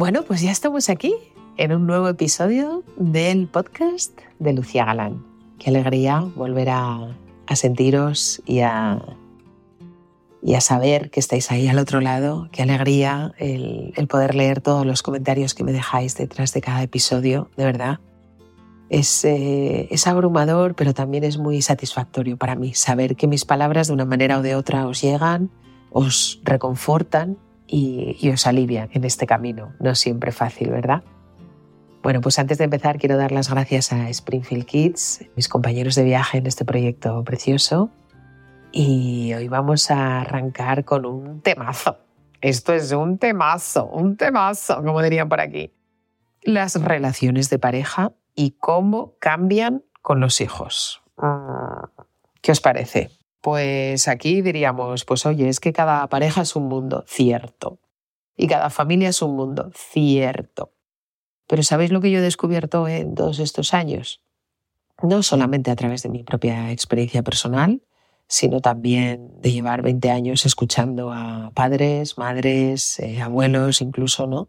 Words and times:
Bueno, 0.00 0.22
pues 0.22 0.40
ya 0.40 0.50
estamos 0.50 0.88
aquí 0.88 1.14
en 1.58 1.74
un 1.74 1.86
nuevo 1.86 2.08
episodio 2.08 2.84
del 2.96 3.48
podcast 3.48 4.18
de 4.38 4.54
Lucía 4.54 4.86
Galán. 4.86 5.22
Qué 5.58 5.68
alegría 5.68 6.20
volver 6.20 6.70
a, 6.70 7.18
sentiros 7.52 8.40
y 8.46 8.60
a, 8.60 8.98
y 10.42 10.54
a 10.54 10.62
saber 10.62 11.10
que 11.10 11.20
estáis 11.20 11.50
ahí 11.50 11.68
al 11.68 11.78
otro 11.78 12.00
lado. 12.00 12.48
Qué 12.50 12.62
alegría 12.62 13.34
el, 13.36 13.92
poder 14.08 14.34
leer 14.34 14.62
todos 14.62 14.86
los 14.86 15.02
comentarios 15.02 15.52
que 15.52 15.64
me 15.64 15.72
dejáis 15.72 16.16
detrás 16.16 16.54
de 16.54 16.62
cada 16.62 16.82
episodio, 16.82 17.50
de 17.58 17.66
verdad. 17.66 18.00
Es, 18.88 19.22
eh, 19.26 19.86
es, 19.90 20.06
abrumador, 20.06 20.76
pero 20.76 20.94
también 20.94 21.24
es 21.24 21.36
muy 21.36 21.60
satisfactorio 21.60 22.38
para 22.38 22.54
mí 22.54 22.72
saber 22.72 23.16
que 23.16 23.26
mis 23.26 23.44
palabras 23.44 23.88
de 23.88 23.92
una 23.92 24.06
manera 24.06 24.38
o 24.38 24.42
de 24.42 24.54
otra 24.54 24.86
os 24.86 25.02
llegan, 25.02 25.50
os 25.90 26.40
reconfortan 26.42 27.36
y, 27.70 28.30
os 28.30 28.46
alivia 28.46 28.88
en 28.92 29.04
este 29.04 29.26
camino. 29.26 29.72
No 29.78 29.94
siempre 29.94 30.32
fácil, 30.32 30.70
¿verdad? 30.70 31.02
Bueno, 32.02 32.20
pues 32.20 32.38
antes 32.38 32.58
de 32.58 32.64
empezar 32.64 32.98
quiero 32.98 33.16
dar 33.16 33.30
las 33.30 33.50
gracias 33.50 33.92
a 33.92 34.08
Springfield 34.08 34.64
Kids, 34.64 35.26
mis 35.36 35.48
compañeros 35.48 35.94
de 35.94 36.04
viaje 36.04 36.38
en 36.38 36.46
este 36.46 36.64
proyecto 36.64 37.22
precioso. 37.24 37.90
Y 38.72 39.34
hoy 39.34 39.48
vamos 39.48 39.90
a 39.90 40.20
arrancar 40.20 40.84
con 40.84 41.04
un 41.04 41.40
temazo. 41.42 41.98
Esto 42.40 42.72
es 42.72 42.92
un 42.92 43.18
temazo, 43.18 43.86
un 43.86 44.16
temazo, 44.16 44.82
como 44.82 45.02
dirían 45.02 45.28
por 45.28 45.40
aquí. 45.40 45.72
Las 46.42 46.80
relaciones 46.82 47.50
de 47.50 47.58
pareja 47.58 48.12
y 48.34 48.52
cómo 48.52 49.14
cambian 49.20 49.84
con 50.00 50.20
los 50.20 50.40
hijos. 50.40 51.02
¿Qué 52.40 52.52
os 52.52 52.60
parece? 52.60 53.10
Pues 53.40 54.08
aquí 54.08 54.42
diríamos, 54.42 55.04
pues 55.04 55.24
oye, 55.24 55.48
es 55.48 55.60
que 55.60 55.72
cada 55.72 56.06
pareja 56.08 56.42
es 56.42 56.56
un 56.56 56.64
mundo, 56.64 57.04
cierto. 57.06 57.78
Y 58.36 58.46
cada 58.46 58.70
familia 58.70 59.08
es 59.08 59.22
un 59.22 59.36
mundo, 59.36 59.70
cierto. 59.74 60.72
Pero 61.46 61.62
¿sabéis 61.62 61.90
lo 61.90 62.00
que 62.00 62.10
yo 62.10 62.18
he 62.18 62.22
descubierto 62.22 62.86
en 62.86 63.14
todos 63.14 63.38
estos 63.38 63.74
años? 63.74 64.22
No 65.02 65.22
solamente 65.22 65.70
a 65.70 65.76
través 65.76 66.02
de 66.02 66.10
mi 66.10 66.22
propia 66.22 66.70
experiencia 66.70 67.22
personal, 67.22 67.82
sino 68.28 68.60
también 68.60 69.32
de 69.40 69.50
llevar 69.50 69.82
20 69.82 70.10
años 70.10 70.46
escuchando 70.46 71.10
a 71.12 71.50
padres, 71.52 72.16
madres, 72.18 73.00
eh, 73.00 73.20
abuelos, 73.20 73.80
incluso, 73.80 74.26
¿no? 74.28 74.48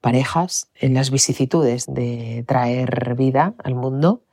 Parejas 0.00 0.68
en 0.74 0.94
las 0.94 1.10
vicisitudes 1.10 1.86
de 1.86 2.44
traer 2.48 3.14
vida 3.14 3.54
al 3.62 3.74
mundo 3.74 4.24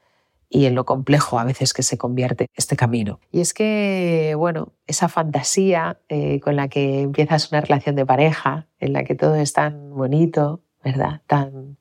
y 0.50 0.66
en 0.66 0.76
lo 0.76 0.86
complejo 0.86 1.40
a 1.40 1.44
veces 1.44 1.74
que 1.74 1.84
se 1.84 1.98
convierte 1.98 2.48
este 2.56 2.76
camino. 2.76 3.20
Y 3.32 3.42
es 3.42 3.54
que, 3.54 4.34
bueno, 4.38 4.74
esa 4.86 5.10
fantasía 5.10 6.00
eh, 6.08 6.40
con 6.40 6.56
la 6.56 6.70
que 6.70 7.02
empiezas 7.02 7.52
una 7.52 7.62
relación 7.62 7.96
de 7.96 8.06
pareja, 8.06 8.68
en 8.80 8.94
la 8.94 9.04
que 9.04 9.16
todo 9.16 9.36
es 9.36 9.54
tan 9.54 9.92
bonito, 9.92 10.62
¿verdad? 10.84 11.22
Tan, 11.28 11.78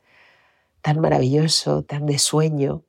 tan 0.82 1.00
maravilloso, 1.00 1.84
tan 1.84 2.06
de 2.06 2.18
sueño, 2.18 2.84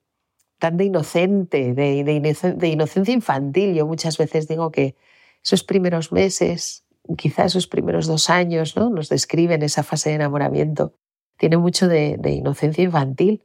tan 0.58 0.78
de 0.78 0.86
inocente, 0.86 1.74
de, 1.74 2.68
inocencia 2.68 3.14
infantil. 3.14 3.76
Yo 3.76 3.86
muchas 3.86 4.18
veces 4.18 4.48
digo 4.48 4.72
que 4.72 4.96
esos 5.44 5.64
primeros 5.64 6.12
meses, 6.12 6.86
quizás 7.18 7.48
esos 7.48 7.68
primeros 7.68 8.08
dos 8.08 8.32
años, 8.32 8.76
¿no? 8.76 8.90
Nos 8.90 9.10
describen 9.10 9.62
esa 9.62 9.84
fase 9.84 10.10
de 10.10 10.16
enamoramiento. 10.16 10.96
Tiene 11.38 11.58
mucho 11.58 11.88
de 11.88 12.32
inocencia 12.32 12.84
infantil, 12.84 13.44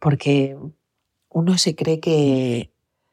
porque 0.00 0.56
uno 1.34 1.58
se 1.58 1.74
cree 1.74 2.00
que, 2.00 2.72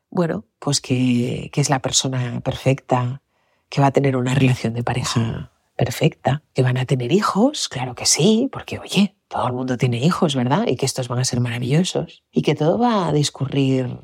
bueno, 0.10 0.46
pues 0.60 0.80
que, 0.80 1.52
es 1.54 1.70
la 1.70 1.80
persona 1.80 2.40
perfecta, 2.42 3.22
que 3.68 3.82
va 3.82 3.88
a 3.88 3.92
tener 3.92 4.16
una 4.16 4.36
relación 4.36 4.74
de 4.74 4.84
pareja 4.84 5.52
perfecta, 5.76 6.44
que 6.54 6.62
van 6.62 6.78
a 6.78 6.86
tener 6.86 7.12
hijos, 7.12 7.68
claro 7.68 7.96
que 7.96 8.06
sí, 8.06 8.48
porque 8.52 8.78
oye, 8.78 9.16
todo 9.28 9.48
el 9.48 9.54
mundo 9.54 9.76
tiene 9.78 9.98
hijos, 9.98 10.36
¿verdad? 10.36 10.68
Y 10.68 10.76
que 10.76 10.86
estos 10.86 11.08
van 11.08 11.20
a 11.20 11.26
ser 11.26 11.40
maravillosos. 11.40 12.24
Y 12.32 12.44
que 12.44 12.54
todo 12.54 12.78
va 12.78 13.08
a 13.08 13.14
discurrir 13.14 13.98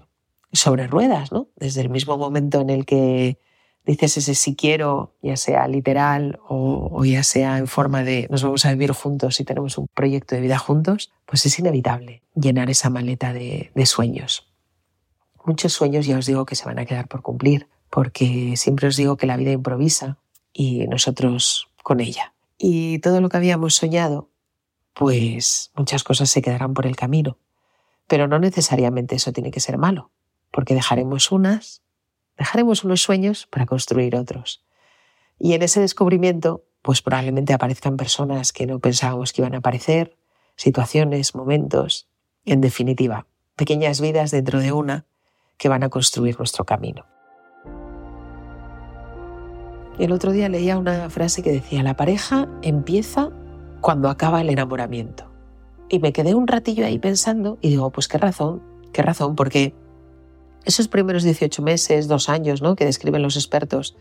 sobre 0.51 0.87
ruedas, 0.87 1.31
¿no? 1.31 1.49
Desde 1.55 1.81
el 1.81 1.89
mismo 1.89 2.17
momento 2.17 2.59
en 2.61 2.71
el 2.71 2.85
que 2.85 3.39
dices 3.87 4.17
ese 4.17 4.35
si 4.35 4.55
quiero, 4.55 5.15
ya 5.21 5.37
sea 5.37 5.67
literal 5.67 6.39
o, 6.47 7.03
ya 7.05 7.23
sea 7.23 7.57
en 7.57 7.67
forma 7.67 8.03
de 8.03 8.27
nos 8.29 8.43
vamos 8.43 8.65
a 8.65 8.71
vivir 8.71 8.91
juntos 8.91 9.39
y 9.39 9.45
tenemos 9.45 9.77
un 9.77 9.87
proyecto 9.87 10.35
de 10.35 10.41
vida 10.41 10.59
juntos, 10.59 11.11
pues 11.25 11.45
es 11.45 11.57
inevitable 11.57 12.21
llenar 12.35 12.69
esa 12.69 12.89
maleta 12.89 13.33
de, 13.33 13.71
de 13.73 13.85
sueños. 13.85 14.51
Muchos 15.45 15.71
sueños 15.71 16.05
ya 16.05 16.17
os 16.17 16.25
digo 16.25 16.45
que 16.45 16.55
se 16.55 16.65
van 16.65 16.77
a 16.77 16.85
quedar 16.85 17.07
por 17.07 17.21
cumplir, 17.21 17.69
porque 17.89 18.55
siempre 18.57 18.89
os 18.89 18.97
digo 18.97 19.15
que 19.15 19.25
la 19.25 19.37
vida 19.37 19.51
improvisa 19.51 20.17
y 20.51 20.85
nosotros 20.87 21.69
con 21.81 22.01
ella. 22.01 22.33
Y 22.57 22.99
todo 22.99 23.21
lo 23.21 23.29
que 23.29 23.37
habíamos 23.37 23.75
soñado, 23.75 24.29
pues 24.93 25.71
muchas 25.75 26.03
cosas 26.03 26.29
se 26.29 26.41
quedarán 26.41 26.73
por 26.73 26.85
el 26.85 26.97
camino. 26.97 27.37
Pero 28.07 28.27
no 28.27 28.39
necesariamente 28.39 29.15
eso 29.15 29.31
tiene 29.31 29.51
que 29.51 29.61
ser 29.61 29.77
malo, 29.77 30.11
porque 30.51 30.73
dejaremos 30.73 31.31
unas 31.31 31.81
Dejaremos 32.37 32.83
unos 32.83 33.01
sueños 33.01 33.47
para 33.47 33.65
construir 33.65 34.15
otros. 34.15 34.63
Y 35.39 35.53
en 35.53 35.63
ese 35.63 35.79
descubrimiento, 35.79 36.63
pues 36.81 37.01
probablemente 37.01 37.53
aparezcan 37.53 37.97
personas 37.97 38.53
que 38.53 38.65
no 38.65 38.79
pensábamos 38.79 39.33
que 39.33 39.41
iban 39.41 39.55
a 39.55 39.59
aparecer, 39.59 40.17
situaciones, 40.55 41.35
momentos, 41.35 42.07
en 42.45 42.61
definitiva, 42.61 43.27
pequeñas 43.55 44.01
vidas 44.01 44.31
dentro 44.31 44.59
de 44.59 44.71
una 44.71 45.05
que 45.57 45.69
van 45.69 45.83
a 45.83 45.89
construir 45.89 46.37
nuestro 46.37 46.65
camino. 46.65 47.05
El 49.99 50.11
otro 50.11 50.31
día 50.31 50.47
leía 50.47 50.77
una 50.77 51.09
frase 51.09 51.41
que 51.41 51.51
decía, 51.51 51.81
la 51.81 51.95
pareja 51.95 52.47
empieza 52.61 53.31
cuando 53.81 54.09
acaba 54.09 54.41
el 54.41 54.49
enamoramiento. 54.49 55.31
Y 55.89 55.99
me 55.99 56.13
quedé 56.13 56.35
un 56.35 56.47
ratillo 56.47 56.85
ahí 56.85 56.99
pensando 56.99 57.57
y 57.61 57.69
digo, 57.69 57.89
pues 57.91 58.07
qué 58.07 58.19
razón, 58.19 58.61
qué 58.93 59.01
razón, 59.01 59.35
porque 59.35 59.73
esos 60.67 60.87
primeros 60.87 61.23
18 61.23 61.61
meses, 61.61 62.07
dos 62.07 62.29
años, 62.29 62.61
¿no? 62.61 62.75
que 62.75 62.85
describen 62.85 63.21
los 63.21 63.37
expertos, 63.37 63.95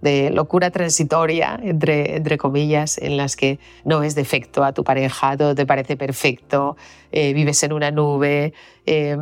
de 0.00 0.30
locura 0.30 0.70
transitoria, 0.70 1.60
entre, 1.62 2.38
comillas, 2.38 2.96
en 2.98 3.16
las 3.16 3.36
que 3.36 3.58
no 3.84 4.02
es 4.02 4.14
defecto 4.14 4.64
a 4.64 4.72
tu 4.72 4.82
pareja, 4.82 5.36
todo 5.36 5.54
te 5.54 5.66
parece 5.66 5.96
perfecto, 5.96 6.76
eh, 7.12 7.34
vives 7.34 7.62
en 7.64 7.72
una 7.72 7.90
nube, 7.90 8.54
eh, 8.86 9.16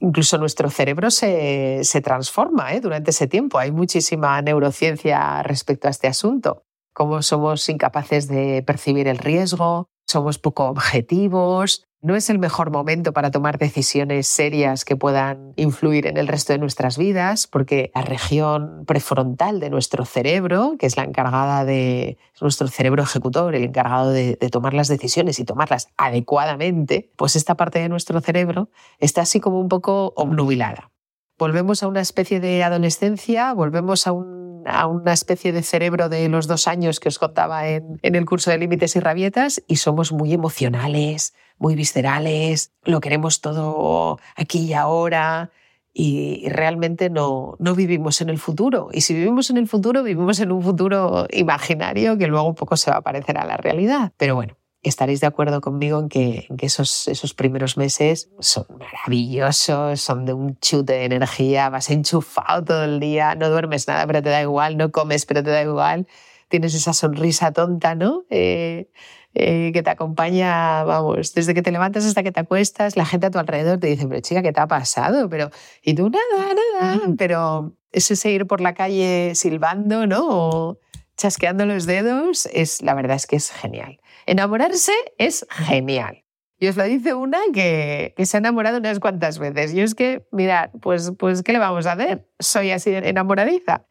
incluso 0.00 0.38
nuestro 0.38 0.70
cerebro 0.70 1.10
se, 1.10 1.80
se 1.84 2.00
transforma 2.00 2.72
¿eh? 2.72 2.80
durante 2.80 3.10
ese 3.10 3.26
tiempo. 3.26 3.58
Hay 3.58 3.70
muchísima 3.70 4.40
neurociencia 4.40 5.42
respecto 5.42 5.88
a 5.88 5.90
este 5.90 6.08
asunto, 6.08 6.62
cómo 6.94 7.20
somos 7.20 7.68
incapaces 7.68 8.26
de 8.26 8.62
percibir 8.62 9.08
el 9.08 9.18
riesgo, 9.18 9.88
somos 10.06 10.38
poco 10.38 10.64
objetivos, 10.68 11.84
no 12.04 12.14
es 12.14 12.28
el 12.28 12.38
mejor 12.38 12.70
momento 12.70 13.14
para 13.14 13.30
tomar 13.30 13.56
decisiones 13.56 14.28
serias 14.28 14.84
que 14.84 14.94
puedan 14.94 15.54
influir 15.56 16.06
en 16.06 16.18
el 16.18 16.28
resto 16.28 16.52
de 16.52 16.58
nuestras 16.58 16.98
vidas, 16.98 17.46
porque 17.46 17.90
la 17.94 18.02
región 18.02 18.84
prefrontal 18.86 19.58
de 19.58 19.70
nuestro 19.70 20.04
cerebro, 20.04 20.76
que 20.78 20.84
es 20.84 20.98
la 20.98 21.04
encargada 21.04 21.64
de 21.64 22.18
nuestro 22.42 22.68
cerebro 22.68 23.02
ejecutor, 23.02 23.54
el 23.54 23.64
encargado 23.64 24.10
de, 24.10 24.36
de, 24.36 24.48
tomar 24.50 24.74
las 24.74 24.88
decisiones 24.88 25.38
y 25.38 25.46
tomarlas 25.46 25.88
adecuadamente, 25.96 27.10
pues 27.16 27.36
esta 27.36 27.56
parte 27.56 27.78
de 27.78 27.88
nuestro 27.88 28.20
cerebro 28.20 28.68
está 28.98 29.22
así 29.22 29.40
como 29.40 29.58
un 29.58 29.70
poco 29.70 30.12
obnubilada. 30.14 30.90
Volvemos 31.38 31.82
a 31.82 31.88
una 31.88 32.00
especie 32.00 32.40
de 32.40 32.62
adolescencia, 32.62 33.52
volvemos 33.52 34.06
a 34.06 34.12
un 34.12 34.44
a 34.66 34.86
una 34.86 35.12
especie 35.12 35.52
de 35.52 35.62
cerebro 35.62 36.08
de 36.08 36.28
los 36.28 36.46
dos 36.46 36.66
años 36.68 37.00
que 37.00 37.08
os 37.08 37.18
contaba 37.18 37.68
en, 37.68 37.98
el 38.02 38.24
curso 38.24 38.50
de 38.50 38.58
límites 38.58 38.96
y 38.96 39.00
rabietas 39.00 39.62
y 39.66 39.76
somos 39.76 40.12
muy 40.12 40.32
emocionales, 40.32 41.34
muy 41.58 41.74
viscerales, 41.74 42.72
lo 42.84 43.00
queremos 43.00 43.40
todo 43.40 44.18
aquí 44.36 44.60
y 44.60 44.72
ahora 44.74 45.50
y 45.92 46.48
realmente 46.48 47.08
no, 47.08 47.56
no 47.60 47.74
vivimos 47.74 48.20
en 48.20 48.28
el 48.28 48.38
futuro. 48.38 48.88
Y 48.92 49.02
si 49.02 49.14
vivimos 49.14 49.50
en 49.50 49.58
el 49.58 49.68
futuro, 49.68 50.02
vivimos 50.02 50.40
en 50.40 50.50
un 50.50 50.62
futuro 50.62 51.26
imaginario 51.30 52.18
que 52.18 52.26
luego 52.26 52.48
un 52.48 52.56
poco 52.56 52.76
se 52.76 52.90
va 52.90 52.96
a 52.96 53.02
parecer 53.02 53.38
a 53.38 53.44
la 53.44 53.56
realidad. 53.56 54.12
Pero 54.16 54.34
bueno, 54.34 54.56
estaréis 54.88 55.20
de 55.20 55.26
acuerdo 55.26 55.60
conmigo 55.60 55.98
en 56.00 56.08
que, 56.08 56.46
esos, 56.58 57.08
esos 57.08 57.34
primeros 57.34 57.76
meses 57.76 58.30
son 58.38 58.66
maravillosos, 58.78 60.00
son 60.00 60.24
de 60.24 60.32
un 60.32 60.58
chute 60.60 60.92
de 60.92 61.04
energía, 61.04 61.70
vas 61.70 61.90
enchufado 61.90 62.64
todo 62.64 62.84
el 62.84 63.00
día, 63.00 63.34
no 63.34 63.50
duermes 63.50 63.88
nada, 63.88 64.06
pero 64.06 64.22
te 64.22 64.30
da 64.30 64.42
igual, 64.42 64.76
no 64.76 64.90
comes, 64.92 65.26
pero 65.26 65.42
te 65.42 65.50
da 65.50 65.62
igual, 65.62 66.06
tienes 66.48 66.74
esa 66.74 66.92
sonrisa 66.92 67.52
tonta, 67.52 67.94
¿no? 67.94 68.24
Eh, 68.30 68.88
eh, 69.36 69.72
que 69.72 69.82
te 69.82 69.90
acompaña, 69.90 70.84
vamos, 70.84 71.34
desde 71.34 71.54
que 71.54 71.62
te 71.62 71.72
levantas 71.72 72.04
hasta 72.04 72.22
que 72.22 72.30
te 72.30 72.40
acuestas, 72.40 72.96
la 72.96 73.04
gente 73.04 73.26
a 73.26 73.30
tu 73.30 73.38
alrededor 73.38 73.80
te 73.80 73.88
dice, 73.88 74.06
pero 74.06 74.20
chica, 74.20 74.42
¿qué 74.42 74.52
te 74.52 74.60
ha 74.60 74.68
pasado? 74.68 75.28
Pero, 75.28 75.50
y 75.82 75.94
tú 75.94 76.08
nada, 76.08 76.54
nada, 76.80 77.00
pero 77.18 77.72
ese 77.90 78.30
ir 78.30 78.46
por 78.46 78.60
la 78.60 78.74
calle 78.74 79.32
silbando, 79.34 80.06
¿no? 80.06 80.28
O 80.28 80.78
chasqueando 81.16 81.66
los 81.66 81.86
dedos, 81.86 82.46
es, 82.52 82.82
la 82.82 82.94
verdad 82.94 83.16
es 83.16 83.26
que 83.26 83.36
es 83.36 83.50
genial. 83.50 83.98
Enamorarse 84.26 84.92
es 85.18 85.46
genial. 85.50 86.24
Y 86.58 86.68
os 86.68 86.76
lo 86.76 86.84
dice 86.84 87.14
una 87.14 87.38
que, 87.52 88.14
se 88.24 88.36
ha 88.36 88.38
enamorado 88.38 88.78
unas 88.78 89.00
cuantas 89.00 89.38
veces. 89.38 89.74
Y 89.74 89.80
es 89.80 89.94
que, 89.94 90.26
mirad, 90.32 90.70
pues, 90.80 91.12
pues, 91.18 91.42
¿qué 91.42 91.52
le 91.52 91.58
vamos 91.58 91.86
a 91.86 91.92
hacer? 91.92 92.28
Soy 92.38 92.70
así 92.70 92.94
enamoradiza. 92.94 93.86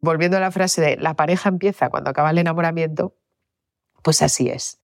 Volviendo 0.00 0.36
a 0.36 0.40
la 0.40 0.50
frase 0.50 0.80
de 0.80 0.96
la 0.96 1.14
pareja 1.14 1.48
empieza 1.48 1.90
cuando 1.90 2.10
acaba 2.10 2.30
el 2.30 2.38
enamoramiento, 2.38 3.16
pues 4.02 4.22
así 4.22 4.48
es. 4.48 4.80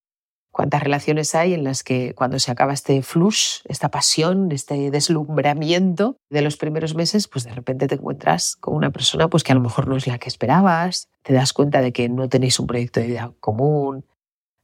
¿Cuántas 0.51 0.83
relaciones 0.83 1.35
hay 1.35 1.55
en 1.55 1.65
las 1.65 1.83
que 1.83 2.15
cuando 2.15 2.39
se 2.39 2.51
acaba 2.51 2.75
este 2.75 3.01
flush, 3.03 3.61
esta 3.65 3.91
pasión, 3.91 4.53
este 4.53 4.91
deslumbramiento 4.91 6.19
de 6.29 6.43
los 6.43 6.59
primeros 6.59 6.95
meses, 6.95 7.29
pues 7.29 7.45
de 7.45 7.53
repente 7.53 7.87
te 7.87 7.95
encuentras 7.95 8.57
con 8.57 8.75
una 8.75 8.91
persona 8.91 9.29
pues 9.29 9.45
que 9.45 9.53
a 9.53 9.55
lo 9.55 9.63
mejor 9.63 9.89
no 9.89 9.97
es 9.97 10.07
la 10.07 10.19
que 10.19 10.29
esperabas, 10.29 11.09
te 11.23 11.33
das 11.33 11.55
cuenta 11.55 11.81
de 11.81 11.93
que 11.93 12.11
no 12.11 12.29
tenéis 12.29 12.61
un 12.61 12.67
proyecto 12.67 13.01
de 13.01 13.07
vida 13.07 13.33
común, 13.41 14.05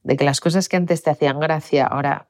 de 0.09 0.17
que 0.17 0.25
las 0.25 0.41
cosas 0.41 0.67
que 0.67 0.75
antes 0.75 1.03
te 1.03 1.11
hacían 1.11 1.39
gracia 1.39 1.85
ahora 1.85 2.29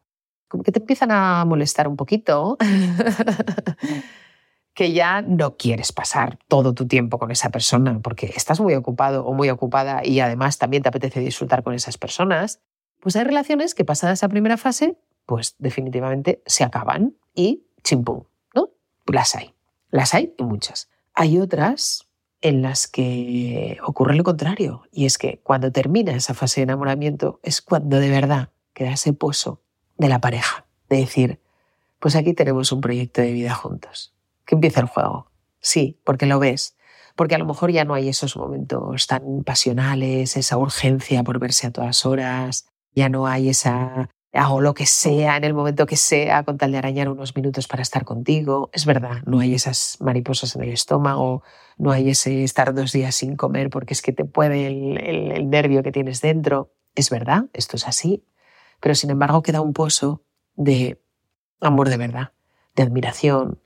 como 0.49 0.63
que 0.63 0.73
te 0.73 0.79
empiezan 0.79 1.11
a 1.11 1.45
molestar 1.45 1.87
un 1.87 1.95
poquito, 1.95 2.57
que 4.73 4.91
ya 4.91 5.21
no 5.21 5.55
quieres 5.55 5.93
pasar 5.93 6.39
todo 6.49 6.73
tu 6.73 6.87
tiempo 6.87 7.19
con 7.19 7.31
esa 7.31 7.51
persona 7.51 8.01
porque 8.01 8.33
estás 8.35 8.59
muy 8.59 8.73
ocupado 8.73 9.25
o 9.25 9.33
muy 9.33 9.49
ocupada 9.49 10.01
y 10.03 10.19
además 10.19 10.57
también 10.57 10.83
te 10.83 10.89
apetece 10.89 11.21
disfrutar 11.21 11.63
con 11.63 11.73
esas 11.73 11.97
personas 11.97 12.59
pues 12.99 13.15
hay 13.15 13.23
relaciones 13.23 13.75
que 13.75 13.85
pasada 13.85 14.11
esa 14.11 14.27
primera 14.27 14.57
fase, 14.57 14.97
pues 15.25 15.55
definitivamente 15.57 16.43
se 16.45 16.65
acaban 16.65 17.15
y 17.33 17.63
chimpum, 17.81 18.25
¿no? 18.53 18.71
Las 19.05 19.35
hay. 19.35 19.53
Las 19.89 20.13
hay 20.13 20.33
y 20.37 20.43
muchas. 20.43 20.89
Hay 21.13 21.39
otras 21.39 22.08
en 22.41 22.61
las 22.61 22.87
que 22.87 23.77
ocurre 23.85 24.15
lo 24.15 24.23
contrario, 24.23 24.83
y 24.91 25.05
es 25.05 25.17
que 25.17 25.41
cuando 25.43 25.71
termina 25.71 26.13
esa 26.13 26.33
fase 26.33 26.61
de 26.61 26.63
enamoramiento 26.63 27.39
es 27.43 27.61
cuando 27.61 27.99
de 27.99 28.09
verdad 28.09 28.49
queda 28.73 28.93
ese 28.93 29.13
pozo 29.13 29.61
de 29.97 30.07
la 30.07 30.21
pareja, 30.21 30.65
de 30.89 30.97
decir, 30.97 31.39
pues 31.99 32.15
aquí 32.15 32.33
tenemos 32.33 32.71
un 32.71 32.81
proyecto 32.81 33.21
de 33.21 33.33
vida 33.33 33.53
juntos, 33.53 34.13
que 34.45 34.55
empieza 34.55 34.79
el 34.79 34.87
juego. 34.87 35.29
Sí, 35.59 35.99
porque 36.05 36.25
lo 36.25 36.39
ves, 36.39 36.77
porque 37.15 37.35
a 37.35 37.37
lo 37.37 37.45
mejor 37.45 37.71
ya 37.71 37.83
no 37.83 37.93
hay 37.93 38.07
esos 38.07 38.37
momentos 38.37 39.07
tan 39.07 39.43
pasionales, 39.43 40.37
esa 40.37 40.57
urgencia 40.57 41.23
por 41.23 41.39
verse 41.39 41.67
a 41.67 41.71
todas 41.71 42.05
horas, 42.05 42.67
ya 42.95 43.09
no 43.09 43.27
hay 43.27 43.49
esa 43.49 44.09
hago 44.33 44.61
lo 44.61 44.73
que 44.73 44.85
sea 44.85 45.37
en 45.37 45.43
el 45.43 45.53
momento 45.53 45.85
que 45.85 45.95
sea 45.95 46.43
con 46.43 46.57
tal 46.57 46.71
de 46.71 46.77
arañar 46.77 47.09
unos 47.09 47.35
minutos 47.35 47.67
para 47.67 47.81
estar 47.81 48.05
contigo. 48.05 48.69
Es 48.73 48.85
verdad, 48.85 49.23
no 49.25 49.39
hay 49.39 49.55
esas 49.55 49.97
mariposas 49.99 50.55
en 50.55 50.63
el 50.63 50.69
estómago, 50.69 51.43
no 51.77 51.91
hay 51.91 52.09
ese 52.09 52.43
estar 52.43 52.73
dos 52.73 52.91
días 52.91 53.15
sin 53.15 53.35
comer 53.35 53.69
porque 53.69 53.93
es 53.93 54.01
que 54.01 54.13
te 54.13 54.25
puede 54.25 54.67
el, 54.67 55.31
el 55.31 55.49
nervio 55.49 55.81
que 55.81 55.91
tienes 55.91 56.21
dentro. 56.21 56.71
Es 56.95 57.09
verdad, 57.09 57.45
esto 57.53 57.75
es 57.75 57.87
así, 57.87 58.23
pero 58.79 58.95
sin 58.95 59.09
embargo 59.09 59.41
queda 59.41 59.61
un 59.61 59.73
pozo 59.73 60.23
de 60.55 61.01
amor 61.61 61.89
de 61.89 61.97
verdad, 61.97 62.31
de 62.75 62.83
admiración, 62.83 63.59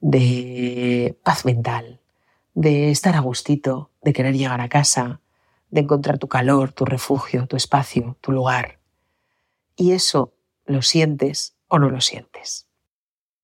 de 0.00 1.18
paz 1.22 1.44
mental, 1.44 2.00
de 2.54 2.90
estar 2.90 3.14
a 3.14 3.20
gustito, 3.20 3.90
de 4.02 4.12
querer 4.12 4.36
llegar 4.36 4.60
a 4.60 4.68
casa, 4.68 5.20
de 5.70 5.82
encontrar 5.82 6.18
tu 6.18 6.28
calor, 6.28 6.72
tu 6.72 6.84
refugio, 6.84 7.46
tu 7.46 7.56
espacio, 7.56 8.16
tu 8.20 8.32
lugar. 8.32 8.79
Y 9.76 9.92
eso 9.92 10.34
lo 10.64 10.82
sientes 10.82 11.56
o 11.68 11.78
no 11.78 11.90
lo 11.90 12.00
sientes. 12.00 12.66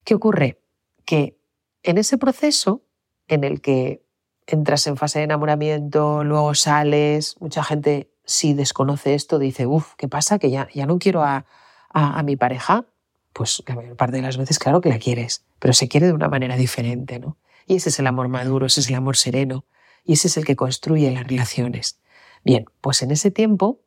¿Qué 0.04 0.14
ocurre? 0.14 0.60
Que 1.04 1.38
en 1.82 1.98
ese 1.98 2.18
proceso 2.18 2.82
en 3.28 3.44
el 3.44 3.60
que 3.60 4.04
entras 4.46 4.86
en 4.86 4.96
fase 4.96 5.20
de 5.20 5.24
enamoramiento, 5.24 6.24
luego 6.24 6.54
sales, 6.54 7.36
mucha 7.40 7.64
gente 7.64 8.12
si 8.24 8.54
desconoce 8.54 9.14
esto 9.14 9.38
dice, 9.38 9.66
uff, 9.66 9.94
¿qué 9.96 10.08
pasa? 10.08 10.38
Que 10.38 10.50
ya, 10.50 10.68
ya 10.74 10.86
no 10.86 10.98
quiero 10.98 11.22
a, 11.22 11.46
a, 11.90 12.18
a, 12.18 12.22
mi 12.22 12.36
pareja. 12.36 12.84
Pues 13.32 13.62
la 13.66 13.74
mayor 13.74 13.96
parte 13.96 14.16
de 14.16 14.22
las 14.22 14.36
veces 14.36 14.58
claro 14.58 14.80
que 14.80 14.88
la 14.88 14.98
quieres, 14.98 15.44
pero 15.58 15.72
se 15.72 15.88
quiere 15.88 16.06
de 16.06 16.12
una 16.12 16.28
manera 16.28 16.56
diferente, 16.56 17.18
¿no? 17.18 17.38
Y 17.66 17.76
ese 17.76 17.88
es 17.88 17.98
el 17.98 18.06
amor 18.06 18.28
maduro, 18.28 18.66
ese 18.66 18.80
es 18.80 18.88
el 18.88 18.94
amor 18.94 19.16
sereno, 19.16 19.64
y 20.04 20.14
ese 20.14 20.28
es 20.28 20.36
el 20.36 20.44
que 20.44 20.56
construye 20.56 21.10
las 21.10 21.26
relaciones. 21.26 22.00
Bien, 22.44 22.64
pues 22.80 23.02
en 23.02 23.10
ese 23.10 23.30
tiempo, 23.30 23.80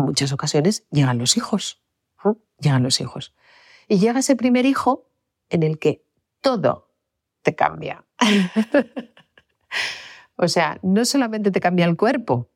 en 0.00 0.06
muchas 0.06 0.32
ocasiones, 0.32 0.86
llegan 0.90 1.18
los 1.18 1.36
hijos. 1.36 1.84
Llegan 2.58 2.82
los 2.82 3.00
hijos. 3.00 3.34
Y 3.88 3.98
llega 3.98 4.20
ese 4.20 4.36
primer 4.36 4.66
hijo 4.66 5.08
en 5.50 5.62
el 5.62 5.78
que 5.78 6.04
todo 6.40 6.90
te 7.42 7.54
cambia. 7.54 8.04
o 10.36 10.48
sea, 10.48 10.78
no 10.82 11.04
solamente 11.04 11.50
te 11.50 11.60
cambia 11.60 11.84
el 11.84 11.96
cuerpo, 11.96 12.48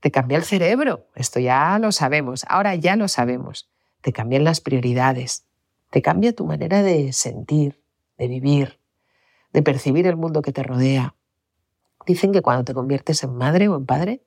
te 0.00 0.10
cambia 0.10 0.38
el 0.38 0.44
cerebro. 0.44 1.06
Esto 1.14 1.38
ya 1.38 1.78
lo 1.78 1.92
sabemos, 1.92 2.44
ahora 2.48 2.74
ya 2.74 2.96
lo 2.96 3.08
sabemos. 3.08 3.70
Te 4.00 4.12
cambian 4.12 4.44
las 4.44 4.60
prioridades, 4.60 5.46
te 5.90 6.02
cambia 6.02 6.34
tu 6.34 6.46
manera 6.46 6.82
de 6.82 7.12
sentir, 7.12 7.80
de 8.18 8.28
vivir, 8.28 8.80
de 9.52 9.62
percibir 9.62 10.06
el 10.06 10.16
mundo 10.16 10.42
que 10.42 10.52
te 10.52 10.62
rodea. 10.62 11.14
Dicen 12.06 12.32
que 12.32 12.42
cuando 12.42 12.64
te 12.64 12.74
conviertes 12.74 13.22
en 13.24 13.34
madre 13.34 13.68
o 13.68 13.76
en 13.76 13.86
padre, 13.86 14.22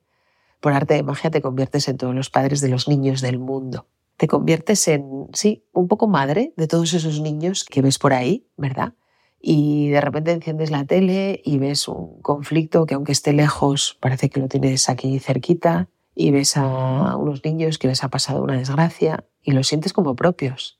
por 0.60 0.72
arte 0.72 0.94
de 0.94 1.02
magia 1.02 1.30
te 1.30 1.42
conviertes 1.42 1.88
en 1.88 1.96
todos 1.96 2.14
los 2.14 2.30
padres 2.30 2.60
de 2.60 2.68
los 2.68 2.88
niños 2.88 3.20
del 3.20 3.38
mundo. 3.38 3.86
Te 4.16 4.26
conviertes 4.28 4.86
en, 4.88 5.28
sí, 5.32 5.64
un 5.72 5.88
poco 5.88 6.06
madre 6.06 6.52
de 6.56 6.66
todos 6.66 6.92
esos 6.92 7.20
niños 7.20 7.64
que 7.64 7.82
ves 7.82 7.98
por 7.98 8.12
ahí, 8.12 8.46
¿verdad? 8.56 8.94
Y 9.40 9.88
de 9.88 10.00
repente 10.00 10.32
enciendes 10.32 10.70
la 10.70 10.84
tele 10.84 11.40
y 11.44 11.58
ves 11.58 11.88
un 11.88 12.20
conflicto 12.20 12.84
que 12.84 12.94
aunque 12.94 13.12
esté 13.12 13.32
lejos, 13.32 13.96
parece 14.00 14.28
que 14.28 14.40
lo 14.40 14.48
tienes 14.48 14.90
aquí 14.90 15.18
cerquita, 15.18 15.88
y 16.14 16.30
ves 16.32 16.56
a 16.56 17.16
unos 17.16 17.44
niños 17.44 17.78
que 17.78 17.88
les 17.88 18.04
ha 18.04 18.08
pasado 18.08 18.42
una 18.42 18.58
desgracia 18.58 19.24
y 19.42 19.52
los 19.52 19.68
sientes 19.68 19.94
como 19.94 20.14
propios. 20.16 20.78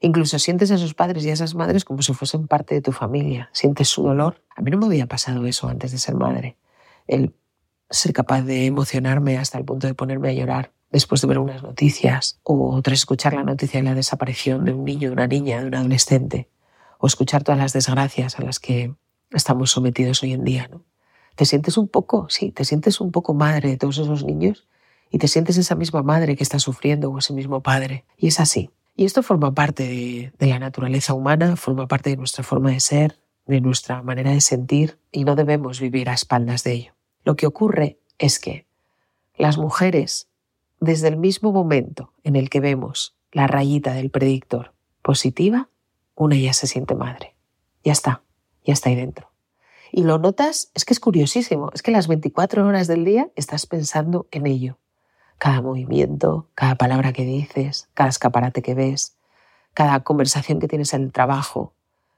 Incluso 0.00 0.38
sientes 0.38 0.70
a 0.70 0.74
esos 0.74 0.94
padres 0.94 1.24
y 1.24 1.30
a 1.30 1.32
esas 1.32 1.54
madres 1.54 1.84
como 1.84 2.02
si 2.02 2.12
fuesen 2.12 2.46
parte 2.46 2.76
de 2.76 2.82
tu 2.82 2.92
familia. 2.92 3.48
Sientes 3.52 3.88
su 3.88 4.02
dolor. 4.02 4.42
A 4.54 4.60
mí 4.60 4.70
no 4.70 4.78
me 4.78 4.86
había 4.86 5.06
pasado 5.06 5.46
eso 5.46 5.68
antes 5.68 5.90
de 5.90 5.98
ser 5.98 6.14
madre. 6.14 6.56
El 7.06 7.34
ser 7.90 8.12
capaz 8.12 8.42
de 8.42 8.66
emocionarme 8.66 9.38
hasta 9.38 9.58
el 9.58 9.64
punto 9.64 9.86
de 9.86 9.94
ponerme 9.94 10.30
a 10.30 10.32
llorar 10.32 10.72
después 10.90 11.20
de 11.20 11.28
ver 11.28 11.38
unas 11.38 11.62
noticias 11.62 12.38
o 12.42 12.80
tras 12.82 13.00
escuchar 13.00 13.34
la 13.34 13.44
noticia 13.44 13.80
de 13.80 13.84
la 13.84 13.94
desaparición 13.94 14.64
de 14.64 14.72
un 14.72 14.84
niño, 14.84 15.08
de 15.08 15.14
una 15.14 15.26
niña, 15.26 15.60
de 15.60 15.66
un 15.66 15.74
adolescente 15.74 16.48
o 16.98 17.06
escuchar 17.06 17.44
todas 17.44 17.58
las 17.58 17.72
desgracias 17.72 18.38
a 18.38 18.42
las 18.42 18.60
que 18.60 18.94
estamos 19.30 19.70
sometidos 19.70 20.22
hoy 20.22 20.32
en 20.32 20.44
día, 20.44 20.68
¿no? 20.70 20.84
Te 21.34 21.44
sientes 21.44 21.76
un 21.76 21.86
poco, 21.88 22.28
sí, 22.30 22.50
te 22.50 22.64
sientes 22.64 23.00
un 23.00 23.12
poco 23.12 23.34
madre 23.34 23.68
de 23.68 23.76
todos 23.76 23.98
esos 23.98 24.24
niños 24.24 24.66
y 25.10 25.18
te 25.18 25.28
sientes 25.28 25.58
esa 25.58 25.74
misma 25.74 26.02
madre 26.02 26.34
que 26.34 26.42
está 26.42 26.58
sufriendo 26.58 27.10
o 27.10 27.18
ese 27.18 27.34
mismo 27.34 27.62
padre. 27.62 28.06
Y 28.16 28.28
es 28.28 28.40
así. 28.40 28.70
Y 28.94 29.04
esto 29.04 29.22
forma 29.22 29.52
parte 29.52 29.86
de, 29.86 30.32
de 30.38 30.46
la 30.46 30.58
naturaleza 30.58 31.12
humana, 31.12 31.56
forma 31.56 31.86
parte 31.86 32.08
de 32.08 32.16
nuestra 32.16 32.42
forma 32.42 32.70
de 32.70 32.80
ser, 32.80 33.18
de 33.44 33.60
nuestra 33.60 34.02
manera 34.02 34.30
de 34.30 34.40
sentir 34.40 34.98
y 35.12 35.24
no 35.24 35.36
debemos 35.36 35.78
vivir 35.78 36.08
a 36.08 36.14
espaldas 36.14 36.64
de 36.64 36.72
ello. 36.72 36.95
Lo 37.26 37.34
que 37.34 37.48
ocurre 37.48 37.98
es 38.18 38.38
que 38.38 38.68
las 39.36 39.58
mujeres, 39.58 40.28
desde 40.78 41.08
el 41.08 41.16
mismo 41.16 41.50
momento 41.50 42.12
en 42.22 42.36
el 42.36 42.48
que 42.48 42.60
vemos 42.60 43.16
la 43.32 43.48
rayita 43.48 43.94
del 43.94 44.12
predictor 44.12 44.74
positiva, 45.02 45.68
una 46.14 46.36
ya 46.36 46.52
se 46.52 46.68
siente 46.68 46.94
madre. 46.94 47.34
Ya 47.82 47.90
está, 47.90 48.22
ya 48.64 48.74
está 48.74 48.90
ahí 48.90 48.94
dentro. 48.94 49.32
Y 49.90 50.04
lo 50.04 50.18
notas, 50.18 50.70
es 50.74 50.84
que 50.84 50.94
es 50.94 51.00
curiosísimo, 51.00 51.72
es 51.74 51.82
que 51.82 51.90
las 51.90 52.06
24 52.06 52.64
horas 52.64 52.86
del 52.86 53.04
día 53.04 53.28
estás 53.34 53.66
pensando 53.66 54.28
en 54.30 54.46
ello. 54.46 54.78
Cada 55.38 55.60
movimiento, 55.62 56.48
cada 56.54 56.76
palabra 56.76 57.12
que 57.12 57.24
dices, 57.24 57.88
cada 57.94 58.08
escaparate 58.08 58.62
que 58.62 58.74
ves, 58.74 59.16
cada 59.74 59.98
conversación 60.04 60.60
que 60.60 60.68
tienes 60.68 60.94
en 60.94 61.02
el 61.02 61.12
trabajo, 61.12 61.74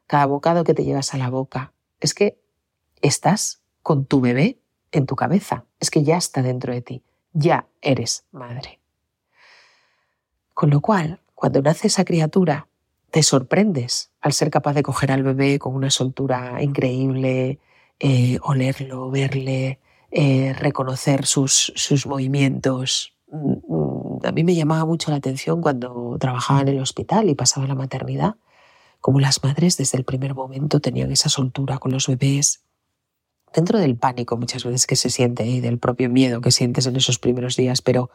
cada 0.07 0.27
bocado 0.27 0.65
que 0.65 0.75
te 0.75 0.85
llevas 0.85 1.15
a 1.15 1.17
la 1.17 1.31
boca. 1.31 1.73
Es 1.99 2.13
que 2.13 2.39
estás 3.01 3.63
con 3.83 4.05
tu 4.05 4.21
bebé 4.21 4.59
en 4.93 5.07
tu 5.07 5.17
cabeza, 5.17 5.65
es 5.81 5.91
que 5.91 6.03
ya 6.03 6.17
está 6.17 6.43
dentro 6.43 6.73
de 6.73 6.83
ti, 6.83 7.03
ya 7.33 7.67
eres 7.81 8.25
madre. 8.33 8.81
Con 10.55 10.71
lo 10.71 10.81
cual, 10.81 11.21
cuando 11.35 11.63
nace 11.63 11.87
esa 11.87 12.05
criatura, 12.05 12.69
te 13.11 13.23
sorprendes 13.23 14.11
al 14.21 14.33
ser 14.33 14.51
capaz 14.51 14.75
de 14.75 14.83
coger 14.83 15.13
al 15.13 15.23
bebé 15.23 15.59
con 15.59 15.75
una 15.75 15.91
soltura 15.91 16.63
increíble, 16.63 17.59
eh, 18.01 18.39
olerlo, 18.43 19.11
verle, 19.11 19.81
eh, 20.11 20.55
reconocer 20.59 21.27
sus, 21.27 21.73
sus 21.75 22.07
movimientos. 22.07 23.15
Mm, 23.31 24.25
a 24.25 24.33
mí 24.33 24.45
me 24.45 24.55
llamaba 24.55 24.85
mucho 24.85 25.11
la 25.11 25.19
atención 25.19 25.61
cuando 25.61 26.17
trabajaba 26.19 26.63
en 26.63 26.69
el 26.69 26.81
hospital 26.81 27.29
y 27.29 27.35
pasaba 27.35 27.67
la 27.67 27.75
maternidad, 27.75 28.37
como 29.01 29.21
las 29.21 29.43
madres 29.45 29.77
desde 29.77 29.99
el 29.99 30.05
primer 30.05 30.35
momento 30.35 30.81
tenían 30.81 31.13
esa 31.13 31.29
soltura 31.29 31.79
con 31.79 31.93
los 31.93 32.07
bebés, 32.07 32.63
dentro 33.55 33.79
del 33.79 33.97
pánico 33.97 34.37
muchas 34.37 34.65
veces 34.65 34.87
que 34.87 34.97
se 34.97 35.11
siente 35.11 35.47
y 35.47 35.61
del 35.61 35.79
propio 35.79 36.09
miedo 36.09 36.41
que 36.41 36.51
sientes 36.51 36.87
en 36.87 36.97
esos 36.97 37.19
primeros 37.19 37.57
días, 37.57 37.83
pero 37.83 38.11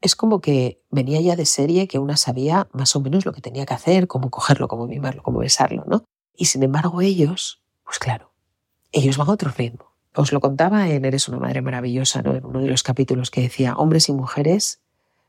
es 0.00 0.14
como 0.14 0.40
que 0.40 0.82
venía 0.90 1.20
ya 1.20 1.36
de 1.36 1.46
serie 1.46 1.88
que 1.88 1.98
una 1.98 2.16
sabía 2.16 2.68
más 2.72 2.94
o 2.96 3.00
menos 3.00 3.24
lo 3.24 3.32
que 3.32 3.40
tenía 3.40 3.66
que 3.66 3.74
hacer, 3.74 4.06
cómo 4.06 4.30
cogerlo, 4.30 4.68
cómo 4.68 4.86
mimarlo, 4.86 5.22
cómo 5.22 5.38
besarlo, 5.38 5.84
¿no? 5.86 6.04
Y 6.36 6.46
sin 6.46 6.62
embargo 6.62 7.00
ellos, 7.00 7.62
pues 7.84 7.98
claro, 7.98 8.32
ellos 8.92 9.16
van 9.16 9.28
a 9.28 9.32
otro 9.32 9.50
ritmo. 9.50 9.92
Os 10.14 10.32
lo 10.32 10.40
contaba 10.40 10.88
en 10.88 11.04
Eres 11.04 11.28
una 11.28 11.38
madre 11.38 11.62
maravillosa, 11.62 12.22
¿no? 12.22 12.34
En 12.34 12.44
uno 12.44 12.60
de 12.60 12.68
los 12.68 12.82
capítulos 12.82 13.30
que 13.30 13.42
decía, 13.42 13.74
hombres 13.76 14.08
y 14.08 14.12
mujeres 14.12 14.80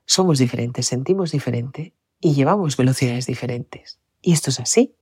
somos 0.06 0.39
diferentes, 0.39 0.88
sentimos 0.88 1.32
diferente 1.32 1.94
y 2.20 2.34
llevamos 2.34 2.77
velocidades 2.77 3.25
diferentes. 3.25 4.00
Y 4.22 4.34
esto 4.34 4.50
es 4.50 4.60
así. 4.60 4.96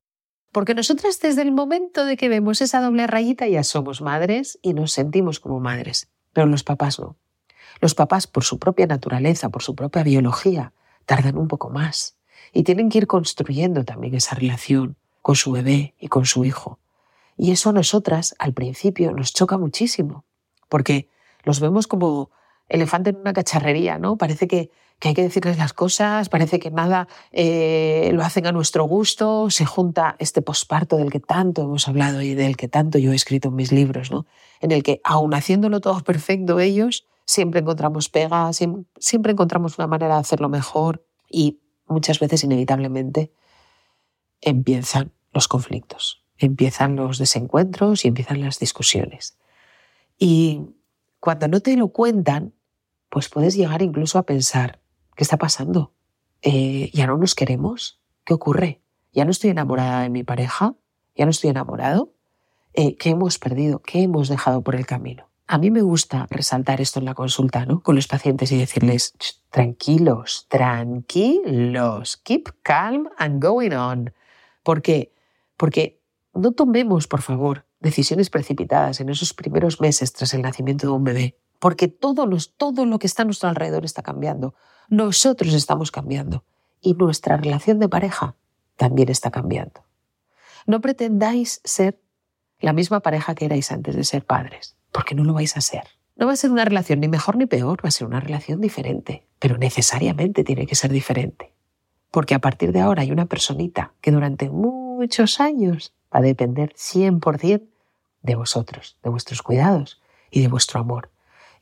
Porque 0.55 0.73
nosotras 0.73 1.19
desde 1.19 1.41
el 1.41 1.51
momento 1.51 2.05
de 2.05 2.15
que 2.15 2.29
vemos 2.29 2.61
esa 2.61 2.79
doble 2.79 3.07
rayita 3.07 3.45
ya 3.45 3.61
somos 3.61 3.99
madres 3.99 4.57
y 4.61 4.73
nos 4.73 4.93
sentimos 4.93 5.41
como 5.41 5.59
madres, 5.59 6.07
pero 6.31 6.47
los 6.47 6.63
papás 6.63 6.97
no. 6.97 7.17
Los 7.81 7.93
papás, 7.93 8.25
por 8.25 8.45
su 8.45 8.57
propia 8.57 8.87
naturaleza, 8.87 9.49
por 9.49 9.63
su 9.63 9.75
propia 9.75 10.03
biología, 10.03 10.71
tardan 11.05 11.37
un 11.37 11.49
poco 11.49 11.69
más 11.69 12.15
y 12.53 12.63
tienen 12.63 12.87
que 12.87 12.99
ir 12.99 13.05
construyendo 13.05 13.83
también 13.83 14.15
esa 14.15 14.33
relación 14.33 14.95
con 15.21 15.35
su 15.35 15.51
bebé 15.51 15.93
y 15.99 16.07
con 16.07 16.25
su 16.25 16.45
hijo. 16.45 16.79
Y 17.35 17.51
eso 17.51 17.71
a 17.71 17.73
nosotras 17.73 18.33
al 18.39 18.53
principio 18.53 19.11
nos 19.11 19.33
choca 19.33 19.57
muchísimo, 19.57 20.23
porque 20.69 21.09
los 21.43 21.59
vemos 21.59 21.85
como 21.85 22.31
elefante 22.69 23.09
en 23.09 23.17
una 23.17 23.33
cacharrería, 23.33 23.99
¿no? 23.99 24.15
Parece 24.15 24.47
que, 24.47 24.71
hay 25.03 25.13
que 25.13 25.23
decirles 25.23 25.57
las 25.57 25.73
cosas, 25.73 26.29
parece 26.29 26.59
que 26.59 26.71
nada 26.71 27.07
eh, 27.31 28.09
lo 28.13 28.23
hacen 28.23 28.47
a 28.47 28.51
nuestro 28.51 28.85
gusto, 28.85 29.49
se 29.49 29.65
junta 29.65 30.15
este 30.19 30.41
posparto 30.41 30.97
del 30.97 31.11
que 31.11 31.19
tanto 31.19 31.63
hemos 31.63 31.87
hablado 31.87 32.21
y 32.21 32.33
del 32.33 32.57
que 32.57 32.67
tanto 32.67 32.97
yo 32.97 33.11
he 33.11 33.15
escrito 33.15 33.49
en 33.49 33.55
mis 33.55 33.71
libros, 33.71 34.11
¿no? 34.11 34.25
En 34.61 34.71
el 34.71 34.83
que, 34.83 35.01
aun 35.03 35.33
haciéndolo 35.33 35.81
todo 35.81 35.99
perfecto 36.01 36.59
ellos, 36.59 37.05
siempre 37.25 37.59
encontramos 37.59 38.09
pegas, 38.09 38.59
siempre 38.97 39.31
encontramos 39.31 39.77
una 39.77 39.87
manera 39.87 40.15
de 40.15 40.21
hacerlo 40.21 40.49
mejor 40.49 41.05
y 41.29 41.59
muchas 41.87 42.19
veces 42.19 42.43
inevitablemente 42.43 43.31
empiezan 44.41 45.11
los 45.33 45.47
conflictos, 45.47 46.23
empiezan 46.37 46.95
los 46.95 47.17
desencuentros 47.17 48.05
y 48.05 48.07
empiezan 48.07 48.41
las 48.41 48.59
discusiones. 48.59 49.37
Y 50.17 50.61
cuando 51.19 51.47
no 51.47 51.59
te 51.59 51.75
lo 51.75 51.89
cuentan, 51.89 52.53
pues 53.09 53.29
puedes 53.29 53.55
llegar 53.55 53.81
incluso 53.81 54.17
a 54.17 54.23
pensar, 54.23 54.79
¿qué 55.15 55.23
está 55.23 55.37
pasando? 55.37 55.93
Eh, 56.41 56.91
¿Ya 56.93 57.07
no 57.07 57.17
nos 57.17 57.35
queremos? 57.35 58.01
¿Qué 58.23 58.33
ocurre? 58.33 58.81
¿Ya 59.13 59.25
no 59.25 59.31
estoy 59.31 59.49
enamorada 59.49 60.01
de 60.01 60.09
mi 60.09 60.23
pareja? 60.23 60.75
¿Ya 61.15 61.25
no 61.25 61.31
estoy 61.31 61.49
enamorado? 61.49 62.13
Eh, 62.73 62.97
¿Qué 62.97 63.11
hemos 63.11 63.39
perdido? 63.39 63.79
¿Qué 63.79 64.03
hemos 64.03 64.27
dejado 64.27 64.61
por 64.61 64.75
el 64.75 64.85
camino? 64.85 65.29
A 65.47 65.57
mí 65.57 65.69
me 65.69 65.81
gusta 65.81 66.27
resaltar 66.29 66.81
esto 66.81 66.99
en 66.99 67.05
la 67.05 67.13
consulta, 67.13 67.65
¿no? 67.65 67.81
Con 67.81 67.95
los 67.95 68.07
pacientes 68.07 68.51
y 68.51 68.57
decirles, 68.57 69.13
tranquilos, 69.51 70.47
tranquilos, 70.49 72.17
keep 72.17 72.49
calm 72.63 73.07
and 73.17 73.41
going 73.41 73.71
on. 73.71 74.13
¿Por 74.63 74.81
qué? 74.81 75.13
Porque 75.55 76.01
no 76.33 76.51
tomemos, 76.51 77.07
por 77.07 77.21
favor, 77.21 77.65
decisiones 77.79 78.29
precipitadas 78.29 78.99
en 78.99 79.09
esos 79.09 79.33
primeros 79.33 79.79
meses 79.79 80.11
tras 80.13 80.33
el 80.33 80.41
nacimiento 80.41 80.87
de 80.87 80.93
un 80.93 81.03
bebé, 81.03 81.37
porque 81.59 81.87
todo, 81.87 82.27
todo 82.57 82.85
lo 82.85 82.99
que 82.99 83.07
está 83.07 83.23
a 83.23 83.25
nuestro 83.25 83.49
alrededor 83.49 83.85
está 83.85 84.03
cambiando. 84.03 84.55
Nosotros 84.89 85.53
estamos 85.53 85.91
cambiando 85.91 86.43
y 86.81 86.93
nuestra 86.93 87.37
relación 87.37 87.79
de 87.79 87.89
pareja 87.89 88.35
también 88.75 89.09
está 89.09 89.31
cambiando. 89.31 89.83
No 90.67 90.81
pretendáis 90.81 91.61
ser 91.63 91.99
la 92.59 92.73
misma 92.73 92.99
pareja 92.99 93.35
que 93.35 93.45
erais 93.45 93.71
antes 93.71 93.95
de 93.95 94.03
ser 94.03 94.25
padres, 94.25 94.75
porque 94.91 95.15
no 95.15 95.23
lo 95.23 95.33
vais 95.33 95.55
a 95.57 95.61
ser. 95.61 95.83
No 96.15 96.27
va 96.27 96.33
a 96.33 96.37
ser 96.37 96.51
una 96.51 96.65
relación 96.65 96.99
ni 97.01 97.07
mejor 97.07 97.35
ni 97.35 97.45
peor, 97.45 97.83
va 97.83 97.89
a 97.89 97.91
ser 97.91 98.07
una 98.07 98.19
relación 98.19 98.61
diferente, 98.61 99.27
pero 99.39 99.57
necesariamente 99.57 100.43
tiene 100.43 100.65
que 100.65 100.75
ser 100.75 100.91
diferente. 100.91 101.53
Porque 102.11 102.35
a 102.35 102.39
partir 102.39 102.71
de 102.71 102.79
ahora 102.79 103.01
hay 103.01 103.11
una 103.11 103.25
personita 103.25 103.93
que 103.99 104.11
durante 104.11 104.49
muchos 104.49 105.39
años 105.41 105.93
va 106.13 106.19
a 106.19 106.21
depender 106.21 106.73
100% 106.73 107.67
de 108.21 108.35
vosotros, 108.35 108.97
de 109.03 109.09
vuestros 109.09 109.41
cuidados 109.41 110.01
y 110.31 110.41
de 110.41 110.47
vuestro 110.47 110.79
amor. 110.79 111.11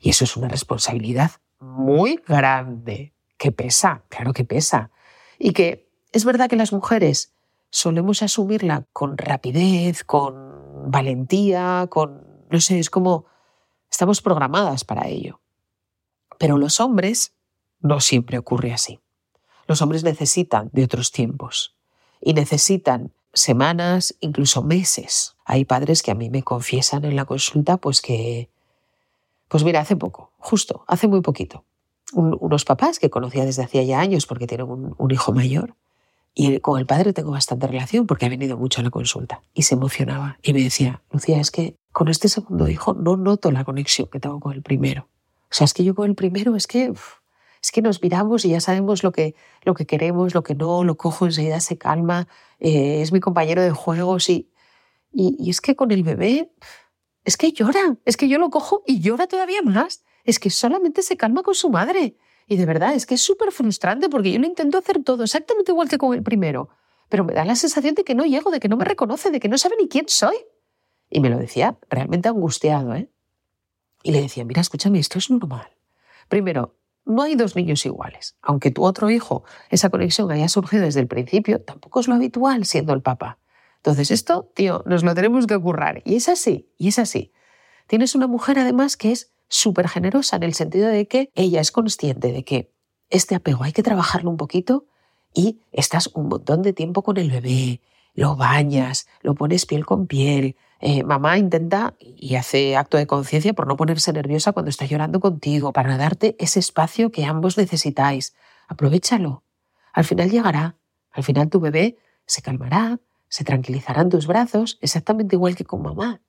Y 0.04 0.10
eso 0.10 0.24
es 0.24 0.36
una 0.36 0.48
responsabilidad 0.48 1.30
muy 1.60 2.20
grande, 2.28 3.14
que 3.38 3.52
pesa, 3.52 4.04
claro 4.10 4.34
que 4.34 4.44
pesa. 4.44 4.90
Y 5.38 5.54
que 5.54 5.88
es 6.12 6.26
verdad 6.26 6.50
que 6.50 6.56
las 6.56 6.74
mujeres 6.74 7.32
solemos 7.70 8.22
asumirla 8.22 8.84
con 8.92 9.16
rapidez, 9.16 10.04
con 10.04 10.90
valentía, 10.90 11.86
con, 11.88 12.44
no 12.50 12.60
sé, 12.60 12.80
es 12.80 12.90
como 12.90 13.24
estamos 13.90 14.20
programadas 14.20 14.84
para 14.84 15.08
ello. 15.08 15.40
Pero 16.38 16.58
los 16.58 16.80
hombres 16.80 17.32
no 17.80 18.00
siempre 18.00 18.36
ocurre 18.36 18.74
así. 18.74 19.00
Los 19.66 19.80
hombres 19.80 20.04
necesitan 20.04 20.68
de 20.74 20.84
otros 20.84 21.12
tiempos 21.12 21.76
y 22.20 22.34
necesitan 22.34 23.14
semanas, 23.32 24.14
incluso 24.20 24.62
meses. 24.62 25.34
Hay 25.46 25.64
padres 25.64 26.02
que 26.02 26.10
a 26.10 26.14
mí 26.14 26.28
me 26.28 26.42
confiesan 26.42 27.06
en 27.06 27.16
la 27.16 27.24
consulta 27.24 27.78
pues 27.78 28.02
que, 28.02 28.50
pues 29.48 29.64
mira, 29.64 29.80
hace 29.80 29.96
poco, 29.96 30.32
justo, 30.38 30.84
hace 30.86 31.08
muy 31.08 31.20
poquito, 31.20 31.64
unos 32.12 32.64
papás 32.64 32.98
que 32.98 33.10
conocía 33.10 33.44
desde 33.44 33.64
hacía 33.64 33.82
ya 33.82 34.00
años 34.00 34.26
porque 34.26 34.46
tienen 34.46 34.68
un, 34.70 35.10
hijo 35.10 35.32
mayor 35.32 35.74
y 36.34 36.58
con 36.60 36.78
el 36.78 36.86
padre 36.86 37.12
tengo 37.12 37.30
bastante 37.30 37.66
relación 37.66 38.06
porque 38.06 38.26
ha 38.26 38.28
venido 38.28 38.56
mucho 38.56 38.80
a 38.80 38.84
la 38.84 38.90
consulta 38.90 39.42
y 39.52 39.62
se 39.62 39.74
emocionaba 39.74 40.38
y 40.42 40.52
me 40.52 40.62
decía, 40.62 41.02
Lucía, 41.10 41.40
es 41.40 41.50
que 41.50 41.76
con 41.92 42.08
este 42.08 42.28
segundo 42.28 42.68
hijo 42.68 42.94
no 42.94 43.16
noto 43.16 43.50
la 43.50 43.64
conexión 43.64 44.08
que 44.10 44.20
tengo 44.20 44.40
con 44.40 44.52
el 44.52 44.62
primero. 44.62 45.08
O 45.44 45.56
sea, 45.56 45.64
es 45.64 45.74
que 45.74 45.84
yo 45.84 45.94
con 45.94 46.08
el 46.10 46.16
primero 46.16 46.56
es 46.56 46.66
que 46.66 46.92
es 47.62 47.72
que 47.72 47.80
nos 47.80 48.02
miramos 48.02 48.44
y 48.44 48.50
ya 48.50 48.60
sabemos 48.60 49.02
lo 49.02 49.10
que, 49.10 49.34
lo 49.62 49.72
que 49.72 49.86
queremos, 49.86 50.34
lo 50.34 50.42
que 50.42 50.54
no, 50.54 50.84
lo 50.84 50.96
cojo 50.96 51.24
enseguida, 51.24 51.60
se 51.60 51.78
calma, 51.78 52.28
eh, 52.60 53.00
es 53.00 53.10
mi 53.10 53.20
compañero 53.20 53.62
de 53.62 53.70
juegos 53.70 54.28
y, 54.28 54.50
y, 55.12 55.48
es 55.48 55.62
que 55.62 55.74
con 55.74 55.90
el 55.90 56.02
bebé 56.02 56.50
es 57.24 57.36
que 57.36 57.52
llora, 57.52 57.96
es 58.04 58.16
que 58.16 58.28
yo 58.28 58.38
lo 58.38 58.50
cojo 58.50 58.82
y 58.86 59.00
llora 59.00 59.26
todavía 59.26 59.62
más, 59.62 60.04
es 60.24 60.38
que 60.38 60.50
solamente 60.50 61.02
se 61.02 61.16
calma 61.16 61.42
con 61.42 61.54
su 61.54 61.70
madre. 61.70 62.16
Y 62.46 62.56
de 62.56 62.66
verdad, 62.66 62.94
es 62.94 63.06
que 63.06 63.14
es 63.14 63.22
súper 63.22 63.52
frustrante 63.52 64.08
porque 64.08 64.32
yo 64.32 64.38
lo 64.38 64.46
intento 64.46 64.78
hacer 64.78 65.02
todo 65.02 65.24
exactamente 65.24 65.72
igual 65.72 65.88
que 65.88 65.98
con 65.98 66.14
el 66.14 66.22
primero, 66.22 66.68
pero 67.08 67.24
me 67.24 67.32
da 67.32 67.44
la 67.44 67.56
sensación 67.56 67.94
de 67.94 68.04
que 68.04 68.14
no 68.14 68.24
llego, 68.24 68.50
de 68.50 68.60
que 68.60 68.68
no 68.68 68.76
me 68.76 68.84
reconoce, 68.84 69.30
de 69.30 69.40
que 69.40 69.48
no 69.48 69.58
sabe 69.58 69.76
ni 69.78 69.88
quién 69.88 70.08
soy. 70.08 70.36
Y 71.10 71.20
me 71.20 71.30
lo 71.30 71.38
decía 71.38 71.78
realmente 71.88 72.28
angustiado, 72.28 72.94
¿eh? 72.94 73.10
Y 74.02 74.12
le 74.12 74.20
decía, 74.20 74.44
mira, 74.44 74.60
escúchame, 74.60 74.98
esto 74.98 75.18
es 75.18 75.30
normal. 75.30 75.68
Primero, 76.28 76.76
no 77.06 77.22
hay 77.22 77.36
dos 77.36 77.56
niños 77.56 77.84
iguales. 77.86 78.36
Aunque 78.42 78.70
tu 78.70 78.84
otro 78.84 79.10
hijo, 79.10 79.44
esa 79.70 79.88
conexión 79.88 80.30
haya 80.30 80.48
surgido 80.48 80.84
desde 80.84 81.00
el 81.00 81.06
principio, 81.06 81.60
tampoco 81.62 82.00
es 82.00 82.08
lo 82.08 82.14
habitual 82.14 82.64
siendo 82.66 82.92
el 82.92 83.02
papá. 83.02 83.38
Entonces 83.84 84.10
esto, 84.10 84.50
tío, 84.54 84.82
nos 84.86 85.04
lo 85.04 85.14
tenemos 85.14 85.46
que 85.46 85.56
ocurrir. 85.56 86.00
Y 86.06 86.14
es 86.16 86.30
así, 86.30 86.70
y 86.78 86.88
es 86.88 86.98
así. 86.98 87.32
Tienes 87.86 88.14
una 88.14 88.26
mujer 88.26 88.58
además 88.58 88.96
que 88.96 89.12
es 89.12 89.34
súper 89.48 89.90
generosa 89.90 90.36
en 90.36 90.44
el 90.44 90.54
sentido 90.54 90.88
de 90.88 91.06
que 91.06 91.30
ella 91.34 91.60
es 91.60 91.70
consciente 91.70 92.32
de 92.32 92.44
que 92.44 92.72
este 93.10 93.34
apego 93.34 93.62
hay 93.62 93.72
que 93.72 93.82
trabajarlo 93.82 94.30
un 94.30 94.38
poquito 94.38 94.86
y 95.34 95.60
estás 95.70 96.08
un 96.14 96.28
montón 96.28 96.62
de 96.62 96.72
tiempo 96.72 97.02
con 97.02 97.18
el 97.18 97.30
bebé, 97.30 97.82
lo 98.14 98.36
bañas, 98.36 99.06
lo 99.20 99.34
pones 99.34 99.66
piel 99.66 99.84
con 99.84 100.06
piel, 100.06 100.56
eh, 100.80 101.04
mamá 101.04 101.36
intenta 101.36 101.94
y 102.00 102.36
hace 102.36 102.76
acto 102.76 102.96
de 102.96 103.06
conciencia 103.06 103.52
por 103.52 103.66
no 103.66 103.76
ponerse 103.76 104.14
nerviosa 104.14 104.52
cuando 104.52 104.70
está 104.70 104.86
llorando 104.86 105.20
contigo, 105.20 105.74
para 105.74 105.98
darte 105.98 106.36
ese 106.38 106.58
espacio 106.58 107.12
que 107.12 107.26
ambos 107.26 107.58
necesitáis. 107.58 108.34
Aprovechalo. 108.66 109.42
Al 109.92 110.04
final 110.04 110.30
llegará. 110.30 110.78
Al 111.12 111.22
final 111.22 111.50
tu 111.50 111.60
bebé 111.60 111.98
se 112.24 112.40
calmará, 112.40 112.98
se 113.28 113.44
tranquilizará 113.44 114.02
en 114.02 114.10
tus 114.10 114.26
brazos, 114.26 114.78
exactamente 114.80 115.36
igual 115.36 115.56
que 115.56 115.64
con 115.64 115.82
mamá. 115.82 116.22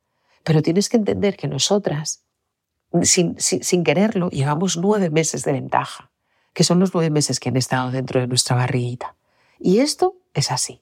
Pero 0.44 0.62
tienes 0.62 0.90
que 0.90 0.98
entender 0.98 1.38
que 1.38 1.48
nosotras, 1.48 2.24
sin, 3.04 3.40
sin 3.40 3.84
quererlo, 3.84 4.30
llevamos 4.30 4.78
nueve 4.78 5.10
meses 5.10 5.44
de 5.44 5.54
ventaja, 5.54 6.12
que 6.54 6.64
son 6.64 6.80
los 6.80 6.94
nueve 6.94 7.10
meses 7.10 7.40
que 7.40 7.50
han 7.50 7.58
estado 7.58 7.92
dentro 7.92 8.20
de 8.20 8.28
nuestra 8.28 8.56
barriguita. 8.56 9.16
Y 9.60 9.80
esto 9.80 10.18
es 10.34 10.52
así 10.52 10.82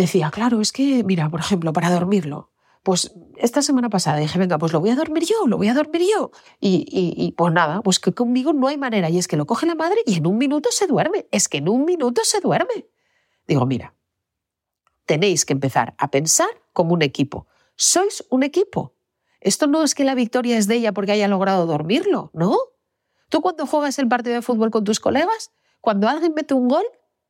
decía, 0.00 0.30
claro, 0.30 0.60
es 0.60 0.72
que, 0.72 1.04
mira, 1.04 1.28
por 1.28 1.40
ejemplo, 1.40 1.72
para 1.72 1.90
dormirlo, 1.90 2.50
pues 2.82 3.12
esta 3.36 3.60
semana 3.60 3.90
pasada 3.90 4.18
dije, 4.18 4.38
venga, 4.38 4.58
pues 4.58 4.72
lo 4.72 4.80
voy 4.80 4.90
a 4.90 4.96
dormir 4.96 5.24
yo, 5.24 5.46
lo 5.46 5.58
voy 5.58 5.68
a 5.68 5.74
dormir 5.74 6.02
yo. 6.10 6.30
Y, 6.60 6.86
y, 6.90 7.32
pues 7.32 7.52
nada, 7.52 7.82
pues 7.82 7.98
que 8.00 8.12
conmigo 8.12 8.52
no 8.52 8.68
hay 8.68 8.78
manera. 8.78 9.10
Y 9.10 9.18
es 9.18 9.28
que 9.28 9.36
lo 9.36 9.46
coge 9.46 9.66
la 9.66 9.74
madre 9.74 9.98
y 10.06 10.16
en 10.16 10.26
un 10.26 10.38
minuto 10.38 10.70
se 10.72 10.86
duerme. 10.86 11.26
Es 11.30 11.48
que 11.48 11.58
en 11.58 11.68
un 11.68 11.84
minuto 11.84 12.22
se 12.24 12.40
duerme. 12.40 12.86
Digo, 13.46 13.66
mira, 13.66 13.94
tenéis 15.08 15.44
que 15.44 15.54
empezar 15.54 15.94
a 15.98 16.12
pensar 16.12 16.48
como 16.72 16.94
un 16.94 17.02
equipo. 17.02 17.48
Sois 17.74 18.24
un 18.30 18.44
equipo. 18.44 18.94
Esto 19.40 19.66
no 19.66 19.82
es 19.82 19.96
que 19.96 20.04
la 20.04 20.14
victoria 20.14 20.56
es 20.56 20.68
de 20.68 20.76
ella 20.76 20.92
porque 20.92 21.10
haya 21.12 21.26
logrado 21.26 21.66
dormirlo, 21.66 22.30
¿no? 22.32 22.56
Tú 23.28 23.40
cuando 23.40 23.66
juegas 23.66 23.98
el 23.98 24.06
partido 24.06 24.36
de 24.36 24.42
fútbol 24.42 24.70
con 24.70 24.84
tus 24.84 25.00
colegas, 25.00 25.50
cuando 25.80 26.08
alguien 26.08 26.34
mete 26.34 26.54
un 26.54 26.68
gol, 26.68 26.84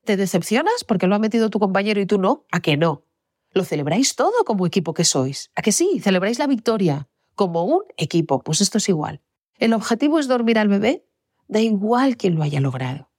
¿Te 0.08 0.16
decepcionas 0.16 0.84
porque 0.84 1.06
lo 1.06 1.16
ha 1.16 1.18
metido 1.18 1.50
tu 1.50 1.58
compañero 1.58 2.00
y 2.00 2.06
tú 2.06 2.16
no? 2.16 2.46
¿A 2.50 2.60
que 2.60 2.78
no? 2.78 3.04
Lo 3.52 3.62
celebráis 3.62 4.16
todo 4.16 4.42
como 4.46 4.64
equipo 4.64 4.94
que 4.94 5.04
sois. 5.04 5.50
¿A 5.54 5.60
que 5.60 5.70
sí? 5.70 6.00
Celebráis 6.00 6.38
la 6.38 6.46
victoria 6.46 7.10
como 7.34 7.64
un 7.64 7.82
equipo. 7.98 8.42
Pues 8.42 8.62
esto 8.62 8.78
es 8.78 8.88
igual. 8.88 9.20
El 9.58 9.74
objetivo 9.74 10.18
es 10.18 10.26
dormir 10.26 10.58
al 10.58 10.68
bebé. 10.68 11.04
Da 11.46 11.60
igual 11.60 12.16
quién 12.16 12.36
lo 12.36 12.42
haya 12.42 12.58
logrado. 12.58 13.10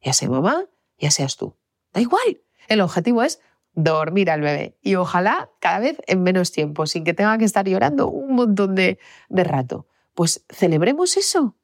Ya 0.00 0.14
sea 0.14 0.30
mamá, 0.30 0.64
ya 0.98 1.10
seas 1.10 1.36
tú. 1.36 1.54
Da 1.92 2.00
igual. 2.00 2.40
El 2.68 2.80
objetivo 2.80 3.22
es 3.22 3.40
dormir 3.82 4.30
al 4.30 4.40
bebé. 4.40 4.76
Y 4.82 4.96
ojalá 4.96 5.50
cada 5.60 5.78
vez 5.78 5.98
en 6.06 6.22
menos 6.22 6.52
tiempo, 6.52 6.86
sin 6.86 7.04
que 7.04 7.14
tenga 7.14 7.38
que 7.38 7.44
estar 7.44 7.66
llorando 7.66 8.08
un 8.08 8.34
montón 8.34 8.74
de, 8.74 8.98
de 9.28 9.44
rato. 9.44 9.86
Pues 10.14 10.44
celebremos 10.48 11.16
eso 11.16 11.54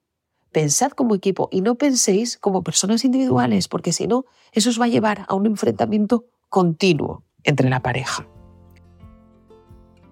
pensad 0.55 0.93
como 0.93 1.17
equipo 1.17 1.49
y 1.51 1.61
no 1.61 1.75
penséis 1.75 2.39
como 2.39 2.63
personas 2.63 3.05
individuales, 3.05 3.67
porque 3.67 3.93
si 3.93 4.07
no, 4.07 4.25
eso 4.53 4.71
os 4.71 4.81
va 4.81 4.85
a 4.85 4.89
llevar 4.89 5.27
a 5.29 5.35
un 5.35 5.47
enfrentamiento 5.47 6.27
continuo 6.49 7.25
entre 7.43 7.69
la 7.69 7.81
pareja. 7.81 8.27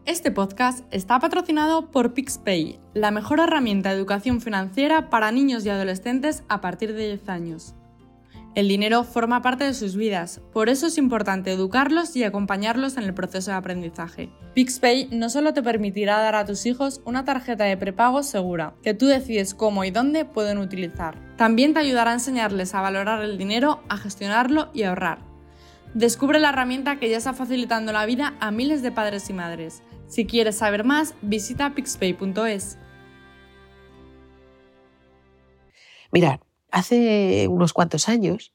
Este 0.05 0.33
podcast 0.33 0.85
está 0.91 1.21
patrocinado 1.21 1.93
por 1.93 2.13
PixPay, 2.13 2.81
la 2.93 3.13
mejor 3.13 3.39
herramienta 3.39 3.91
de 3.91 3.95
educación 3.95 4.41
financiera 4.41 5.11
para 5.11 5.31
niños 5.31 5.65
y 5.65 5.69
adolescentes 5.69 6.43
a 6.49 6.61
partir 6.61 6.93
de 6.93 7.07
10 7.07 7.29
años. 7.29 7.77
El 8.55 8.69
dinero 8.69 9.03
forma 9.03 9.41
parte 9.41 9.65
de 9.65 9.73
sus 9.73 9.97
vidas, 9.97 10.43
por 10.53 10.69
eso 10.69 10.87
es 10.87 10.99
importante 10.99 11.51
educarlos 11.51 12.15
y 12.17 12.23
acompañarlos 12.23 12.99
en 12.99 13.05
el 13.05 13.15
proceso 13.15 13.51
de 13.51 13.57
aprendizaje. 13.57 14.29
PixPay 14.55 15.09
no 15.11 15.31
solo 15.31 15.55
te 15.55 15.63
permitirá 15.63 16.19
dar 16.19 16.35
a 16.35 16.45
tus 16.45 16.67
hijos 16.67 17.01
una 17.07 17.25
tarjeta 17.25 17.65
de 17.65 17.79
prepago 17.79 18.23
segura, 18.23 18.75
que 18.83 18.93
tú 18.93 19.07
decides 19.07 19.55
cómo 19.55 19.85
y 19.85 19.91
dónde 19.91 20.27
pueden 20.27 20.59
utilizar. 20.59 21.17
También 21.39 21.73
te 21.73 21.81
ayudará 21.81 22.11
a 22.11 22.15
enseñarles 22.15 22.75
a 22.75 22.83
valorar 22.83 23.25
el 23.25 23.39
dinero, 23.39 23.83
a 23.89 23.97
gestionarlo 23.97 24.69
y 24.75 24.83
a 24.83 24.91
ahorrar. 24.91 25.21
Descubre 25.95 26.39
la 26.39 26.51
herramienta 26.51 26.99
que 26.99 27.09
ya 27.09 27.17
está 27.17 27.33
facilitando 27.33 27.91
la 27.93 28.05
vida 28.05 28.35
a 28.39 28.51
miles 28.51 28.83
de 28.83 28.93
padres 28.93 29.31
y 29.31 29.33
madres. 29.33 29.83
Si 30.09 30.27
quieres 30.27 30.57
saber 30.57 30.85
más, 30.85 31.15
visita 31.23 31.75
pixpay.es. 31.75 32.77
Mirad, 36.11 36.41
hace 36.73 37.47
unos 37.49 37.73
cuantos 37.73 38.09
años, 38.09 38.53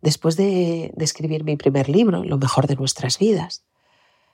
después 0.00 0.36
de, 0.36 0.92
escribir 0.98 1.42
mi 1.42 1.56
primer 1.56 1.88
libro, 1.88 2.22
Lo 2.22 2.38
mejor 2.38 2.66
de 2.68 2.76
nuestras 2.76 3.18
vidas, 3.18 3.64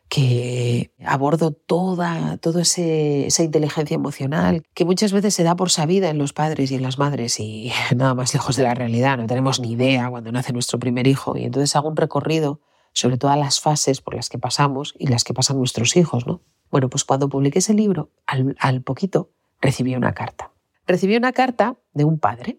que 0.09 0.93
abordo 1.07 1.53
toda, 1.53 2.37
toda 2.39 2.63
esa 2.63 3.43
inteligencia 3.45 3.95
emocional 3.95 4.65
que 4.75 4.85
muchas 4.85 5.13
veces 5.13 5.33
se 5.35 5.45
da 5.45 5.55
por 5.55 5.71
sabida 5.71 6.11
en 6.11 6.19
los 6.19 6.33
padres 6.33 6.73
y 6.73 6.75
en 6.75 6.83
las 6.83 6.99
madres 6.99 7.39
y 7.39 7.73
nada 7.97 8.15
más 8.15 8.35
lejos 8.35 8.57
de 8.57 8.65
la 8.65 8.75
realidad, 8.75 9.17
no 9.17 9.27
tenemos 9.29 9.61
ni 9.61 9.71
idea 9.71 10.11
cuando 10.11 10.33
nace 10.33 10.53
nuestro 10.53 10.81
primer 10.81 11.07
hijo 11.07 11.37
y 11.37 11.45
entonces 11.45 11.77
hago 11.77 11.89
un 11.89 11.97
recorrido 11.97 12.61
sobre 12.93 13.19
todas 13.19 13.39
las 13.39 13.61
fases 13.61 14.01
por 14.01 14.17
las 14.17 14.29
que 14.29 14.39
pasamos 14.39 14.95
y 14.99 15.07
las 15.07 15.23
que 15.23 15.33
pasan 15.33 15.59
nuestros 15.59 15.97
hijos. 15.97 16.27
¿no? 16.27 16.43
Bueno, 16.73 16.91
pues 16.91 17.05
cuando 17.05 17.29
publiqué 17.29 17.61
ese 17.61 17.75
libro, 17.75 18.11
al, 18.27 18.57
al 18.59 18.83
poquito 18.83 19.31
recibí 19.61 19.95
una 19.95 20.13
carta. 20.13 20.51
Recibí 20.89 21.17
una 21.17 21.33
carta 21.33 21.77
de 21.93 22.05
un 22.05 22.19
padre 22.19 22.59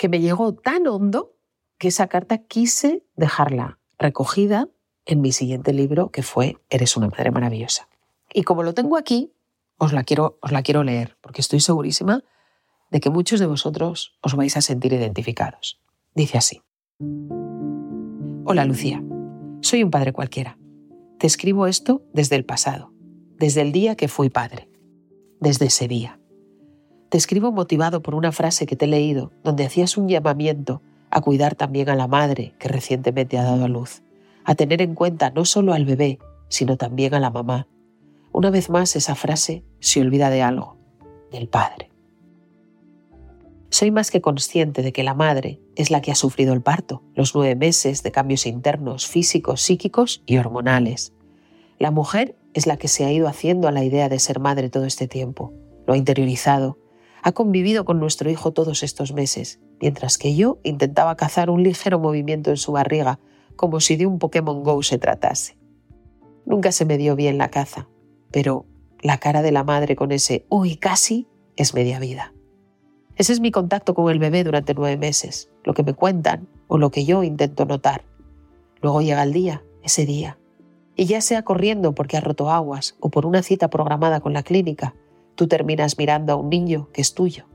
que 0.00 0.08
me 0.08 0.20
llegó 0.20 0.54
tan 0.54 0.86
hondo 0.86 1.36
que 1.76 1.88
esa 1.88 2.06
carta 2.06 2.38
quise 2.38 3.04
dejarla 3.16 3.78
recogida 3.98 4.70
en 5.04 5.20
mi 5.20 5.30
siguiente 5.30 5.74
libro, 5.74 6.10
que 6.10 6.22
fue 6.22 6.56
Eres 6.70 6.96
una 6.96 7.08
madre 7.08 7.30
maravillosa. 7.30 7.86
Y 8.32 8.44
como 8.44 8.62
lo 8.62 8.72
tengo 8.72 8.96
aquí, 8.96 9.34
os 9.76 9.92
la 9.92 10.02
quiero, 10.02 10.38
os 10.40 10.52
la 10.52 10.62
quiero 10.62 10.84
leer, 10.84 11.18
porque 11.20 11.42
estoy 11.42 11.60
segurísima 11.60 12.24
de 12.90 13.00
que 13.00 13.10
muchos 13.10 13.40
de 13.40 13.46
vosotros 13.46 14.16
os 14.22 14.34
vais 14.36 14.56
a 14.56 14.62
sentir 14.62 14.94
identificados. 14.94 15.82
Dice 16.14 16.38
así. 16.38 16.62
Hola 18.46 18.64
Lucía, 18.64 19.04
soy 19.60 19.82
un 19.82 19.90
padre 19.90 20.14
cualquiera. 20.14 20.56
Te 21.18 21.26
escribo 21.26 21.66
esto 21.66 22.06
desde 22.14 22.36
el 22.36 22.46
pasado, 22.46 22.94
desde 23.36 23.60
el 23.60 23.70
día 23.70 23.96
que 23.96 24.08
fui 24.08 24.30
padre, 24.30 24.70
desde 25.40 25.66
ese 25.66 25.88
día. 25.88 26.19
Te 27.10 27.18
escribo 27.18 27.50
motivado 27.50 28.02
por 28.02 28.14
una 28.14 28.30
frase 28.30 28.66
que 28.66 28.76
te 28.76 28.84
he 28.84 28.88
leído, 28.88 29.32
donde 29.42 29.64
hacías 29.64 29.96
un 29.96 30.08
llamamiento 30.08 30.80
a 31.10 31.20
cuidar 31.20 31.56
también 31.56 31.88
a 31.88 31.96
la 31.96 32.06
madre 32.06 32.54
que 32.60 32.68
recientemente 32.68 33.36
ha 33.36 33.42
dado 33.42 33.64
a 33.64 33.68
luz, 33.68 34.02
a 34.44 34.54
tener 34.54 34.80
en 34.80 34.94
cuenta 34.94 35.30
no 35.30 35.44
solo 35.44 35.72
al 35.72 35.84
bebé, 35.84 36.20
sino 36.48 36.76
también 36.76 37.12
a 37.14 37.18
la 37.18 37.30
mamá. 37.30 37.66
Una 38.30 38.50
vez 38.50 38.70
más 38.70 38.94
esa 38.94 39.16
frase 39.16 39.64
se 39.80 40.00
olvida 40.00 40.30
de 40.30 40.42
algo, 40.42 40.76
del 41.32 41.48
padre. 41.48 41.90
Soy 43.70 43.90
más 43.90 44.12
que 44.12 44.20
consciente 44.20 44.82
de 44.82 44.92
que 44.92 45.02
la 45.02 45.14
madre 45.14 45.60
es 45.74 45.90
la 45.90 46.02
que 46.02 46.12
ha 46.12 46.16
sufrido 46.16 46.52
el 46.52 46.62
parto, 46.62 47.02
los 47.16 47.34
nueve 47.34 47.56
meses 47.56 48.04
de 48.04 48.12
cambios 48.12 48.46
internos, 48.46 49.08
físicos, 49.08 49.62
psíquicos 49.62 50.22
y 50.26 50.36
hormonales. 50.36 51.12
La 51.80 51.90
mujer 51.90 52.36
es 52.54 52.68
la 52.68 52.76
que 52.76 52.86
se 52.86 53.04
ha 53.04 53.12
ido 53.12 53.26
haciendo 53.26 53.66
a 53.66 53.72
la 53.72 53.82
idea 53.82 54.08
de 54.08 54.20
ser 54.20 54.38
madre 54.38 54.70
todo 54.70 54.84
este 54.84 55.08
tiempo, 55.08 55.52
lo 55.88 55.94
ha 55.94 55.96
interiorizado 55.96 56.78
ha 57.22 57.32
convivido 57.32 57.84
con 57.84 58.00
nuestro 58.00 58.30
hijo 58.30 58.52
todos 58.52 58.82
estos 58.82 59.12
meses, 59.12 59.60
mientras 59.80 60.18
que 60.18 60.34
yo 60.34 60.58
intentaba 60.62 61.16
cazar 61.16 61.50
un 61.50 61.62
ligero 61.62 61.98
movimiento 61.98 62.50
en 62.50 62.56
su 62.56 62.72
barriga, 62.72 63.20
como 63.56 63.80
si 63.80 63.96
de 63.96 64.06
un 64.06 64.18
Pokémon 64.18 64.62
Go 64.62 64.82
se 64.82 64.98
tratase. 64.98 65.58
Nunca 66.46 66.72
se 66.72 66.84
me 66.84 66.98
dio 66.98 67.16
bien 67.16 67.38
la 67.38 67.50
caza, 67.50 67.88
pero 68.30 68.66
la 69.02 69.18
cara 69.18 69.42
de 69.42 69.52
la 69.52 69.64
madre 69.64 69.96
con 69.96 70.12
ese 70.12 70.46
uy 70.48 70.76
casi 70.76 71.26
es 71.56 71.74
media 71.74 71.98
vida. 71.98 72.32
Ese 73.16 73.32
es 73.34 73.40
mi 73.40 73.50
contacto 73.50 73.94
con 73.94 74.10
el 74.10 74.18
bebé 74.18 74.44
durante 74.44 74.72
nueve 74.72 74.96
meses, 74.96 75.50
lo 75.64 75.74
que 75.74 75.82
me 75.82 75.92
cuentan 75.92 76.48
o 76.68 76.78
lo 76.78 76.90
que 76.90 77.04
yo 77.04 77.22
intento 77.22 77.66
notar. 77.66 78.04
Luego 78.80 79.02
llega 79.02 79.22
el 79.22 79.32
día, 79.32 79.62
ese 79.82 80.06
día, 80.06 80.38
y 80.96 81.04
ya 81.04 81.20
sea 81.20 81.42
corriendo 81.42 81.94
porque 81.94 82.16
ha 82.16 82.20
roto 82.20 82.50
aguas 82.50 82.96
o 83.00 83.10
por 83.10 83.26
una 83.26 83.42
cita 83.42 83.68
programada 83.68 84.20
con 84.20 84.32
la 84.32 84.42
clínica, 84.42 84.94
tú 85.40 85.48
terminas 85.48 85.96
mirando 85.96 86.34
a 86.34 86.36
un 86.36 86.50
niño 86.50 86.90
que 86.92 87.00
es 87.00 87.14
tuyo, 87.14 87.46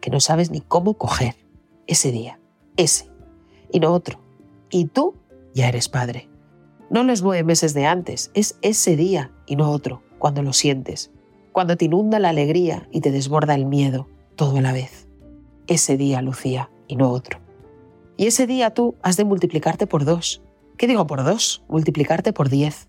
que 0.00 0.08
no 0.08 0.20
sabes 0.20 0.50
ni 0.50 0.62
cómo 0.62 0.94
coger 0.94 1.36
ese 1.86 2.10
día, 2.12 2.40
ese, 2.78 3.10
y 3.70 3.78
no 3.78 3.92
otro. 3.92 4.18
Y 4.70 4.86
tú 4.86 5.16
ya 5.52 5.68
eres 5.68 5.90
padre. 5.90 6.30
No 6.88 7.04
los 7.04 7.20
nueve 7.20 7.44
meses 7.44 7.74
de 7.74 7.84
antes, 7.84 8.30
es 8.32 8.56
ese 8.62 8.96
día 8.96 9.32
y 9.46 9.56
no 9.56 9.70
otro, 9.70 10.02
cuando 10.18 10.42
lo 10.42 10.54
sientes, 10.54 11.10
cuando 11.52 11.76
te 11.76 11.84
inunda 11.84 12.18
la 12.20 12.30
alegría 12.30 12.88
y 12.90 13.02
te 13.02 13.10
desborda 13.10 13.54
el 13.54 13.66
miedo, 13.66 14.08
todo 14.34 14.56
a 14.56 14.62
la 14.62 14.72
vez. 14.72 15.06
Ese 15.66 15.98
día, 15.98 16.22
Lucía, 16.22 16.70
y 16.88 16.96
no 16.96 17.10
otro. 17.10 17.38
Y 18.16 18.28
ese 18.28 18.46
día 18.46 18.72
tú 18.72 18.94
has 19.02 19.18
de 19.18 19.26
multiplicarte 19.26 19.86
por 19.86 20.06
dos. 20.06 20.40
¿Qué 20.78 20.86
digo 20.86 21.06
por 21.06 21.22
dos? 21.22 21.62
Multiplicarte 21.68 22.32
por 22.32 22.48
diez. 22.48 22.88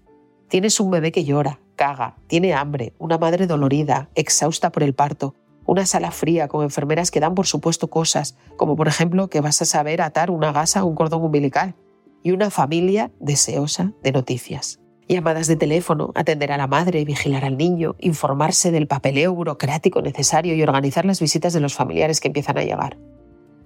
Tienes 0.52 0.82
un 0.82 0.92
bebé 0.92 1.14
que 1.14 1.24
llora, 1.24 1.62
caga, 1.78 2.18
tiene 2.28 2.54
hambre, 2.54 2.92
una 3.00 3.18
madre 3.18 3.48
dolorida, 3.48 4.10
exhausta 4.16 4.70
por 4.70 4.84
el 4.84 4.94
parto, 4.94 5.34
una 5.66 5.86
sala 5.86 6.12
fría 6.12 6.50
con 6.50 6.62
enfermeras 6.62 7.10
que 7.10 7.22
dan 7.22 7.36
por 7.36 7.48
supuesto 7.48 7.90
cosas, 7.90 8.36
como 8.58 8.76
por 8.76 8.90
ejemplo 8.90 9.30
que 9.30 9.40
vas 9.40 9.62
a 9.62 9.66
saber 9.66 10.02
atar 10.02 10.30
una 10.30 10.52
gasa 10.52 10.84
o 10.84 10.88
un 10.88 10.96
cordón 10.96 11.24
umbilical, 11.24 11.76
y 12.22 12.32
una 12.32 12.50
familia 12.50 13.12
deseosa 13.22 13.94
de 14.04 14.12
noticias. 14.12 14.82
Llamadas 15.08 15.48
de 15.48 15.56
teléfono, 15.56 16.12
atender 16.16 16.52
a 16.52 16.58
la 16.58 16.68
madre, 16.68 17.06
vigilar 17.06 17.46
al 17.46 17.56
niño, 17.56 17.96
informarse 18.02 18.72
del 18.72 18.88
papeleo 18.88 19.34
burocrático 19.34 20.02
necesario 20.02 20.54
y 20.54 20.64
organizar 20.64 21.06
las 21.06 21.22
visitas 21.22 21.54
de 21.54 21.62
los 21.62 21.76
familiares 21.76 22.20
que 22.20 22.28
empiezan 22.28 22.58
a 22.58 22.64
llegar. 22.66 22.98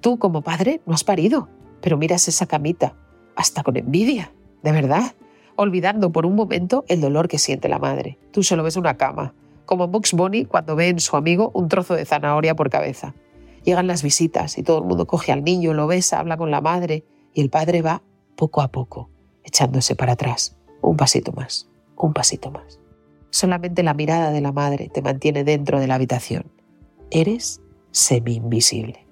Tú, 0.01 0.19
como 0.19 0.43
padre, 0.43 0.81
no 0.85 0.93
has 0.93 1.03
parido, 1.03 1.49
pero 1.81 1.97
miras 1.97 2.27
esa 2.27 2.45
camita, 2.45 2.95
hasta 3.35 3.63
con 3.63 3.75
envidia, 3.75 4.31
de 4.61 4.71
verdad 4.71 5.15
olvidando 5.55 6.11
por 6.11 6.25
un 6.25 6.35
momento 6.35 6.85
el 6.87 7.01
dolor 7.01 7.27
que 7.27 7.37
siente 7.37 7.69
la 7.69 7.79
madre. 7.79 8.17
Tú 8.31 8.43
solo 8.43 8.63
ves 8.63 8.77
una 8.77 8.97
cama, 8.97 9.33
como 9.65 9.87
Bugs 9.87 10.13
Bunny 10.13 10.45
cuando 10.45 10.75
ve 10.75 10.89
en 10.89 10.99
su 10.99 11.15
amigo 11.15 11.51
un 11.53 11.67
trozo 11.67 11.95
de 11.95 12.05
zanahoria 12.05 12.55
por 12.55 12.69
cabeza. 12.69 13.15
Llegan 13.63 13.87
las 13.87 14.03
visitas 14.03 14.57
y 14.57 14.63
todo 14.63 14.79
el 14.79 14.85
mundo 14.85 15.07
coge 15.07 15.31
al 15.31 15.43
niño, 15.43 15.73
lo 15.73 15.87
besa, 15.87 16.19
habla 16.19 16.37
con 16.37 16.51
la 16.51 16.61
madre 16.61 17.03
y 17.33 17.41
el 17.41 17.49
padre 17.49 17.81
va 17.81 18.03
poco 18.35 18.61
a 18.61 18.67
poco, 18.67 19.09
echándose 19.43 19.95
para 19.95 20.13
atrás, 20.13 20.57
un 20.81 20.97
pasito 20.97 21.31
más, 21.31 21.69
un 21.97 22.13
pasito 22.13 22.51
más. 22.51 22.79
Solamente 23.31 23.83
la 23.83 23.93
mirada 23.93 24.31
de 24.31 24.41
la 24.41 24.51
madre 24.51 24.89
te 24.93 25.01
mantiene 25.01 25.43
dentro 25.43 25.79
de 25.79 25.87
la 25.87 25.95
habitación. 25.95 26.51
Eres 27.11 27.61
semi-invisible. 27.91 29.05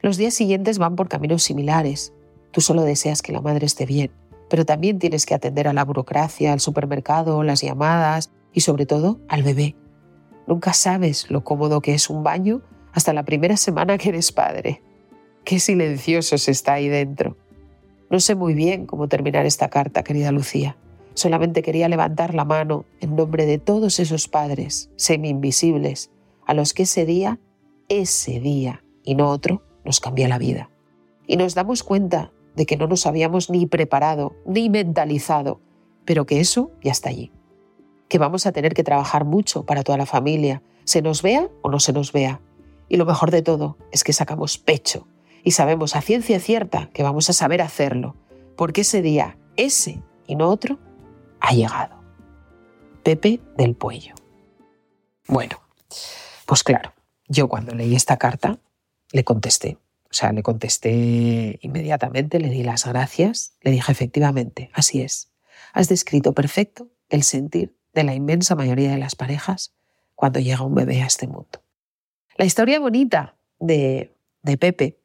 Los 0.00 0.16
días 0.16 0.32
siguientes 0.32 0.78
van 0.78 0.96
por 0.96 1.08
caminos 1.08 1.42
similares. 1.42 2.14
Tú 2.52 2.60
solo 2.60 2.82
deseas 2.82 3.20
que 3.20 3.32
la 3.32 3.40
madre 3.40 3.66
esté 3.66 3.84
bien, 3.84 4.10
pero 4.50 4.66
también 4.66 4.98
tienes 4.98 5.24
que 5.24 5.34
atender 5.34 5.68
a 5.68 5.72
la 5.72 5.84
burocracia, 5.84 6.52
al 6.52 6.60
supermercado, 6.60 7.42
las 7.44 7.62
llamadas 7.62 8.32
y 8.52 8.60
sobre 8.60 8.84
todo 8.84 9.20
al 9.28 9.44
bebé. 9.44 9.76
Nunca 10.48 10.72
sabes 10.72 11.30
lo 11.30 11.44
cómodo 11.44 11.80
que 11.80 11.94
es 11.94 12.10
un 12.10 12.24
baño 12.24 12.60
hasta 12.92 13.12
la 13.12 13.24
primera 13.24 13.56
semana 13.56 13.96
que 13.96 14.08
eres 14.08 14.32
padre. 14.32 14.82
Qué 15.44 15.60
silencioso 15.60 16.36
se 16.36 16.50
está 16.50 16.74
ahí 16.74 16.88
dentro. 16.88 17.36
No 18.10 18.18
sé 18.18 18.34
muy 18.34 18.54
bien 18.54 18.86
cómo 18.86 19.06
terminar 19.06 19.46
esta 19.46 19.68
carta, 19.68 20.02
querida 20.02 20.32
Lucía. 20.32 20.76
Solamente 21.14 21.62
quería 21.62 21.88
levantar 21.88 22.34
la 22.34 22.44
mano 22.44 22.84
en 23.00 23.14
nombre 23.14 23.46
de 23.46 23.58
todos 23.58 24.00
esos 24.00 24.26
padres 24.26 24.90
semi-invisibles 24.96 26.10
a 26.44 26.54
los 26.54 26.74
que 26.74 26.82
ese 26.82 27.06
día, 27.06 27.38
ese 27.88 28.40
día 28.40 28.82
y 29.04 29.14
no 29.14 29.28
otro, 29.28 29.62
nos 29.84 30.00
cambia 30.00 30.26
la 30.26 30.38
vida. 30.38 30.70
Y 31.28 31.36
nos 31.36 31.54
damos 31.54 31.84
cuenta 31.84 32.32
de 32.56 32.66
que 32.66 32.76
no 32.76 32.86
nos 32.86 33.06
habíamos 33.06 33.50
ni 33.50 33.66
preparado 33.66 34.36
ni 34.44 34.68
mentalizado, 34.68 35.60
pero 36.04 36.26
que 36.26 36.40
eso 36.40 36.70
ya 36.82 36.92
está 36.92 37.10
allí. 37.10 37.32
Que 38.08 38.18
vamos 38.18 38.46
a 38.46 38.52
tener 38.52 38.74
que 38.74 38.84
trabajar 38.84 39.24
mucho 39.24 39.64
para 39.64 39.82
toda 39.82 39.98
la 39.98 40.06
familia, 40.06 40.62
se 40.84 41.02
nos 41.02 41.22
vea 41.22 41.48
o 41.62 41.70
no 41.70 41.80
se 41.80 41.92
nos 41.92 42.12
vea. 42.12 42.40
Y 42.88 42.96
lo 42.96 43.06
mejor 43.06 43.30
de 43.30 43.42
todo 43.42 43.78
es 43.92 44.02
que 44.02 44.12
sacamos 44.12 44.58
pecho 44.58 45.06
y 45.44 45.52
sabemos 45.52 45.96
a 45.96 46.02
ciencia 46.02 46.40
cierta 46.40 46.90
que 46.92 47.02
vamos 47.02 47.30
a 47.30 47.32
saber 47.32 47.62
hacerlo, 47.62 48.16
porque 48.56 48.82
ese 48.82 49.00
día, 49.02 49.38
ese 49.56 50.02
y 50.26 50.34
no 50.34 50.48
otro, 50.48 50.78
ha 51.40 51.52
llegado. 51.52 52.00
Pepe 53.02 53.40
del 53.56 53.74
Puello. 53.74 54.14
Bueno, 55.26 55.60
pues 56.46 56.62
claro, 56.64 56.92
yo 57.28 57.48
cuando 57.48 57.74
leí 57.74 57.94
esta 57.94 58.16
carta 58.16 58.58
le 59.12 59.24
contesté 59.24 59.78
o 60.10 60.14
sea, 60.14 60.32
le 60.32 60.42
contesté 60.42 61.58
inmediatamente, 61.62 62.40
le 62.40 62.50
di 62.50 62.64
las 62.64 62.84
gracias, 62.84 63.56
le 63.62 63.70
dije 63.70 63.92
efectivamente, 63.92 64.70
así 64.72 65.02
es. 65.02 65.30
Has 65.72 65.88
descrito 65.88 66.32
perfecto 66.32 66.88
el 67.08 67.22
sentir 67.22 67.76
de 67.94 68.02
la 68.04 68.14
inmensa 68.14 68.56
mayoría 68.56 68.90
de 68.90 68.98
las 68.98 69.14
parejas 69.14 69.72
cuando 70.16 70.40
llega 70.40 70.64
un 70.64 70.74
bebé 70.74 71.02
a 71.02 71.06
este 71.06 71.28
mundo. 71.28 71.62
La 72.36 72.44
historia 72.44 72.80
bonita 72.80 73.36
de, 73.60 74.16
de 74.42 74.56
Pepe 74.56 75.00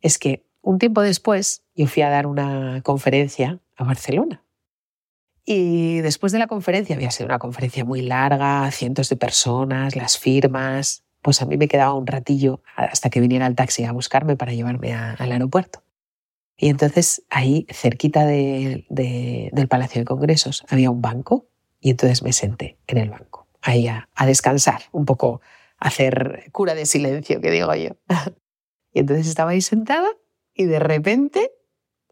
es 0.00 0.18
que 0.18 0.44
un 0.60 0.78
tiempo 0.78 1.00
después, 1.00 1.62
yo 1.74 1.86
fui 1.86 2.02
a 2.02 2.10
dar 2.10 2.26
una 2.26 2.82
conferencia 2.82 3.60
a 3.76 3.84
Barcelona. 3.84 4.44
Y 5.46 6.00
después 6.00 6.32
de 6.32 6.38
la 6.38 6.46
conferencia, 6.46 6.96
había 6.96 7.10
sido 7.10 7.26
una 7.26 7.38
conferencia 7.38 7.84
muy 7.84 8.00
larga, 8.00 8.70
cientos 8.70 9.10
de 9.10 9.16
personas, 9.16 9.94
las 9.94 10.18
firmas, 10.18 11.04
pues 11.24 11.40
a 11.40 11.46
mí 11.46 11.56
me 11.56 11.68
quedaba 11.68 11.94
un 11.94 12.06
ratillo 12.06 12.62
hasta 12.76 13.08
que 13.08 13.18
viniera 13.18 13.46
el 13.46 13.56
taxi 13.56 13.84
a 13.84 13.92
buscarme 13.92 14.36
para 14.36 14.52
llevarme 14.52 14.92
al 14.92 15.32
aeropuerto. 15.32 15.82
Y 16.54 16.68
entonces 16.68 17.24
ahí, 17.30 17.66
cerquita 17.70 18.26
del 18.26 18.86
Palacio 19.70 20.02
de 20.02 20.04
Congresos, 20.04 20.66
había 20.68 20.90
un 20.90 21.00
banco 21.00 21.48
y 21.80 21.90
entonces 21.90 22.22
me 22.22 22.34
senté 22.34 22.78
en 22.86 22.98
el 22.98 23.08
banco, 23.08 23.48
ahí 23.62 23.88
a, 23.88 24.06
a 24.14 24.26
descansar, 24.26 24.82
un 24.92 25.06
poco 25.06 25.40
a 25.78 25.88
hacer 25.88 26.50
cura 26.52 26.74
de 26.74 26.84
silencio, 26.84 27.40
que 27.40 27.50
digo 27.50 27.74
yo. 27.74 27.96
y 28.92 29.00
entonces 29.00 29.26
estaba 29.26 29.52
ahí 29.52 29.62
sentada 29.62 30.10
y 30.52 30.64
de 30.64 30.78
repente 30.78 31.52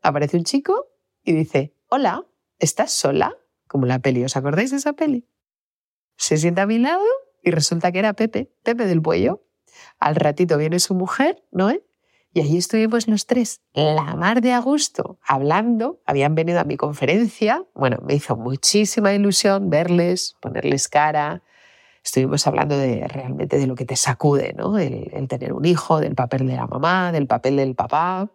aparece 0.00 0.38
un 0.38 0.44
chico 0.44 0.86
y 1.22 1.34
dice, 1.34 1.74
hola, 1.90 2.24
¿estás 2.58 2.92
sola? 2.92 3.36
Como 3.68 3.84
la 3.84 3.98
peli, 3.98 4.24
¿os 4.24 4.38
acordáis 4.38 4.70
de 4.70 4.78
esa 4.78 4.94
peli? 4.94 5.28
Se 6.16 6.38
sienta 6.38 6.62
a 6.62 6.66
mi 6.66 6.78
lado 6.78 7.04
y 7.42 7.50
resulta 7.50 7.92
que 7.92 7.98
era 7.98 8.12
Pepe, 8.12 8.50
Pepe 8.62 8.86
del 8.86 9.02
Puello. 9.02 9.44
Al 9.98 10.16
ratito 10.16 10.58
viene 10.58 10.78
su 10.78 10.94
mujer, 10.94 11.42
Noé, 11.50 11.82
y 12.34 12.40
allí 12.40 12.56
estuvimos 12.56 13.08
los 13.08 13.26
tres, 13.26 13.60
la 13.74 14.16
mar 14.16 14.40
de 14.40 14.52
agosto, 14.52 15.18
hablando. 15.26 16.00
Habían 16.06 16.34
venido 16.34 16.60
a 16.60 16.64
mi 16.64 16.76
conferencia. 16.76 17.64
Bueno, 17.74 17.98
me 18.06 18.14
hizo 18.14 18.36
muchísima 18.36 19.12
ilusión 19.12 19.68
verles, 19.68 20.34
ponerles 20.40 20.88
cara. 20.88 21.42
Estuvimos 22.02 22.46
hablando 22.46 22.76
de 22.76 23.06
realmente 23.06 23.58
de 23.58 23.66
lo 23.66 23.74
que 23.74 23.84
te 23.84 23.96
sacude, 23.96 24.54
¿no? 24.56 24.78
El, 24.78 25.10
el 25.12 25.28
tener 25.28 25.52
un 25.52 25.66
hijo, 25.66 26.00
del 26.00 26.14
papel 26.14 26.46
de 26.46 26.56
la 26.56 26.66
mamá, 26.66 27.12
del 27.12 27.26
papel 27.26 27.56
del 27.56 27.74
papá. 27.74 28.30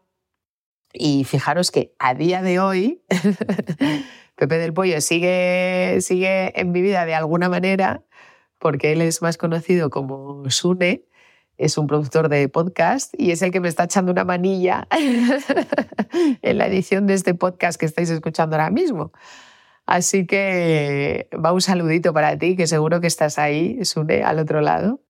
Y 0.93 1.23
fijaros 1.23 1.71
que 1.71 1.95
a 1.97 2.13
día 2.13 2.41
de 2.41 2.59
hoy 2.59 3.03
Pepe 4.37 4.59
del 4.59 4.71
Pollo 4.71 5.01
sigue, 5.01 5.97
sigue 6.01 6.59
en 6.59 6.71
mi 6.71 6.81
vida 6.81 7.05
de 7.07 7.15
alguna 7.15 7.49
manera, 7.49 8.03
porque 8.59 8.91
él 8.91 9.01
es 9.01 9.21
más 9.21 9.37
conocido 9.37 9.89
como 9.89 10.49
Sune, 10.49 11.03
es 11.57 11.77
un 11.77 11.87
productor 11.87 12.29
de 12.29 12.47
podcast 12.49 13.13
y 13.17 13.31
es 13.31 13.41
el 13.41 13.51
que 13.51 13.59
me 13.59 13.67
está 13.67 13.85
echando 13.85 14.11
una 14.11 14.23
manilla 14.23 14.87
en 16.41 16.57
la 16.57 16.67
edición 16.67 17.07
de 17.07 17.15
este 17.15 17.33
podcast 17.33 17.79
que 17.79 17.85
estáis 17.85 18.09
escuchando 18.09 18.55
ahora 18.55 18.69
mismo. 18.69 19.11
Así 19.85 20.27
que 20.27 21.29
va 21.33 21.53
un 21.53 21.61
saludito 21.61 22.13
para 22.13 22.37
ti, 22.37 22.55
que 22.55 22.67
seguro 22.67 23.01
que 23.01 23.07
estás 23.07 23.39
ahí, 23.39 23.83
Sune, 23.85 24.21
al 24.23 24.37
otro 24.39 24.61
lado. 24.61 25.01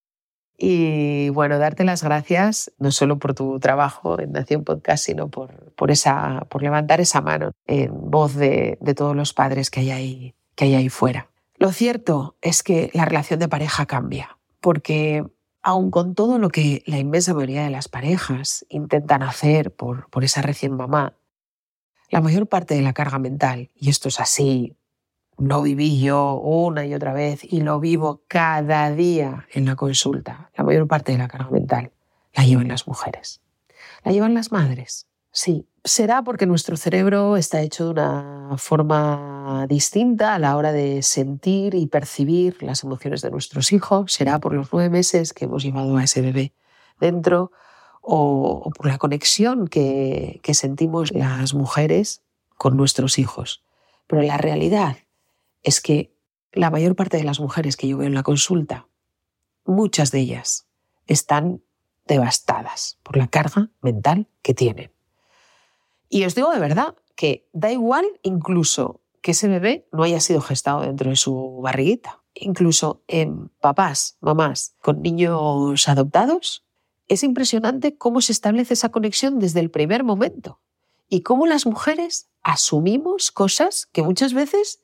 Y 0.58 1.30
bueno, 1.30 1.60
darte 1.60 1.84
las 1.84 2.04
gracias 2.04 2.72
no 2.80 2.92
solo 2.92 3.20
por 3.20 3.34
tu 3.34 3.60
trabajo 3.60 4.20
en 4.20 4.32
Nación 4.32 4.64
Podcast, 4.64 5.06
sino 5.06 5.30
por, 5.30 5.74
por, 5.74 5.92
esa, 5.92 6.46
por 6.50 6.64
levantar 6.64 7.02
esa 7.02 7.22
mano 7.22 7.52
en 7.68 7.92
voz 8.10 8.36
de, 8.36 8.78
de 8.82 8.96
todos 8.96 9.16
los 9.16 9.34
padres 9.34 9.70
que 9.70 9.82
hay, 9.82 9.92
ahí, 9.92 10.36
que 10.56 10.66
hay 10.66 10.76
ahí 10.76 10.90
fuera. 10.90 11.30
Lo 11.58 11.72
cierto 11.72 12.38
es 12.42 12.64
que 12.64 12.90
la 12.94 13.06
relación 13.06 13.40
de 13.40 13.50
pareja 13.50 13.86
cambia, 13.86 14.38
porque 14.62 15.26
aun 15.62 15.92
con 15.92 16.16
todo 16.16 16.40
lo 16.40 16.50
que 16.50 16.84
la 16.86 16.98
inmensa 16.98 17.34
mayoría 17.34 17.64
de 17.64 17.70
las 17.70 17.90
parejas 17.90 18.66
intentan 18.70 19.24
hacer 19.24 19.76
por, 19.76 20.10
por 20.10 20.24
esa 20.24 20.42
recién 20.42 20.76
mamá, 20.76 21.14
la 22.10 22.22
mayor 22.22 22.48
parte 22.48 22.76
de 22.76 22.82
la 22.82 22.94
carga 22.94 23.20
mental, 23.20 23.70
y 23.76 23.90
esto 23.90 24.08
es 24.08 24.20
así 24.20 24.78
lo 25.38 25.62
viví 25.62 26.02
yo 26.02 26.36
una 26.36 26.86
y 26.86 26.94
otra 26.94 27.14
vez 27.14 27.44
y 27.44 27.62
lo 27.62 27.80
vivo 27.80 28.24
cada 28.28 28.92
día 28.92 29.46
en 29.54 29.66
la 29.66 29.76
consulta. 29.76 30.50
La 30.56 30.64
mayor 30.64 30.88
parte 30.88 31.12
de 31.12 31.18
la 31.20 31.28
carga 31.28 31.50
mental 31.52 31.92
la 32.34 32.44
llevan 32.44 32.68
las 32.68 32.88
mujeres. 32.88 33.42
La 34.04 34.12
llevan 34.12 34.34
las 34.34 34.52
madres. 34.52 35.08
Sí, 35.32 35.68
será 35.88 36.22
porque 36.22 36.46
nuestro 36.46 36.78
cerebro 36.78 37.38
está 37.38 37.62
hecho 37.62 37.86
de 37.86 37.92
una 37.92 38.56
forma 38.58 39.66
distinta 39.68 40.36
a 40.36 40.40
la 40.40 40.56
hora 40.58 40.72
de 40.72 41.02
sentir 41.02 41.76
y 41.76 41.88
percibir 41.88 42.62
las 42.62 42.84
emociones 42.84 43.22
de 43.22 43.32
nuestros 43.32 43.72
hijos. 43.72 44.12
Será 44.12 44.40
por 44.40 44.54
los 44.54 44.72
nueve 44.72 44.90
meses 44.90 45.34
que 45.34 45.46
hemos 45.46 45.64
llevado 45.64 45.98
a 45.98 46.04
ese 46.04 46.22
bebé 46.22 46.54
dentro 47.00 47.52
o, 48.02 48.70
por 48.76 48.88
la 48.88 48.98
conexión 48.98 49.68
que, 49.68 50.40
que 50.44 50.54
sentimos 50.54 51.12
las 51.14 51.54
mujeres 51.54 52.22
con 52.58 52.76
nuestros 52.76 53.18
hijos. 53.18 53.64
Pero 54.08 54.22
la 54.22 54.38
realidad 54.38 54.98
es 55.64 55.82
que 55.82 56.14
la 56.52 56.70
mayor 56.70 56.96
parte 56.96 57.18
de 57.18 57.24
las 57.24 57.40
mujeres 57.40 57.78
que 57.78 57.88
yo 57.88 57.98
veo 57.98 58.08
en 58.08 58.14
la 58.14 58.24
consulta, 58.24 58.88
muchas 59.66 60.12
de 60.12 60.20
ellas 60.20 60.68
están 61.06 61.62
devastadas 62.06 63.00
por 63.04 63.18
la 63.18 63.28
carga 63.28 63.70
mental 63.82 64.28
que 64.42 64.54
tienen. 64.54 64.97
Y 66.10 66.26
os 66.26 66.36
digo 66.36 66.52
de 66.52 66.60
verdad 66.60 66.96
que 67.16 67.48
da 67.54 67.72
igual 67.72 68.06
incluso 68.22 69.02
que 69.22 69.32
ese 69.32 69.48
bebé 69.48 69.88
no 69.92 70.04
haya 70.04 70.20
sido 70.20 70.42
gestado 70.42 70.82
dentro 70.82 71.10
de 71.10 71.16
su 71.16 71.60
barriguita. 71.62 72.22
Incluso 72.34 73.02
en 73.08 73.50
papás, 73.60 74.18
mamás 74.22 74.76
con 74.82 75.02
niños 75.02 75.88
adoptados, 75.88 76.64
es 77.08 77.24
impresionante 77.24 77.98
cómo 77.98 78.22
se 78.22 78.32
establece 78.32 78.74
esa 78.74 78.90
conexión 78.90 79.40
desde 79.40 79.60
el 79.60 79.72
primer 79.72 80.04
momento 80.04 80.60
y 81.10 81.22
cómo 81.22 81.48
las 81.48 81.66
mujeres 81.66 82.30
asumimos 82.44 83.32
cosas 83.32 83.86
que 83.88 84.04
muchas 84.04 84.34
veces 84.34 84.82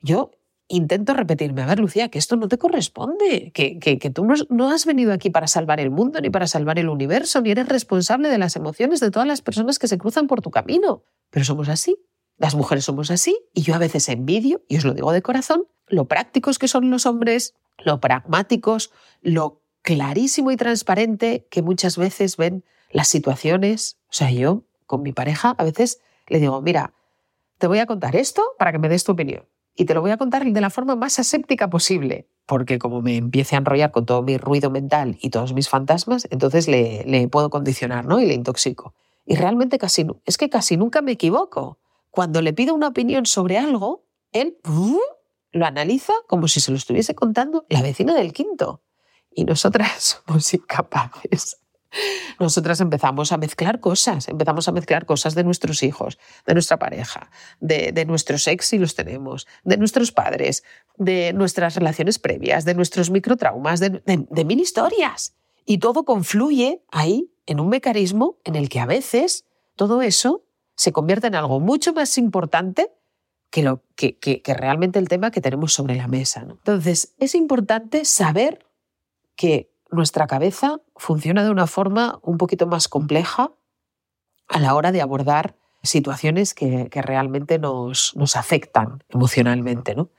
yo 0.00 0.30
intento 0.68 1.14
repetirme, 1.14 1.62
a 1.62 1.66
ver, 1.66 1.78
Lucía, 1.78 2.08
que 2.08 2.18
esto 2.18 2.36
no 2.36 2.48
te 2.48 2.58
corresponde, 2.58 3.52
que, 3.52 3.78
que, 3.78 4.10
tú 4.10 4.24
no, 4.24 4.34
no, 4.48 4.70
has 4.70 4.84
venido 4.84 5.12
aquí 5.12 5.30
para 5.30 5.46
salvar 5.46 5.80
el 5.80 5.90
mundo, 5.90 6.20
ni 6.20 6.30
para 6.30 6.46
salvar 6.46 6.78
el 6.78 6.88
universo, 6.88 7.40
ni 7.40 7.50
eres 7.50 7.68
responsable 7.68 8.28
de 8.28 8.38
las 8.38 8.56
emociones 8.56 9.00
de 9.00 9.10
todas 9.10 9.28
las 9.28 9.42
personas 9.42 9.78
que 9.78 9.88
se 9.88 9.98
cruzan 9.98 10.26
por 10.26 10.42
tu 10.42 10.50
camino. 10.50 11.04
Pero 11.30 11.44
somos 11.44 11.68
así, 11.68 11.96
las 12.36 12.54
mujeres 12.54 12.84
somos 12.84 13.10
así, 13.10 13.38
y 13.54 13.62
yo 13.62 13.74
a 13.74 13.78
veces 13.78 14.08
envidio, 14.08 14.62
y 14.68 14.76
os 14.76 14.84
lo 14.84 14.94
digo 14.94 15.12
de 15.12 15.22
corazón, 15.22 15.66
lo 15.86 16.06
prácticos 16.06 16.58
que 16.58 16.68
son 16.68 16.90
los 16.90 17.06
hombres, 17.06 17.54
lo 17.78 18.00
pragmáticos, 18.00 18.90
lo 19.22 19.62
clarísimo 19.82 20.50
y 20.50 20.56
transparente 20.56 21.46
que 21.50 21.62
muchas 21.62 21.96
veces 21.96 22.36
ven 22.36 22.64
las 22.90 23.08
situaciones. 23.08 23.98
O 24.10 24.12
sea, 24.12 24.32
yo 24.32 24.64
con 24.86 25.02
mi 25.02 25.12
pareja 25.12 25.54
a 25.56 25.64
veces 25.64 26.00
le 26.26 26.40
digo, 26.40 26.60
mira, 26.60 26.92
te 27.58 27.68
voy 27.68 27.78
a 27.78 27.86
contar 27.86 28.16
esto 28.16 28.42
para 28.58 28.72
que 28.72 28.78
me 28.78 28.88
des 28.88 29.04
tu 29.04 29.12
opinión 29.12 29.46
y 29.76 29.84
te 29.84 29.94
lo 29.94 30.00
voy 30.00 30.10
a 30.10 30.16
contar 30.16 30.44
de 30.44 30.60
la 30.60 30.70
forma 30.70 30.96
más 30.96 31.18
aséptica 31.18 31.68
posible, 31.68 32.28
porque 32.46 32.78
como 32.78 33.02
me 33.02 33.16
empiece 33.16 33.54
a 33.54 33.58
enrollar 33.58 33.92
con 33.92 34.06
todo 34.06 34.22
mi 34.22 34.38
ruido 34.38 34.70
mental 34.70 35.18
y 35.20 35.30
todos 35.30 35.52
mis 35.52 35.68
fantasmas, 35.68 36.26
entonces 36.30 36.66
le, 36.66 37.04
le 37.04 37.28
puedo 37.28 37.50
condicionar 37.50 38.06
¿no? 38.06 38.20
y 38.20 38.26
le 38.26 38.34
intoxico. 38.34 38.94
Y 39.26 39.36
realmente 39.36 39.78
casi, 39.78 40.06
es 40.24 40.38
que 40.38 40.48
casi 40.48 40.76
nunca 40.76 41.02
me 41.02 41.12
equivoco. 41.12 41.78
Cuando 42.10 42.40
le 42.40 42.52
pido 42.52 42.74
una 42.74 42.88
opinión 42.88 43.26
sobre 43.26 43.58
algo, 43.58 44.04
él 44.32 44.56
lo 45.52 45.66
analiza 45.66 46.12
como 46.26 46.48
si 46.48 46.60
se 46.60 46.70
lo 46.70 46.76
estuviese 46.76 47.14
contando 47.14 47.66
la 47.68 47.82
vecina 47.82 48.14
del 48.14 48.32
quinto. 48.32 48.82
Y 49.30 49.44
nosotras 49.44 50.20
somos 50.26 50.54
incapaces 50.54 51.58
nosotras 52.38 52.80
empezamos 52.80 53.32
a 53.32 53.38
mezclar 53.38 53.80
cosas, 53.80 54.28
empezamos 54.28 54.68
a 54.68 54.72
mezclar 54.72 55.06
cosas 55.06 55.34
de 55.34 55.44
nuestros 55.44 55.82
hijos, 55.82 56.18
de 56.46 56.54
nuestra 56.54 56.78
pareja, 56.78 57.30
de, 57.60 58.04
nuestros 58.06 58.46
ex 58.46 58.66
si 58.66 58.78
los 58.78 58.94
tenemos, 58.94 59.46
de 59.64 59.76
nuestros 59.76 60.12
padres, 60.12 60.64
de 60.96 61.32
nuestras 61.32 61.76
relaciones 61.76 62.18
previas, 62.18 62.64
de 62.64 62.74
nuestros 62.74 63.10
microtraumas, 63.10 63.80
de, 63.80 64.02
de 64.04 64.44
mil 64.44 64.60
historias. 64.60 65.34
Y 65.64 65.78
todo 65.78 66.04
confluye 66.04 66.82
ahí 66.90 67.30
en 67.46 67.60
un 67.60 67.68
mecanismo 67.68 68.38
en 68.44 68.54
el 68.54 68.68
que 68.68 68.80
a 68.80 68.86
veces 68.86 69.44
todo 69.74 70.02
eso 70.02 70.44
se 70.76 70.92
convierte 70.92 71.26
en 71.26 71.34
algo 71.34 71.60
mucho 71.60 71.92
más 71.92 72.18
importante 72.18 72.92
que, 73.50 73.62
lo, 73.62 73.82
que, 73.94 74.18
que, 74.18 74.42
realmente 74.54 74.98
el 74.98 75.08
tema 75.08 75.30
que 75.30 75.40
tenemos 75.40 75.72
sobre 75.72 75.96
la 75.96 76.08
mesa. 76.08 76.46
Entonces, 76.48 77.14
es 77.18 77.34
importante 77.34 78.04
saber 78.04 78.66
que 79.34 79.72
nuestra 79.90 80.26
cabeza 80.26 80.80
funciona 80.96 81.44
de 81.44 81.50
una 81.50 81.66
forma 81.66 82.18
un 82.22 82.38
poquito 82.38 82.66
más 82.66 82.88
compleja 82.88 83.52
a 84.48 84.58
la 84.58 84.74
hora 84.74 84.92
de 84.92 85.00
abordar 85.00 85.56
situaciones 85.82 86.54
que, 86.54 86.88
realmente 86.90 87.58
nos, 87.58 88.14
nos, 88.16 88.36
afectan 88.36 89.04
emocionalmente. 89.08 89.94
¿no? 89.94 90.10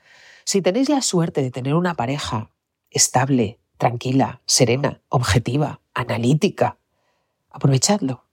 Si 0.45 0.61
tenéis 0.61 0.89
la 0.89 1.01
suerte 1.01 1.41
de 1.41 1.51
tener 1.51 1.75
una 1.75 1.93
pareja 1.95 2.51
estable, 2.89 3.59
tranquila, 3.77 4.41
serena, 4.45 5.01
objetiva, 5.09 5.81
analítica, 5.93 6.77
aprovechadlo. 7.49 8.26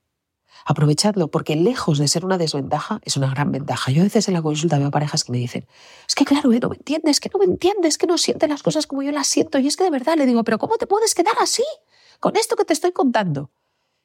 Aprovechadlo, 0.65 1.29
porque 1.29 1.57
lejos 1.57 1.99
de 1.99 2.09
ser 2.09 2.25
una 2.25 2.39
desventaja, 2.39 3.01
es 3.03 3.19
una 3.19 3.29
gran 3.31 3.53
ventaja. 3.53 3.91
Yo 3.91 4.01
a 4.01 4.05
veces 4.05 4.29
en 4.29 4.35
la 4.35 4.41
consulta 4.41 4.79
veo 4.79 4.91
parejas 4.91 5.23
que 5.23 5.33
me 5.33 5.39
dicen, 5.39 5.67
es 6.09 6.15
que 6.15 6.25
claro, 6.25 6.53
eh, 6.53 6.61
no 6.61 6.71
me 6.71 6.77
entiendes, 6.77 7.21
que 7.21 7.31
no 7.33 7.39
me 7.39 7.45
entiendes, 7.45 7.99
que 7.99 8.07
no 8.07 8.17
sientes 8.17 8.49
las 8.49 8.63
cosas 8.63 8.87
como 8.87 9.03
yo 9.03 9.13
las 9.13 9.27
siento. 9.27 9.59
Y 9.59 9.67
es 9.67 9.77
que 9.77 9.85
de 9.85 9.91
verdad 9.91 10.17
le 10.17 10.25
digo, 10.25 10.43
pero 10.43 10.59
¿cómo 10.59 10.77
te 10.77 10.87
puedes 10.87 11.15
quedar 11.15 11.35
así 11.41 11.65
con 12.19 12.37
esto 12.37 12.57
que 12.57 12.65
te 12.65 12.73
estoy 12.73 12.93
contando? 12.93 13.51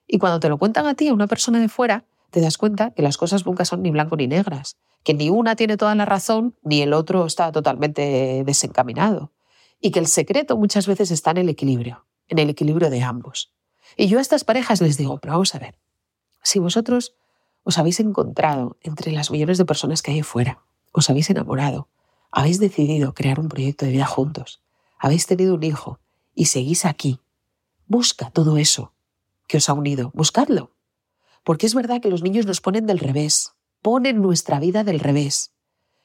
Y 0.05 0.17
cuando 0.17 0.41
te 0.41 0.49
lo 0.49 0.57
cuentan 0.57 0.85
a 0.85 0.95
ti, 0.95 1.07
a 1.07 1.13
una 1.13 1.27
persona 1.27 1.59
de 1.59 1.69
fuera, 1.69 2.05
te 2.29 2.41
das 2.41 2.57
cuenta 2.57 2.91
que 2.91 3.03
las 3.03 3.17
cosas 3.17 3.45
nunca 3.45 3.63
son 3.63 3.81
ni 3.81 3.91
blanco 3.91 4.17
ni 4.17 4.27
negras, 4.27 4.77
que 5.03 5.13
ni 5.13 5.29
una 5.29 5.55
tiene 5.55 5.77
toda 5.77 5.95
la 5.95 6.05
razón, 6.05 6.57
ni 6.61 6.81
el 6.81 6.93
otro 6.93 7.25
está 7.25 7.51
totalmente 7.51 8.43
desencaminado. 8.45 9.31
Y 9.79 9.91
que 9.91 9.99
el 9.99 10.07
secreto 10.07 10.57
muchas 10.57 10.87
veces 10.87 11.09
está 11.11 11.31
en 11.31 11.37
el 11.37 11.49
equilibrio, 11.49 12.05
en 12.27 12.39
el 12.39 12.49
equilibrio 12.49 12.89
de 12.89 13.01
ambos. 13.01 13.53
Y 13.95 14.07
yo 14.07 14.17
a 14.17 14.21
estas 14.21 14.43
parejas 14.43 14.81
les 14.81 14.97
digo, 14.97 15.19
pero 15.19 15.33
vamos 15.33 15.55
a 15.55 15.59
ver, 15.59 15.79
si 16.43 16.59
vosotros 16.59 17.15
os 17.63 17.77
habéis 17.77 17.99
encontrado 17.99 18.77
entre 18.81 19.11
las 19.11 19.31
millones 19.31 19.57
de 19.57 19.65
personas 19.65 20.01
que 20.01 20.11
hay 20.11 20.23
fuera, 20.23 20.63
os 20.91 21.09
habéis 21.09 21.29
enamorado, 21.29 21.87
habéis 22.31 22.59
decidido 22.59 23.13
crear 23.13 23.39
un 23.39 23.49
proyecto 23.49 23.85
de 23.85 23.91
vida 23.91 24.05
juntos, 24.05 24.61
habéis 24.97 25.27
tenido 25.27 25.55
un 25.55 25.63
hijo 25.63 25.99
y 26.35 26.45
seguís 26.45 26.85
aquí, 26.85 27.19
busca 27.87 28.29
todo 28.29 28.57
eso 28.57 28.93
que 29.47 29.57
os 29.57 29.67
ha 29.67 29.73
unido, 29.73 30.11
buscadlo. 30.13 30.75
Porque 31.43 31.65
es 31.65 31.73
verdad 31.73 32.01
que 32.01 32.09
los 32.09 32.21
niños 32.21 32.45
nos 32.45 32.61
ponen 32.61 32.85
del 32.85 32.99
revés, 32.99 33.53
ponen 33.81 34.21
nuestra 34.21 34.59
vida 34.59 34.83
del 34.83 34.99
revés. 34.99 35.53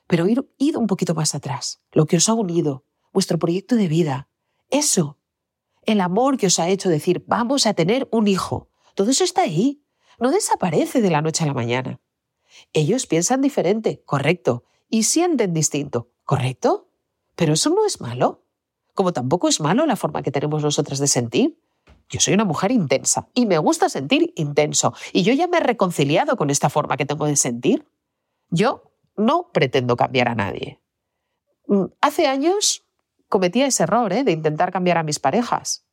Pero 0.06 0.26
id, 0.26 0.40
id 0.58 0.76
un 0.76 0.86
poquito 0.86 1.14
más 1.14 1.34
atrás, 1.34 1.80
lo 1.92 2.06
que 2.06 2.16
os 2.16 2.28
ha 2.28 2.34
unido, 2.34 2.84
vuestro 3.12 3.38
proyecto 3.38 3.76
de 3.76 3.88
vida, 3.88 4.28
eso, 4.70 5.18
el 5.82 6.00
amor 6.00 6.38
que 6.38 6.46
os 6.46 6.58
ha 6.58 6.68
hecho 6.68 6.88
decir, 6.88 7.24
vamos 7.26 7.66
a 7.66 7.74
tener 7.74 8.08
un 8.10 8.28
hijo, 8.28 8.68
todo 8.94 9.10
eso 9.10 9.24
está 9.24 9.42
ahí, 9.42 9.83
no 10.20 10.30
desaparece 10.30 11.00
de 11.00 11.10
la 11.10 11.22
noche 11.22 11.44
a 11.44 11.46
la 11.46 11.54
mañana. 11.54 12.00
Ellos 12.72 13.06
piensan 13.06 13.40
diferente, 13.40 14.02
correcto, 14.04 14.64
y 14.88 15.04
sienten 15.04 15.52
distinto, 15.52 16.10
correcto, 16.24 16.88
pero 17.34 17.54
eso 17.54 17.70
no 17.70 17.84
es 17.84 18.00
malo. 18.00 18.44
Como 18.94 19.12
tampoco 19.12 19.48
es 19.48 19.60
malo 19.60 19.86
la 19.86 19.96
forma 19.96 20.22
que 20.22 20.30
tenemos 20.30 20.62
nosotras 20.62 20.98
de 20.98 21.08
sentir. 21.08 21.60
Yo 22.08 22.20
soy 22.20 22.34
una 22.34 22.44
mujer 22.44 22.70
intensa 22.70 23.28
y 23.34 23.46
me 23.46 23.58
gusta 23.58 23.88
sentir 23.88 24.32
intenso. 24.36 24.94
Y 25.12 25.22
yo 25.22 25.32
ya 25.32 25.48
me 25.48 25.56
he 25.56 25.60
reconciliado 25.60 26.36
con 26.36 26.50
esta 26.50 26.70
forma 26.70 26.96
que 26.96 27.06
tengo 27.06 27.26
de 27.26 27.36
sentir. 27.36 27.88
Yo 28.50 28.92
no 29.16 29.50
pretendo 29.52 29.96
cambiar 29.96 30.28
a 30.28 30.34
nadie. 30.34 30.80
Mm, 31.66 31.86
hace 32.00 32.26
años 32.26 32.84
cometía 33.28 33.66
ese 33.66 33.82
error 33.82 34.12
¿eh? 34.12 34.22
de 34.22 34.32
intentar 34.32 34.70
cambiar 34.70 34.98
a 34.98 35.02
mis 35.02 35.18
parejas. 35.18 35.83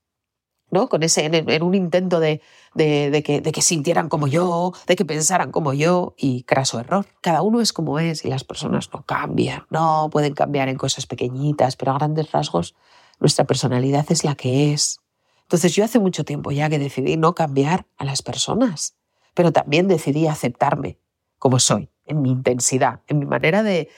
¿No? 0.71 0.89
Con 0.89 1.03
ese, 1.03 1.25
en, 1.25 1.63
un 1.63 1.75
intento 1.75 2.19
de, 2.19 2.41
de, 2.73 3.21
que, 3.23 3.41
de, 3.41 3.51
que, 3.51 3.61
sintieran 3.61 4.09
como 4.09 4.27
yo, 4.27 4.73
de 4.87 4.95
que 4.95 5.05
pensaran 5.05 5.51
como 5.51 5.73
yo, 5.73 6.15
y 6.17 6.43
craso 6.43 6.79
error. 6.79 7.05
Cada 7.21 7.41
uno 7.41 7.61
es 7.61 7.73
como 7.73 7.99
es 7.99 8.25
y 8.25 8.29
las 8.29 8.43
personas 8.43 8.89
no 8.93 9.05
cambian, 9.05 9.65
no 9.69 10.09
pueden 10.11 10.33
cambiar 10.33 10.69
en 10.69 10.77
cosas 10.77 11.05
pequeñitas, 11.05 11.75
pero 11.75 11.91
a 11.91 11.95
grandes 11.95 12.31
rasgos 12.31 12.75
nuestra 13.19 13.45
personalidad 13.45 14.05
es 14.09 14.23
la 14.23 14.35
que 14.35 14.73
es. 14.73 14.99
Entonces 15.43 15.75
yo 15.75 15.83
hace 15.83 15.99
mucho 15.99 16.23
tiempo 16.23 16.51
ya 16.51 16.69
que 16.69 16.79
decidí 16.79 17.17
no 17.17 17.35
cambiar 17.35 17.85
a 17.97 18.05
las 18.05 18.21
personas, 18.21 18.95
pero 19.33 19.51
también 19.51 19.87
decidí 19.87 20.27
aceptarme 20.27 20.97
como 21.37 21.59
soy 21.59 21.89
en 22.11 22.21
mi 22.21 22.29
intensidad, 22.29 22.99
en 23.07 23.19
mi 23.19 23.25
manera 23.25 23.63
de, 23.63 23.89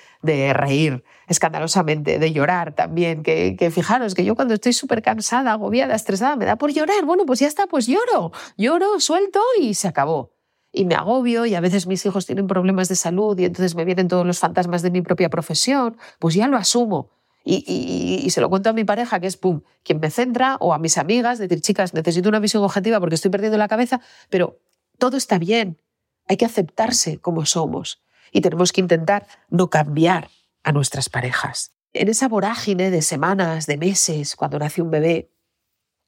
reír 0.53 1.03
escandalosamente, 1.27 2.19
de 2.19 2.31
llorar 2.31 2.73
también. 2.73 3.23
Que, 3.23 3.71
fijaros 3.71 4.15
que 4.15 4.23
yo 4.23 4.35
cuando 4.35 4.53
estoy 4.53 4.73
súper 4.73 5.01
cansada, 5.01 5.51
agobiada, 5.51 5.95
estresada, 5.95 6.35
me 6.35 6.45
da 6.45 6.55
por 6.55 6.71
llorar. 6.71 7.03
Bueno, 7.05 7.25
pues 7.25 7.39
ya 7.39 7.47
está, 7.47 7.67
pues 7.67 7.87
lloro, 7.87 8.31
lloro, 8.57 8.99
suelto 8.99 9.41
y 9.59 9.73
se 9.73 9.87
acabó. 9.87 10.31
Y 10.71 10.85
me 10.85 10.95
agobio 10.95 11.45
y 11.45 11.53
a 11.55 11.59
veces 11.59 11.85
mis 11.85 12.05
hijos 12.05 12.25
tienen 12.25 12.47
problemas 12.47 12.87
de 12.87 12.95
salud 12.95 13.37
y 13.37 13.45
entonces 13.45 13.75
me 13.75 13.85
vienen 13.85 14.07
todos 14.07 14.25
los 14.25 14.39
fantasmas 14.39 14.81
de 14.81 14.91
mi 14.91 15.01
propia 15.01 15.29
profesión, 15.29 15.97
pues 16.19 16.35
ya 16.35 16.47
lo 16.47 16.57
asumo. 16.57 17.09
Y, 17.45 18.29
se 18.29 18.39
lo 18.39 18.49
cuento 18.49 18.69
a 18.69 18.73
mi 18.73 18.85
pareja, 18.85 19.19
que 19.19 19.27
es 19.27 19.35
pum, 19.35 19.61
quien 19.83 19.99
me 19.99 20.09
centra, 20.09 20.55
o 20.61 20.73
a 20.73 20.79
mis 20.79 20.97
amigas, 20.97 21.39
decir, 21.39 21.59
chicas, 21.59 21.93
necesito 21.93 22.29
una 22.29 22.39
visión 22.39 22.63
objetiva 22.63 23.01
porque 23.01 23.15
estoy 23.15 23.31
perdiendo 23.31 23.57
la 23.57 23.67
cabeza, 23.67 23.99
pero 24.29 24.59
todo 24.97 25.17
está 25.17 25.37
bien. 25.39 25.77
Hay 26.27 26.37
que 26.37 26.45
aceptarse 26.45 27.19
como 27.19 27.45
somos 27.45 28.01
y 28.31 28.41
tenemos 28.41 28.71
que 28.71 28.81
intentar 28.81 29.27
no 29.49 29.69
cambiar 29.69 30.29
a 30.63 30.71
nuestras 30.71 31.09
parejas. 31.09 31.73
En 31.93 32.09
esa 32.09 32.27
vorágine 32.27 32.89
de 32.89 33.01
semanas, 33.01 33.67
de 33.67 33.77
meses, 33.77 34.35
cuando 34.35 34.57
nace 34.57 34.81
un 34.81 34.89
bebé, 34.89 35.29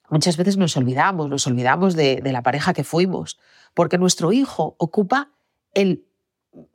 muchas 0.09 0.37
veces 0.37 0.57
nos 0.57 0.75
olvidamos, 0.77 1.29
nos 1.29 1.45
olvidamos 1.45 1.95
de, 1.95 2.21
la 2.23 2.41
pareja 2.41 2.73
que 2.73 2.83
fuimos, 2.83 3.37
porque 3.73 3.97
nuestro 3.97 4.31
hijo 4.31 4.75
ocupa 4.79 5.31
el 5.73 6.05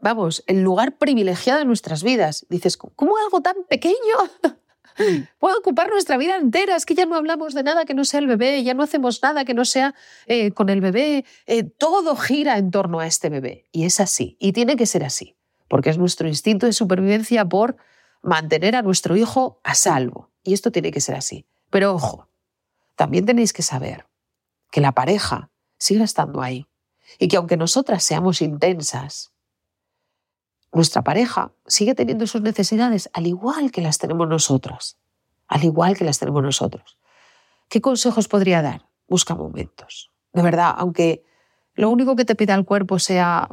vamos, 0.01 0.45
el 0.47 0.63
lugar 0.63 0.99
privilegiado 0.99 1.59
de 1.59 1.65
nuestras 1.65 2.03
vidas. 2.03 2.47
Dices, 2.51 2.77
¿cómo 2.77 3.17
algo 3.17 3.41
tan 3.41 3.57
pequeño 3.69 3.97
puede 5.39 5.57
ocupar 5.57 5.91
nuestra 5.91 6.17
vida 6.17 6.37
entera? 6.37 6.77
Es 6.77 6.87
que 6.87 6.95
ya 6.95 7.07
no 7.07 7.17
hablamos 7.17 7.55
de 7.55 7.63
nada 7.63 7.85
que 7.85 7.95
no 7.95 8.05
sea 8.05 8.21
el 8.21 8.27
bebé, 8.27 8.63
ya 8.63 8.75
no 8.75 8.83
hacemos 8.83 9.23
nada 9.23 9.45
que 9.45 9.55
no 9.55 9.65
sea 9.65 9.95
eh, 10.27 10.51
con 10.53 10.69
el 10.69 10.81
bebé. 10.81 11.25
Eh, 11.47 11.65
todo 11.65 12.17
gira 12.17 12.59
en 12.59 12.71
torno 12.71 13.01
a 13.01 13.07
este 13.07 13.29
bebé. 13.29 13.67
Y 13.73 13.85
es 13.85 14.01
así, 14.01 14.37
y 14.39 14.53
tiene 14.53 14.77
que 14.77 14.87
ser 14.87 15.05
así 15.05 15.37
porque 15.71 15.89
es 15.89 15.99
nuestro 15.99 16.27
instinto 16.27 16.67
de 16.67 16.73
supervivencia 16.73 17.49
por 17.49 17.77
mantener 18.23 18.75
a 18.75 18.83
nuestro 18.83 19.17
hijo 19.17 19.61
a 19.63 19.77
salvo. 19.77 20.33
Y 20.43 20.53
esto 20.53 20.73
tiene 20.73 20.91
que 20.91 21.01
ser 21.01 21.15
así. 21.15 21.47
Pero 21.71 21.95
ojo, 21.95 22.29
también 22.97 23.25
tenéis 23.25 23.53
que 23.53 23.63
saber 23.63 24.09
que 24.73 24.81
la 24.81 24.91
pareja 24.91 25.53
sigue 25.79 26.03
estando 26.03 26.43
ahí 26.43 26.67
y 27.21 27.29
que 27.29 27.37
aunque 27.37 27.57
nosotras 27.57 28.03
seamos 28.03 28.43
intensas, 28.43 29.33
nuestra 30.73 31.03
pareja 31.03 31.53
sigue 31.67 31.95
teniendo 31.95 32.27
sus 32.27 32.43
necesidades 32.43 33.11
al 33.13 33.27
igual 33.27 33.71
que 33.71 33.81
las 33.81 33.99
tenemos 33.99 34.29
nosotros, 34.29 34.99
al 35.49 35.65
igual 35.65 35.97
que 35.97 36.05
las 36.05 36.19
tenemos 36.19 36.43
nosotros. 36.43 36.99
¿Qué 37.69 37.81
consejos 37.81 38.29
podría 38.29 38.63
dar? 38.63 38.87
Busca 39.09 39.35
momentos. 39.35 40.11
De 40.33 40.43
verdad, 40.43 40.75
aunque 40.77 41.25
lo 41.75 41.91
único 41.91 42.17
que 42.17 42.25
te 42.25 42.35
pida 42.35 42.55
el 42.55 42.65
cuerpo 42.65 42.99
sea 42.99 43.49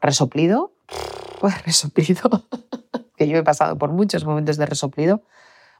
resoplido, 0.00 0.72
pues 1.40 1.64
resoplido, 1.64 2.46
que 3.16 3.28
yo 3.28 3.36
he 3.36 3.42
pasado 3.42 3.76
por 3.78 3.90
muchos 3.90 4.24
momentos 4.24 4.56
de 4.56 4.66
resoplido, 4.66 5.22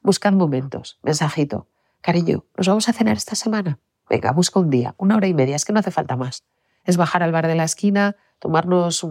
buscad 0.02 0.32
momentos, 0.32 0.98
mensajito, 1.02 1.68
cariño, 2.00 2.44
nos 2.56 2.68
vamos 2.68 2.88
a 2.88 2.92
cenar 2.92 3.16
esta 3.16 3.34
semana. 3.34 3.78
Venga, 4.08 4.32
busca 4.32 4.60
un 4.60 4.70
día, 4.70 4.94
una 4.98 5.16
hora 5.16 5.26
y 5.26 5.34
media, 5.34 5.56
es 5.56 5.64
que 5.64 5.72
no 5.72 5.80
hace 5.80 5.90
falta 5.90 6.16
más. 6.16 6.44
Es 6.84 6.96
bajar 6.96 7.22
al 7.22 7.32
bar 7.32 7.46
de 7.46 7.54
la 7.54 7.64
esquina, 7.64 8.16
tomarnos 8.38 9.02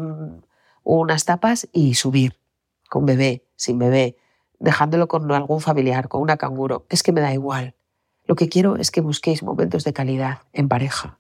unas 0.84 1.26
tapas 1.26 1.68
y 1.72 1.96
subir, 1.96 2.40
con 2.90 3.06
bebé, 3.06 3.46
sin 3.56 3.80
bebé, 3.80 4.18
dejándolo 4.60 5.08
con 5.08 5.32
algún 5.32 5.62
familiar, 5.62 6.08
con 6.08 6.22
una 6.22 6.38
canguro. 6.38 6.86
Es 6.90 7.04
que 7.04 7.12
me 7.12 7.22
da 7.22 7.34
igual. 7.34 7.76
Lo 8.26 8.36
que 8.36 8.50
quiero 8.50 8.78
es 8.78 8.92
que 8.92 9.02
busquéis 9.02 9.44
momentos 9.44 9.84
de 9.84 9.94
calidad 9.94 10.40
en 10.54 10.70
pareja. 10.70 11.20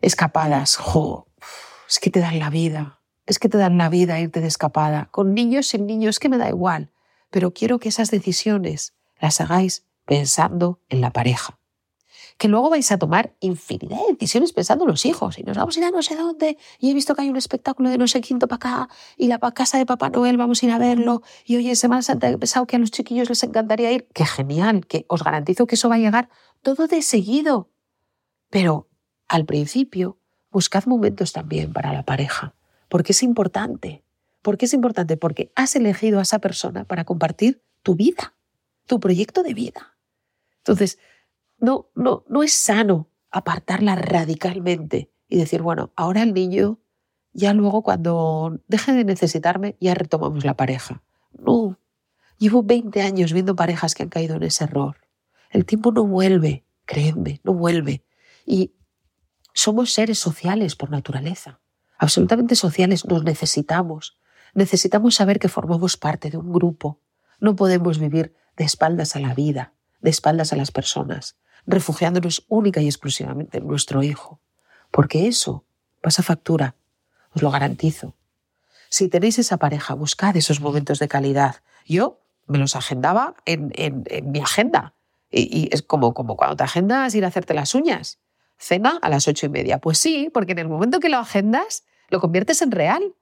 Escapadas, 0.00 0.76
jo, 0.76 1.26
es 1.88 1.98
que 1.98 2.10
te 2.10 2.20
dan 2.20 2.38
la 2.38 2.50
vida, 2.50 3.00
es 3.26 3.38
que 3.38 3.48
te 3.48 3.58
dan 3.58 3.78
la 3.78 3.88
vida 3.88 4.20
irte 4.20 4.40
de 4.40 4.46
escapada, 4.46 5.08
con 5.10 5.34
niños, 5.34 5.66
sin 5.66 5.86
niños, 5.86 6.16
es 6.16 6.18
que 6.20 6.28
me 6.28 6.38
da 6.38 6.48
igual, 6.48 6.92
pero 7.30 7.52
quiero 7.52 7.78
que 7.78 7.88
esas 7.88 8.10
decisiones 8.10 8.94
las 9.18 9.40
hagáis 9.40 9.84
pensando 10.04 10.80
en 10.88 11.00
la 11.00 11.12
pareja. 11.12 11.58
Que 12.38 12.48
luego 12.48 12.68
vais 12.68 12.90
a 12.92 12.98
tomar 12.98 13.34
infinidad 13.40 13.96
de 14.06 14.12
decisiones 14.12 14.52
pensando 14.52 14.84
en 14.84 14.90
los 14.90 15.06
hijos. 15.06 15.38
Y 15.38 15.42
nos 15.42 15.56
vamos 15.56 15.76
a 15.76 15.80
ir 15.80 15.86
a 15.86 15.90
no 15.90 16.02
sé 16.02 16.16
dónde. 16.16 16.58
Y 16.78 16.90
he 16.90 16.94
visto 16.94 17.14
que 17.14 17.22
hay 17.22 17.30
un 17.30 17.36
espectáculo 17.36 17.88
de 17.88 17.98
no 17.98 18.06
sé 18.06 18.20
quinto 18.20 18.46
para 18.46 18.84
acá. 18.84 18.94
Y 19.16 19.28
la 19.28 19.38
casa 19.38 19.78
de 19.78 19.86
Papá 19.86 20.10
Noel, 20.10 20.36
vamos 20.36 20.62
a 20.62 20.66
ir 20.66 20.72
a 20.72 20.78
verlo. 20.78 21.22
Y 21.44 21.56
oye, 21.56 21.74
Semana 21.76 22.02
Santa 22.02 22.28
he 22.28 22.36
pensado 22.36 22.66
que 22.66 22.76
a 22.76 22.78
los 22.78 22.90
chiquillos 22.90 23.28
les 23.28 23.42
encantaría 23.42 23.90
ir. 23.92 24.06
Qué 24.12 24.26
genial, 24.26 24.86
que 24.86 25.06
os 25.08 25.24
garantizo 25.24 25.66
que 25.66 25.76
eso 25.76 25.88
va 25.88 25.94
a 25.94 25.98
llegar 25.98 26.28
todo 26.62 26.86
de 26.86 27.00
seguido. 27.02 27.70
Pero 28.50 28.88
al 29.28 29.44
principio 29.44 30.18
buscad 30.50 30.86
momentos 30.86 31.32
también 31.32 31.72
para 31.72 31.92
la 31.92 32.04
pareja, 32.04 32.54
porque 32.88 33.12
es 33.12 33.22
importante. 33.22 34.04
¿Por 34.42 34.56
qué 34.56 34.66
es 34.66 34.74
importante? 34.74 35.16
Porque 35.16 35.50
has 35.54 35.74
elegido 35.74 36.18
a 36.18 36.22
esa 36.22 36.38
persona 36.38 36.84
para 36.84 37.04
compartir 37.04 37.62
tu 37.82 37.94
vida, 37.94 38.34
tu 38.86 39.00
proyecto 39.00 39.42
de 39.42 39.54
vida. 39.54 39.96
Entonces, 40.58 40.98
no, 41.58 41.90
no, 41.94 42.24
no 42.28 42.42
es 42.42 42.52
sano 42.52 43.08
apartarla 43.30 43.96
radicalmente 43.96 45.10
y 45.28 45.38
decir, 45.38 45.62
bueno, 45.62 45.92
ahora 45.96 46.22
el 46.22 46.32
niño, 46.32 46.78
ya 47.32 47.52
luego 47.52 47.82
cuando 47.82 48.60
deje 48.68 48.92
de 48.92 49.04
necesitarme, 49.04 49.76
ya 49.80 49.94
retomamos 49.94 50.44
la 50.44 50.54
pareja. 50.54 51.02
No, 51.32 51.78
llevo 52.38 52.62
20 52.62 53.02
años 53.02 53.32
viendo 53.32 53.56
parejas 53.56 53.94
que 53.94 54.04
han 54.04 54.08
caído 54.08 54.36
en 54.36 54.44
ese 54.44 54.64
error. 54.64 54.96
El 55.50 55.64
tiempo 55.64 55.92
no 55.92 56.04
vuelve, 56.06 56.64
créeme, 56.84 57.40
no 57.44 57.54
vuelve. 57.54 58.04
Y 58.44 58.72
somos 59.52 59.92
seres 59.92 60.18
sociales 60.18 60.76
por 60.76 60.90
naturaleza, 60.90 61.60
absolutamente 61.98 62.56
sociales, 62.56 63.04
nos 63.06 63.24
necesitamos. 63.24 64.18
Necesitamos 64.54 65.16
saber 65.16 65.38
que 65.38 65.48
formamos 65.48 65.96
parte 65.96 66.30
de 66.30 66.36
un 66.36 66.52
grupo. 66.52 67.00
No 67.40 67.56
podemos 67.56 67.98
vivir 67.98 68.34
de 68.56 68.64
espaldas 68.64 69.16
a 69.16 69.20
la 69.20 69.34
vida, 69.34 69.74
de 70.00 70.10
espaldas 70.10 70.52
a 70.52 70.56
las 70.56 70.70
personas, 70.70 71.36
refugiándonos 71.66 72.44
única 72.48 72.80
y 72.80 72.86
exclusivamente 72.86 73.58
en 73.58 73.66
nuestro 73.66 74.02
hijo. 74.02 74.40
Porque 74.90 75.26
eso 75.26 75.64
pasa 76.00 76.22
factura, 76.22 76.76
os 77.34 77.42
lo 77.42 77.50
garantizo. 77.50 78.14
Si 78.88 79.08
tenéis 79.08 79.38
esa 79.38 79.56
pareja, 79.56 79.94
buscad 79.94 80.36
esos 80.36 80.60
momentos 80.60 80.98
de 80.98 81.08
calidad. 81.08 81.56
Yo 81.86 82.20
me 82.46 82.58
los 82.58 82.76
agendaba 82.76 83.34
en, 83.44 83.72
mi 84.24 84.40
agenda. 84.40 84.94
Y, 85.30 85.68
es 85.72 85.82
como, 85.82 86.14
como 86.14 86.36
cuando 86.36 86.56
te 86.56 86.64
agendas 86.64 87.14
ir 87.14 87.24
a 87.24 87.28
hacerte 87.28 87.52
las 87.52 87.74
uñas 87.74 88.20
cena 88.58 88.98
a 89.02 89.08
las 89.08 89.28
ocho 89.28 89.46
y 89.46 89.48
media. 89.48 89.78
Pues 89.78 89.98
sí, 89.98 90.30
porque 90.32 90.52
en 90.52 90.58
el 90.58 90.68
momento 90.68 91.00
que 91.00 91.08
lo 91.08 91.18
agendas, 91.18 91.84
lo 92.08 92.20
conviertes 92.20 92.62
en 92.62 92.70
real. 92.70 93.14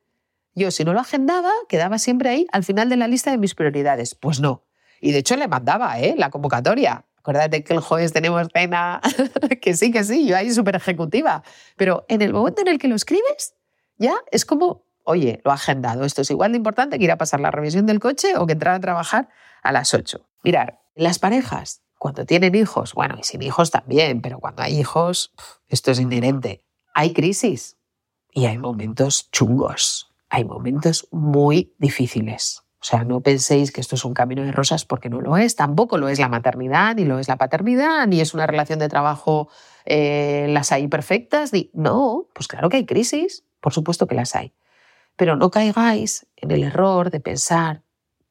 Yo, 0.55 0.71
si 0.71 0.85
no 0.85 0.93
lo 0.93 1.01
agendaba, 1.01 1.51
quedaba 1.69 1.99
siempre 1.99 2.29
ahí 2.29 2.47
al 2.53 2.65
final 2.65 2.89
de 2.89 2.97
la 2.97 3.09
lista 3.09 3.31
de 3.31 3.39
mis 3.39 3.55
prioridades. 3.55 4.15
Pues 4.15 4.41
no. 4.41 4.63
Y 5.01 5.13
de 5.13 5.19
hecho 5.19 5.37
le 5.37 5.49
mandaba 5.49 5.99
¿eh? 6.01 6.15
la 6.17 6.31
convocatoria. 6.31 7.05
Acuérdate 7.25 7.65
que 7.65 7.73
el 7.73 7.81
jueves 7.81 8.13
tenemos 8.13 8.47
cena, 8.53 9.01
que 9.63 9.73
sí, 9.73 9.91
que 9.91 10.05
sí, 10.05 10.27
yo 10.27 10.37
ahí 10.37 10.51
súper 10.51 10.77
ejecutiva. 10.77 11.43
Pero 11.75 12.05
en 12.09 12.21
el 12.21 12.35
momento 12.35 12.61
en 12.61 12.69
el 12.69 12.79
que 12.79 12.87
lo 12.87 12.95
escribes, 12.95 13.55
ya 13.97 14.15
es 14.31 14.45
como, 14.45 14.85
oye, 15.05 15.41
lo 15.43 15.51
ha 15.51 15.55
agendado. 15.55 16.05
Esto 16.05 16.21
es 16.21 16.31
igual 16.31 16.53
de 16.53 16.59
importante 16.59 16.99
que 16.99 17.05
ir 17.05 17.11
a 17.11 17.17
pasar 17.17 17.41
la 17.41 17.51
revisión 17.51 17.87
del 17.87 17.99
coche 17.99 18.37
o 18.37 18.45
que 18.47 18.53
entrar 18.53 18.75
a 18.75 18.81
trabajar 18.81 19.31
a 19.63 19.73
las 19.73 19.95
8. 19.95 20.21
Mirar, 20.43 20.83
las 20.95 21.19
parejas, 21.19 21.81
cuando 21.97 22.27
tienen 22.27 22.55
hijos, 22.55 22.93
bueno, 22.93 23.17
y 23.19 23.23
sin 23.23 23.41
hijos 23.41 23.71
también, 23.71 24.21
pero 24.21 24.39
cuando 24.39 24.63
hay 24.63 24.79
hijos, 24.79 25.33
esto 25.69 25.93
es 25.93 26.01
inherente. 26.01 26.67
Hay 26.93 27.15
crisis 27.15 27.79
y 28.33 28.45
hay 28.45 28.59
momentos 28.59 29.31
chungos, 29.31 30.13
hay 30.29 30.45
momentos 30.45 31.09
muy 31.11 31.75
difíciles. 31.79 32.64
O 32.85 32.87
sea, 32.87 33.03
no 33.03 33.23
penséis 33.23 33.73
que 33.73 33.81
esto 33.81 33.95
es 33.95 34.05
un 34.05 34.13
camino 34.13 34.43
de 34.43 34.53
rosas 34.53 34.85
porque 34.85 35.09
no 35.09 35.23
lo 35.23 35.39
es. 35.39 35.57
Tampoco 35.57 35.97
lo 35.97 36.11
es 36.11 36.19
la 36.19 36.29
maternidad, 36.29 36.95
ni 36.97 37.07
lo 37.07 37.19
es 37.19 37.29
la 37.29 37.39
paternidad, 37.39 38.07
ni 38.07 38.21
es 38.21 38.35
una 38.35 38.47
relación 38.47 38.79
de 38.79 38.91
trabajo 38.91 39.49
eh, 39.87 40.49
las 40.51 40.71
hay 40.71 40.87
perfectas. 40.87 41.53
No, 41.73 42.29
pues 42.35 42.47
claro 42.47 42.69
que 42.69 42.77
hay 42.77 42.85
crisis, 42.85 43.43
por 43.63 43.73
supuesto 43.73 44.07
que 44.07 44.15
las 44.15 44.37
hay. 44.37 44.53
Pero 45.17 45.35
no 45.35 45.51
caigáis 45.51 46.27
en 46.37 46.51
el 46.51 46.63
error 46.63 47.11
de 47.11 47.21
pensar 47.21 47.85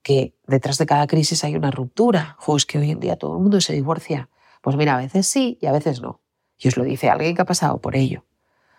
que 0.04 0.38
detrás 0.46 0.78
de 0.78 0.86
cada 0.86 1.08
crisis 1.08 1.44
hay 1.44 1.56
una 1.56 1.72
ruptura. 1.72 2.36
Jo, 2.38 2.56
es 2.56 2.68
que 2.68 2.78
hoy 2.78 2.92
en 2.92 3.00
día 3.00 3.16
todo 3.16 3.38
el 3.38 3.42
mundo 3.42 3.60
se 3.60 3.74
divorcia. 3.74 4.30
Pues 4.62 4.76
mira, 4.76 4.94
a 4.94 4.98
veces 5.00 5.26
sí 5.26 5.58
y 5.62 5.66
a 5.66 5.72
veces 5.72 6.00
no. 6.00 6.22
Y 6.60 6.68
os 6.68 6.78
lo 6.78 6.84
dice 6.84 7.10
alguien 7.10 7.36
que 7.36 7.42
ha 7.42 7.46
pasado 7.46 7.82
por 7.82 7.96
ello. 7.96 8.24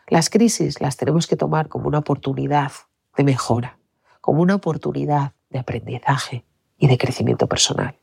Las 0.06 0.30
crisis 0.30 0.80
las 0.80 0.96
tenemos 0.96 1.26
que 1.26 1.34
tomar 1.34 1.66
como 1.68 1.88
una 1.88 1.98
oportunidad 1.98 2.70
de 3.16 3.24
mejora, 3.24 3.80
como 4.20 4.40
una 4.40 4.54
oportunidad 4.54 5.32
de 5.54 5.60
aprendizaje 5.60 6.44
y 6.76 6.88
de 6.88 6.98
crecimiento 6.98 7.48
personal. 7.48 7.96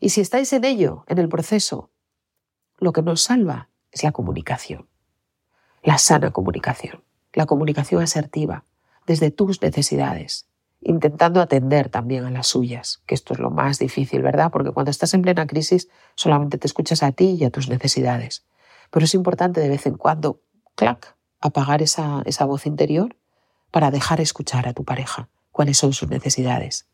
Y 0.00 0.10
si 0.10 0.20
estáis 0.20 0.52
en 0.52 0.64
ello, 0.64 1.04
en 1.08 1.18
el 1.18 1.28
proceso, 1.28 1.90
lo 2.78 2.92
que 2.92 3.02
nos 3.02 3.20
salva 3.20 3.68
es 3.90 4.04
la 4.04 4.12
comunicación, 4.12 4.88
la 5.82 5.98
sana 5.98 6.30
comunicación, 6.30 7.02
la 7.32 7.46
comunicación 7.46 8.00
asertiva, 8.00 8.64
desde 9.08 9.32
tus 9.32 9.60
necesidades, 9.60 10.46
intentando 10.80 11.40
atender 11.40 11.88
también 11.88 12.24
a 12.24 12.30
las 12.30 12.46
suyas, 12.46 13.02
que 13.06 13.16
esto 13.16 13.34
es 13.34 13.40
lo 13.40 13.50
más 13.50 13.80
difícil, 13.80 14.22
¿verdad? 14.22 14.52
Porque 14.52 14.70
cuando 14.70 14.92
estás 14.92 15.12
en 15.14 15.22
plena 15.22 15.48
crisis 15.48 15.88
solamente 16.14 16.58
te 16.58 16.68
escuchas 16.68 17.02
a 17.02 17.10
ti 17.10 17.36
y 17.40 17.44
a 17.44 17.50
tus 17.50 17.68
necesidades. 17.68 18.46
Pero 18.90 19.04
es 19.04 19.14
importante 19.14 19.60
de 19.60 19.68
vez 19.68 19.84
en 19.86 19.96
cuando, 19.96 20.42
clac, 20.76 21.16
apagar 21.40 21.82
esa, 21.82 22.22
esa 22.24 22.44
voz 22.44 22.66
interior 22.66 23.16
para 23.72 23.90
dejar 23.90 24.20
escuchar 24.20 24.68
a 24.68 24.74
tu 24.74 24.84
pareja 24.84 25.28
cuáles 25.58 25.76
son 25.76 25.92
sus 25.92 26.08
necesidades. 26.08 26.86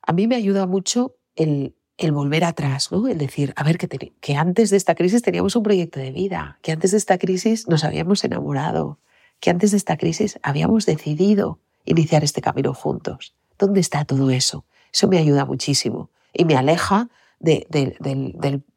A 0.00 0.14
mí 0.14 0.26
me 0.26 0.34
ayuda 0.34 0.66
mucho 0.66 1.16
el, 1.36 1.74
volver 2.10 2.44
atrás, 2.44 2.90
¿no? 2.90 3.06
El 3.06 3.18
decir, 3.18 3.52
a 3.54 3.64
ver, 3.64 3.76
que, 3.76 4.14
que 4.18 4.34
antes 4.34 4.70
de 4.70 4.78
esta 4.78 4.94
crisis 4.94 5.20
teníamos 5.20 5.56
un 5.56 5.62
proyecto 5.62 6.00
de 6.00 6.10
vida, 6.10 6.58
que 6.62 6.72
antes 6.72 6.92
de 6.92 6.96
esta 6.96 7.18
crisis 7.18 7.68
nos 7.68 7.84
habíamos 7.84 8.24
enamorado, 8.24 8.98
que 9.40 9.50
antes 9.50 9.72
de 9.72 9.76
esta 9.76 9.98
crisis 9.98 10.38
habíamos 10.42 10.86
decidido 10.86 11.58
iniciar 11.84 12.24
este 12.24 12.40
camino 12.40 12.72
juntos. 12.72 13.34
¿Dónde 13.58 13.80
está 13.80 14.06
todo 14.06 14.30
eso? 14.30 14.64
Eso 14.90 15.06
me 15.08 15.18
ayuda 15.18 15.44
muchísimo 15.44 16.08
y 16.32 16.46
me 16.46 16.56
aleja 16.56 17.10
del, 17.40 17.66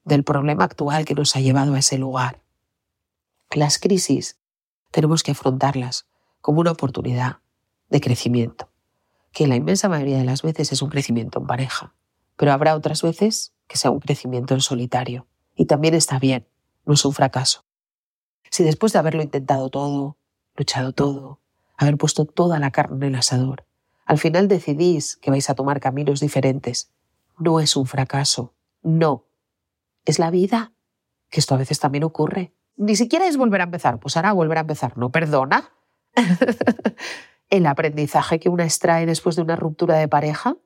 del 0.03 0.23
problema 0.25 0.65
actual 0.65 1.05
que 1.05 1.15
nos 1.15 1.37
ha 1.37 1.39
llevado 1.39 1.75
a 1.75 1.79
ese 1.79 1.97
lugar. 1.97 2.41
Las 3.49 3.79
crisis 3.79 4.35
tenemos 4.91 5.23
que 5.23 5.31
afrontarlas 5.31 6.05
como 6.41 6.59
una 6.59 6.71
oportunidad 6.71 7.37
de 7.89 8.01
crecimiento 8.01 8.72
que 9.33 9.47
la 9.47 9.55
inmensa 9.55 9.89
mayoría 9.89 10.19
de 10.19 10.23
las 10.23 10.43
veces 10.43 10.71
es 10.71 10.81
un 10.81 10.89
crecimiento 10.89 11.39
en 11.39 11.47
pareja, 11.47 11.93
pero 12.37 12.53
habrá 12.53 12.75
otras 12.75 13.01
veces 13.01 13.53
que 13.67 13.77
sea 13.77 13.91
un 13.91 13.99
crecimiento 13.99 14.53
en 14.53 14.61
solitario. 14.61 15.27
Y 15.55 15.65
también 15.65 15.95
está 15.95 16.19
bien, 16.19 16.47
no 16.85 16.93
es 16.93 17.03
un 17.03 17.13
fracaso. 17.13 17.65
Si 18.49 18.63
después 18.63 18.93
de 18.93 18.99
haberlo 18.99 19.23
intentado 19.23 19.69
todo, 19.69 20.17
luchado 20.55 20.93
todo, 20.93 21.39
haber 21.77 21.97
puesto 21.97 22.25
toda 22.25 22.59
la 22.59 22.71
carne 22.71 23.07
en 23.07 23.13
el 23.13 23.19
asador, 23.19 23.65
al 24.05 24.19
final 24.19 24.47
decidís 24.47 25.17
que 25.17 25.31
vais 25.31 25.49
a 25.49 25.55
tomar 25.55 25.79
caminos 25.79 26.19
diferentes, 26.19 26.91
no 27.39 27.59
es 27.59 27.75
un 27.75 27.87
fracaso, 27.87 28.53
no. 28.83 29.25
Es 30.05 30.19
la 30.19 30.29
vida, 30.29 30.73
que 31.29 31.39
esto 31.39 31.55
a 31.55 31.57
veces 31.57 31.79
también 31.79 32.03
ocurre. 32.03 32.53
Ni 32.75 32.95
siquiera 32.95 33.27
es 33.27 33.37
volver 33.37 33.61
a 33.61 33.65
empezar, 33.65 33.99
pues 33.99 34.15
ahora 34.15 34.33
volver 34.33 34.59
a 34.59 34.61
empezar, 34.61 34.97
no 34.97 35.11
perdona. 35.11 35.71
el 37.53 37.67
aprendizaje 37.67 38.39
que 38.39 38.49
una 38.49 38.63
extrae 38.63 39.05
después 39.05 39.35
de 39.35 39.43
una 39.43 39.55
ruptura 39.55 39.95
de 39.97 40.07
pareja 40.07 40.57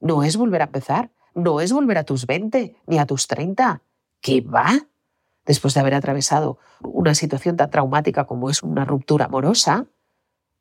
no 0.00 0.24
es 0.24 0.36
volver 0.36 0.60
a 0.60 0.64
empezar, 0.64 1.12
no 1.32 1.60
es 1.60 1.72
volver 1.72 1.96
a 1.96 2.02
tus 2.02 2.26
20 2.26 2.74
ni 2.86 2.98
a 2.98 3.06
tus 3.06 3.28
30. 3.28 3.82
¿Qué 4.20 4.40
va? 4.40 4.88
Después 5.46 5.74
de 5.74 5.80
haber 5.80 5.94
atravesado 5.94 6.58
una 6.80 7.14
situación 7.14 7.56
tan 7.56 7.70
traumática 7.70 8.24
como 8.24 8.50
es 8.50 8.64
una 8.64 8.84
ruptura 8.84 9.26
amorosa, 9.26 9.86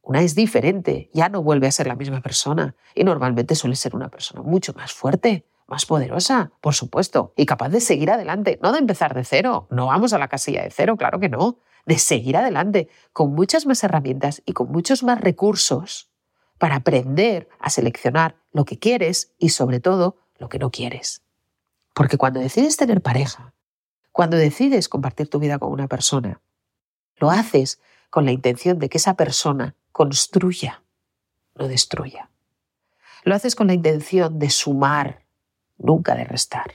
una 0.03 0.21
es 0.21 0.35
diferente, 0.35 1.09
ya 1.11 1.27
no 1.27 1.41
vuelve 1.41 1.65
a 1.65 1.71
ser 1.71 1.87
la 1.87 1.95
misma 1.95 2.21
persona 2.21 2.75
y 2.93 3.03
normalmente 3.03 3.55
suele 3.55 3.75
ser 3.75 3.95
una 3.95 4.09
persona 4.09 4.43
mucho 4.43 4.73
más 4.73 4.93
fuerte, 4.93 5.47
más 5.71 5.85
poderosa, 5.85 6.51
por 6.59 6.75
supuesto, 6.75 7.33
y 7.37 7.45
capaz 7.45 7.69
de 7.69 7.79
seguir 7.79 8.11
adelante, 8.11 8.59
no 8.61 8.73
de 8.73 8.79
empezar 8.79 9.15
de 9.15 9.23
cero, 9.23 9.67
no 9.71 9.87
vamos 9.87 10.11
a 10.11 10.19
la 10.19 10.27
casilla 10.27 10.63
de 10.63 10.69
cero, 10.69 10.97
claro 10.97 11.19
que 11.19 11.29
no, 11.29 11.59
de 11.85 11.97
seguir 11.97 12.35
adelante 12.35 12.89
con 13.13 13.33
muchas 13.33 13.65
más 13.65 13.83
herramientas 13.83 14.43
y 14.45 14.51
con 14.51 14.69
muchos 14.69 15.01
más 15.01 15.21
recursos 15.21 16.11
para 16.57 16.75
aprender 16.75 17.47
a 17.59 17.69
seleccionar 17.69 18.35
lo 18.51 18.65
que 18.65 18.77
quieres 18.77 19.33
y 19.39 19.49
sobre 19.49 19.79
todo 19.79 20.17
lo 20.37 20.49
que 20.49 20.59
no 20.59 20.71
quieres. 20.71 21.23
Porque 21.93 22.17
cuando 22.17 22.41
decides 22.41 22.75
tener 22.75 23.01
pareja, 23.01 23.53
cuando 24.11 24.35
decides 24.35 24.89
compartir 24.89 25.29
tu 25.29 25.39
vida 25.39 25.57
con 25.57 25.71
una 25.71 25.87
persona, 25.87 26.41
lo 27.15 27.31
haces 27.31 27.79
con 28.09 28.25
la 28.25 28.31
intención 28.31 28.77
de 28.77 28.89
que 28.89 28.97
esa 28.97 29.15
persona 29.15 29.75
construya, 29.93 30.83
no 31.55 31.69
destruya. 31.69 32.29
Lo 33.23 33.35
haces 33.35 33.55
con 33.55 33.67
la 33.67 33.73
intención 33.73 34.37
de 34.37 34.49
sumar, 34.49 35.20
nunca 35.81 36.15
de 36.15 36.23
restar. 36.23 36.71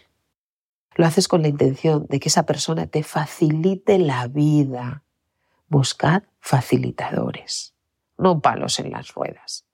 Lo 0.94 1.06
haces 1.06 1.28
con 1.28 1.42
la 1.42 1.48
intención 1.48 2.06
de 2.08 2.20
que 2.20 2.28
esa 2.28 2.46
persona 2.46 2.86
te 2.86 3.02
facilite 3.02 3.98
la 3.98 4.26
vida. 4.28 5.02
Buscad 5.68 6.22
facilitadores, 6.40 7.74
no 8.16 8.40
palos 8.40 8.78
en 8.78 8.90
las 8.90 9.12
ruedas. 9.12 9.66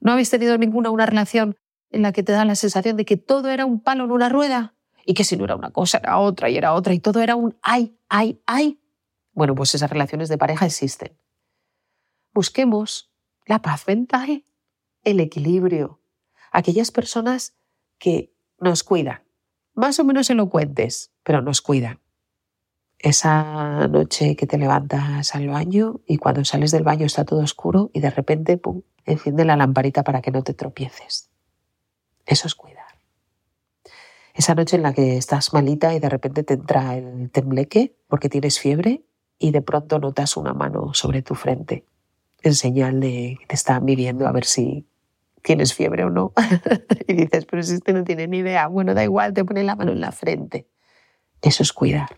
¿No 0.00 0.12
habéis 0.12 0.30
tenido 0.30 0.56
ninguna 0.56 0.90
una 0.90 1.06
relación 1.06 1.56
en 1.90 2.02
la 2.02 2.12
que 2.12 2.22
te 2.22 2.32
da 2.32 2.44
la 2.44 2.54
sensación 2.54 2.96
de 2.96 3.04
que 3.04 3.16
todo 3.16 3.50
era 3.50 3.66
un 3.66 3.80
palo 3.80 4.04
en 4.04 4.12
una 4.12 4.28
rueda? 4.28 4.74
Y 5.04 5.14
que 5.14 5.24
si 5.24 5.36
no 5.36 5.44
era 5.44 5.56
una 5.56 5.72
cosa, 5.72 5.98
era 5.98 6.18
otra 6.18 6.48
y 6.48 6.56
era 6.56 6.74
otra 6.74 6.94
y 6.94 7.00
todo 7.00 7.20
era 7.20 7.36
un 7.36 7.56
ay, 7.62 7.96
ay, 8.08 8.40
ay. 8.46 8.80
Bueno, 9.32 9.54
pues 9.54 9.74
esas 9.74 9.90
relaciones 9.90 10.28
de 10.28 10.38
pareja 10.38 10.66
existen. 10.66 11.16
Busquemos 12.32 13.12
la 13.44 13.60
paz 13.60 13.86
mental, 13.86 14.44
el 15.04 15.20
equilibrio, 15.20 16.00
aquellas 16.50 16.90
personas 16.90 17.54
que 17.98 18.32
nos 18.62 18.84
cuidan, 18.84 19.22
más 19.74 19.98
o 19.98 20.04
menos 20.04 20.30
elocuentes, 20.30 21.12
pero 21.22 21.42
nos 21.42 21.60
cuidan. 21.60 22.00
Esa 22.98 23.88
noche 23.88 24.36
que 24.36 24.46
te 24.46 24.58
levantas 24.58 25.34
al 25.34 25.48
baño 25.48 26.00
y 26.06 26.18
cuando 26.18 26.44
sales 26.44 26.70
del 26.70 26.84
baño 26.84 27.04
está 27.04 27.24
todo 27.24 27.40
oscuro 27.40 27.90
y 27.92 28.00
de 28.00 28.10
repente, 28.10 28.58
pum, 28.58 28.82
enciende 29.04 29.44
la 29.44 29.56
lamparita 29.56 30.04
para 30.04 30.22
que 30.22 30.30
no 30.30 30.44
te 30.44 30.54
tropieces. 30.54 31.30
Eso 32.24 32.46
es 32.46 32.54
cuidar. 32.54 32.86
Esa 34.34 34.54
noche 34.54 34.76
en 34.76 34.82
la 34.82 34.94
que 34.94 35.16
estás 35.16 35.52
malita 35.52 35.92
y 35.94 35.98
de 35.98 36.08
repente 36.08 36.44
te 36.44 36.54
entra 36.54 36.96
el 36.96 37.30
tembleque 37.30 37.96
porque 38.06 38.28
tienes 38.28 38.60
fiebre 38.60 39.04
y 39.38 39.50
de 39.50 39.60
pronto 39.60 39.98
notas 39.98 40.36
una 40.36 40.54
mano 40.54 40.94
sobre 40.94 41.22
tu 41.22 41.34
frente 41.34 41.84
en 42.42 42.54
señal 42.54 43.00
de 43.00 43.36
que 43.40 43.46
te 43.46 43.54
están 43.54 43.84
viviendo 43.84 44.26
a 44.26 44.32
ver 44.32 44.44
si 44.44 44.86
tienes 45.42 45.74
fiebre 45.74 46.04
o 46.04 46.10
no. 46.10 46.32
y 47.06 47.12
dices, 47.14 47.44
pero 47.46 47.62
si 47.62 47.74
usted 47.74 47.94
no 47.94 48.04
tiene 48.04 48.26
ni 48.28 48.38
idea, 48.38 48.66
bueno, 48.68 48.94
da 48.94 49.04
igual, 49.04 49.34
te 49.34 49.44
pone 49.44 49.62
la 49.62 49.76
mano 49.76 49.92
en 49.92 50.00
la 50.00 50.12
frente. 50.12 50.68
Eso 51.42 51.62
es 51.62 51.72
cuidar. 51.72 52.16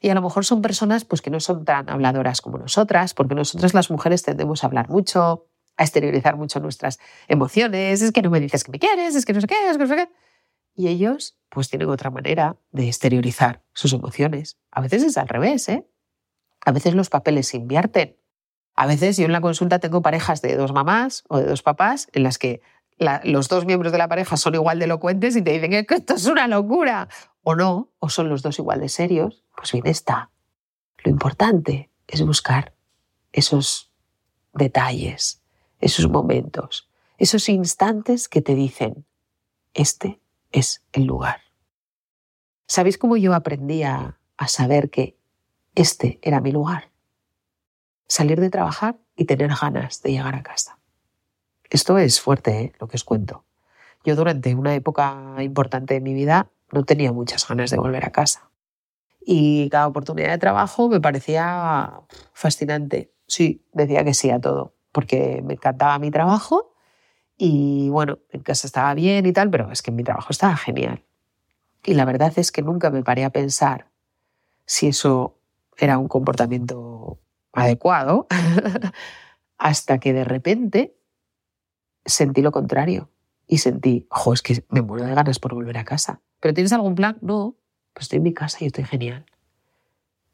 Y 0.00 0.10
a 0.10 0.14
lo 0.14 0.22
mejor 0.22 0.44
son 0.44 0.62
personas 0.62 1.04
pues, 1.04 1.20
que 1.20 1.30
no 1.30 1.40
son 1.40 1.64
tan 1.64 1.90
habladoras 1.90 2.40
como 2.40 2.58
nosotras, 2.58 3.14
porque 3.14 3.34
nosotras 3.34 3.74
las 3.74 3.90
mujeres 3.90 4.22
tendemos 4.22 4.62
a 4.62 4.68
hablar 4.68 4.88
mucho, 4.88 5.48
a 5.76 5.82
exteriorizar 5.82 6.36
mucho 6.36 6.60
nuestras 6.60 6.98
emociones, 7.26 8.00
es 8.02 8.12
que 8.12 8.22
no 8.22 8.30
me 8.30 8.40
dices 8.40 8.64
que 8.64 8.70
me 8.70 8.78
quieres, 8.78 9.14
es 9.14 9.24
que 9.24 9.32
no 9.32 9.40
sé 9.40 9.46
qué, 9.46 9.68
es 9.68 9.76
que 9.76 9.84
no 9.84 9.88
sé 9.88 9.96
qué. 9.96 10.08
Y 10.74 10.86
ellos 10.86 11.36
pues 11.48 11.68
tienen 11.68 11.88
otra 11.88 12.10
manera 12.10 12.56
de 12.70 12.86
exteriorizar 12.86 13.64
sus 13.72 13.92
emociones. 13.92 14.58
A 14.70 14.80
veces 14.80 15.02
es 15.02 15.16
al 15.18 15.28
revés, 15.28 15.68
¿eh? 15.68 15.84
A 16.64 16.72
veces 16.72 16.94
los 16.94 17.08
papeles 17.08 17.48
se 17.48 17.56
invierten 17.56 18.17
a 18.78 18.86
veces 18.86 19.16
yo 19.16 19.24
en 19.24 19.32
la 19.32 19.40
consulta 19.40 19.80
tengo 19.80 20.02
parejas 20.02 20.40
de 20.40 20.54
dos 20.54 20.72
mamás 20.72 21.24
o 21.28 21.38
de 21.38 21.46
dos 21.46 21.62
papás 21.62 22.08
en 22.12 22.22
las 22.22 22.38
que 22.38 22.62
los 23.24 23.48
dos 23.48 23.64
miembros 23.64 23.90
de 23.90 23.98
la 23.98 24.06
pareja 24.06 24.36
son 24.36 24.54
igual 24.54 24.78
de 24.78 24.84
elocuentes 24.84 25.34
y 25.34 25.42
te 25.42 25.50
dicen 25.50 25.84
que 25.84 25.94
esto 25.96 26.14
es 26.14 26.26
una 26.26 26.46
locura. 26.46 27.08
O 27.42 27.56
no, 27.56 27.90
o 27.98 28.08
son 28.08 28.28
los 28.28 28.40
dos 28.42 28.56
igual 28.60 28.78
de 28.78 28.88
serios. 28.88 29.42
Pues 29.56 29.72
bien 29.72 29.88
está. 29.88 30.30
Lo 31.02 31.10
importante 31.10 31.90
es 32.06 32.24
buscar 32.24 32.72
esos 33.32 33.90
detalles, 34.54 35.42
esos 35.80 36.08
momentos, 36.08 36.88
esos 37.16 37.48
instantes 37.48 38.28
que 38.28 38.42
te 38.42 38.54
dicen, 38.54 39.04
este 39.74 40.20
es 40.52 40.84
el 40.92 41.02
lugar. 41.02 41.40
¿Sabéis 42.68 42.96
cómo 42.96 43.16
yo 43.16 43.34
aprendí 43.34 43.82
a, 43.82 44.20
a 44.36 44.46
saber 44.46 44.88
que 44.88 45.18
este 45.74 46.20
era 46.22 46.40
mi 46.40 46.52
lugar? 46.52 46.87
Salir 48.08 48.40
de 48.40 48.50
trabajar 48.50 48.96
y 49.16 49.26
tener 49.26 49.50
ganas 49.54 50.02
de 50.02 50.12
llegar 50.12 50.34
a 50.34 50.42
casa. 50.42 50.78
Esto 51.70 51.98
es 51.98 52.20
fuerte, 52.20 52.60
¿eh? 52.60 52.72
lo 52.80 52.88
que 52.88 52.96
os 52.96 53.04
cuento. 53.04 53.44
Yo 54.04 54.16
durante 54.16 54.54
una 54.54 54.74
época 54.74 55.36
importante 55.40 55.94
de 55.94 56.00
mi 56.00 56.14
vida 56.14 56.50
no 56.72 56.84
tenía 56.84 57.12
muchas 57.12 57.46
ganas 57.46 57.70
de 57.70 57.76
volver 57.76 58.04
a 58.06 58.10
casa. 58.10 58.50
Y 59.20 59.68
cada 59.68 59.86
oportunidad 59.86 60.30
de 60.30 60.38
trabajo 60.38 60.88
me 60.88 61.00
parecía 61.00 62.00
fascinante. 62.32 63.12
Sí, 63.26 63.66
decía 63.72 64.04
que 64.04 64.14
sí 64.14 64.30
a 64.30 64.40
todo, 64.40 64.74
porque 64.92 65.42
me 65.44 65.54
encantaba 65.54 65.98
mi 65.98 66.10
trabajo 66.10 66.72
y 67.36 67.88
bueno, 67.90 68.18
en 68.30 68.40
casa 68.40 68.66
estaba 68.66 68.92
bien 68.94 69.26
y 69.26 69.32
tal, 69.32 69.50
pero 69.50 69.70
es 69.70 69.82
que 69.82 69.92
mi 69.92 70.02
trabajo 70.02 70.28
estaba 70.30 70.56
genial. 70.56 71.04
Y 71.84 71.94
la 71.94 72.04
verdad 72.04 72.32
es 72.36 72.50
que 72.50 72.62
nunca 72.62 72.90
me 72.90 73.04
paré 73.04 73.24
a 73.24 73.30
pensar 73.30 73.90
si 74.66 74.88
eso 74.88 75.38
era 75.76 75.98
un 75.98 76.08
comportamiento 76.08 76.97
adecuado 77.52 78.26
hasta 79.58 79.98
que 79.98 80.12
de 80.12 80.24
repente 80.24 80.96
sentí 82.04 82.42
lo 82.42 82.52
contrario 82.52 83.10
y 83.46 83.58
sentí, 83.58 84.06
ojo, 84.10 84.32
es 84.32 84.42
que 84.42 84.64
me 84.68 84.82
muero 84.82 85.06
de 85.06 85.14
ganas 85.14 85.38
por 85.38 85.54
volver 85.54 85.78
a 85.78 85.84
casa. 85.84 86.20
¿Pero 86.40 86.54
tienes 86.54 86.72
algún 86.72 86.94
plan? 86.94 87.18
No, 87.22 87.56
pues 87.92 88.04
estoy 88.04 88.18
en 88.18 88.24
mi 88.24 88.34
casa 88.34 88.58
y 88.60 88.66
estoy 88.66 88.84
genial. 88.84 89.26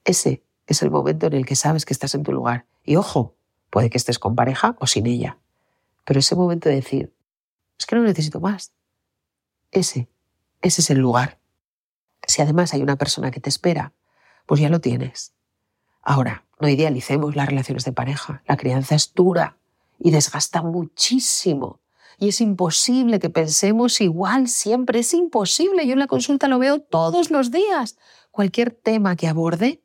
Ese 0.05 0.45
es 0.67 0.83
el 0.83 0.91
momento 0.91 1.27
en 1.27 1.35
el 1.35 1.47
que 1.47 1.57
sabes 1.57 1.85
que 1.85 1.93
estás 1.93 2.15
en 2.15 2.23
tu 2.23 2.33
lugar. 2.33 2.67
Y 2.85 2.97
ojo, 2.97 3.37
puede 3.71 3.89
que 3.89 3.99
estés 3.99 4.19
con 4.19 4.35
pareja 4.35 4.77
o 4.81 4.87
sin 4.87 5.07
ella. 5.07 5.39
Pero 6.05 6.21
ese 6.21 6.35
momento 6.35 6.69
de 6.69 6.77
decir, 6.77 7.15
es 7.79 7.87
que 7.87 7.97
no 7.97 8.03
necesito 8.03 8.41
más. 8.41 8.73
Ese, 9.71 10.09
ese 10.61 10.81
es 10.81 10.91
el 10.91 10.99
lugar. 10.99 11.39
Si 12.27 12.43
además 12.43 12.75
hay 12.75 12.83
una 12.83 12.97
persona 12.97 13.31
que 13.31 13.41
te 13.41 13.49
espera, 13.49 13.93
pues 14.47 14.61
ya 14.61 14.69
lo 14.69 14.81
tienes. 14.81 15.35
Ahora, 16.03 16.45
no 16.65 16.71
idealicemos 16.71 17.37
las 17.37 17.47
relaciones 17.47 17.85
de 17.85 17.93
pareja. 17.93 18.43
La 18.47 18.57
crianza 18.57 18.95
es 18.95 19.13
dura 19.13 19.59
y 19.99 20.13
desgasta 20.13 20.63
muchísimo. 20.63 21.81
Y 22.19 22.29
es 22.29 22.41
imposible 22.41 23.19
que 23.19 23.29
pensemos 23.29 24.01
igual 24.01 24.49
siempre. 24.49 25.01
Es 25.01 25.13
imposible. 25.13 25.87
Yo 25.87 25.93
en 25.93 25.99
la 25.99 26.07
consulta 26.07 26.49
lo 26.49 26.59
veo 26.59 26.81
todos 26.81 27.31
los 27.31 27.51
días. 27.51 27.99
Cualquier 28.31 28.71
tema 28.71 29.15
que 29.15 29.29
aborde, 29.29 29.83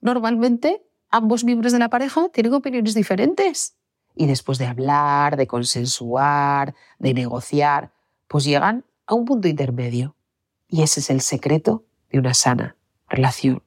normalmente 0.00 0.86
ambos 1.10 1.42
miembros 1.42 1.72
de 1.72 1.80
la 1.80 1.88
pareja 1.88 2.28
tienen 2.28 2.54
opiniones 2.54 2.94
diferentes. 2.94 3.74
Y 4.14 4.26
después 4.26 4.58
de 4.58 4.66
hablar, 4.66 5.36
de 5.36 5.48
consensuar, 5.48 6.76
de 7.00 7.12
negociar, 7.12 7.90
pues 8.28 8.44
llegan 8.44 8.84
a 9.06 9.14
un 9.14 9.24
punto 9.24 9.48
intermedio. 9.48 10.14
Y 10.68 10.82
ese 10.82 11.00
es 11.00 11.10
el 11.10 11.22
secreto 11.22 11.82
de 12.12 12.20
una 12.20 12.34
sana 12.34 12.76
relación. 13.08 13.64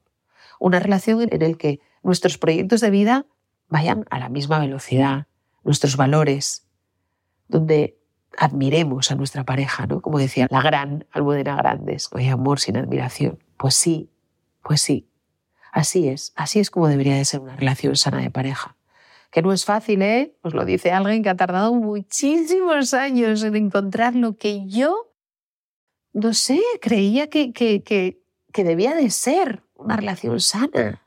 Una 0.62 0.80
relación 0.80 1.28
en 1.30 1.52
la 1.52 1.58
que 1.58 1.82
nuestros 2.04 2.38
proyectos 2.38 2.82
de 2.82 2.90
vida 2.90 3.26
vayan 3.70 4.06
a 4.10 4.20
la 4.20 4.30
misma 4.30 4.60
velocidad, 4.60 5.28
nuestros 5.64 5.98
valores, 5.98 6.68
donde 7.48 7.98
admiremos 8.38 9.12
a 9.12 9.16
nuestra 9.16 9.44
pareja, 9.46 9.88
¿no? 9.88 10.02
Como 10.02 10.20
decía 10.20 10.48
la 10.50 10.62
gran 10.62 11.06
Almudena 11.12 11.56
Grandes, 11.56 12.10
no 12.12 12.20
hay 12.20 12.30
amor 12.30 12.60
sin 12.60 12.78
admiración. 12.78 13.40
Pues 13.58 13.76
sí, 13.76 14.12
pues 14.62 14.82
sí. 14.82 15.10
Así 15.72 16.08
es, 16.08 16.34
así 16.36 16.60
es 16.60 16.70
como 16.70 16.88
debería 16.88 17.16
de 17.16 17.26
ser 17.26 17.40
una 17.40 17.56
relación 17.56 17.96
sana 17.96 18.20
de 18.20 18.30
pareja. 18.30 18.76
Que 19.32 19.42
no 19.42 19.52
es 19.52 19.66
fácil, 19.66 20.04
¿eh? 20.04 20.36
Os 20.44 20.54
lo 20.54 20.66
dice 20.66 20.92
alguien 20.92 21.24
que 21.24 21.30
ha 21.30 21.36
tardado 21.36 21.74
muchísimos 21.74 22.94
años 22.94 23.42
en 23.44 23.56
encontrar 23.56 24.16
lo 24.16 24.38
que 24.38 24.68
yo, 24.68 25.12
no 26.12 26.36
sé, 26.36 26.62
creía 26.80 27.28
que, 27.28 27.54
que, 27.54 27.82
que, 27.82 28.22
que 28.52 28.64
debía 28.64 28.94
de 28.94 29.10
ser 29.10 29.64
una 29.74 29.96
relación 29.96 30.40
sana. 30.40 31.03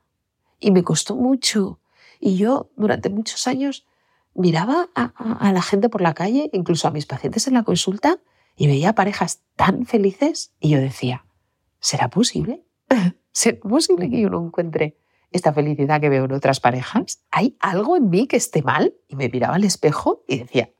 Y 0.58 0.70
me 0.70 0.82
costó 0.82 1.16
mucho. 1.16 1.80
Y 2.20 2.36
yo 2.36 2.70
durante 2.76 3.10
muchos 3.10 3.46
años 3.46 3.86
miraba 4.34 4.88
a, 4.94 5.52
la 5.52 5.62
gente 5.62 5.88
por 5.88 6.00
la 6.00 6.14
calle, 6.14 6.50
incluso 6.52 6.88
a 6.88 6.90
mis 6.90 7.06
pacientes 7.06 7.46
en 7.46 7.54
la 7.54 7.62
consulta, 7.62 8.18
y 8.56 8.66
veía 8.66 8.94
parejas 8.94 9.42
tan 9.54 9.86
felices 9.86 10.54
y 10.60 10.70
yo 10.70 10.80
decía, 10.80 11.26
¿será 11.80 12.08
posible? 12.08 12.64
¿Será 13.32 13.58
posible 13.60 14.08
que 14.08 14.20
yo 14.20 14.30
no 14.30 14.46
encuentre 14.46 14.98
esta 15.30 15.52
felicidad 15.52 16.00
que 16.00 16.08
veo 16.08 16.24
en 16.24 16.32
otras 16.32 16.60
parejas? 16.60 17.22
¿Hay 17.30 17.56
algo 17.60 17.96
en 17.96 18.08
mí 18.08 18.26
que 18.26 18.36
esté 18.36 18.62
mal? 18.62 18.94
Y 19.08 19.16
me 19.16 19.28
miraba 19.28 19.56
al 19.56 19.64
espejo 19.64 20.24
y 20.26 20.38
decía, 20.38 20.72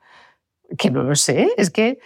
que 0.79 0.91
no 0.91 1.03
lo 1.03 1.15
sé, 1.15 1.49
es 1.57 1.71
que... 1.71 1.99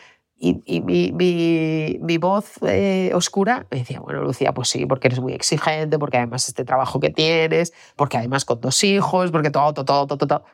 Y, 0.43 0.81
mi, 0.81 2.17
voz 2.17 2.55
eh, 2.63 3.13
oscura 3.15 3.67
me 3.71 3.81
decía, 3.81 4.01
bueno, 4.01 4.23
Lucía, 4.23 4.55
pues 4.55 4.71
sí, 4.71 4.87
porque 4.87 5.09
eres 5.09 5.21
muy 5.21 5.35
exigente, 5.35 5.99
porque 5.99 6.17
además 6.17 6.49
este 6.49 6.65
trabajo 6.65 6.99
que 6.99 7.11
tienes, 7.11 7.75
porque 7.95 8.17
además 8.17 8.47
con 8.47 8.59
dos 8.59 8.83
hijos, 8.83 9.31
porque 9.31 9.51
todo, 9.51 9.75
todo, 9.75 9.85
todo, 9.85 10.07
todo, 10.07 10.27
todo. 10.27 10.45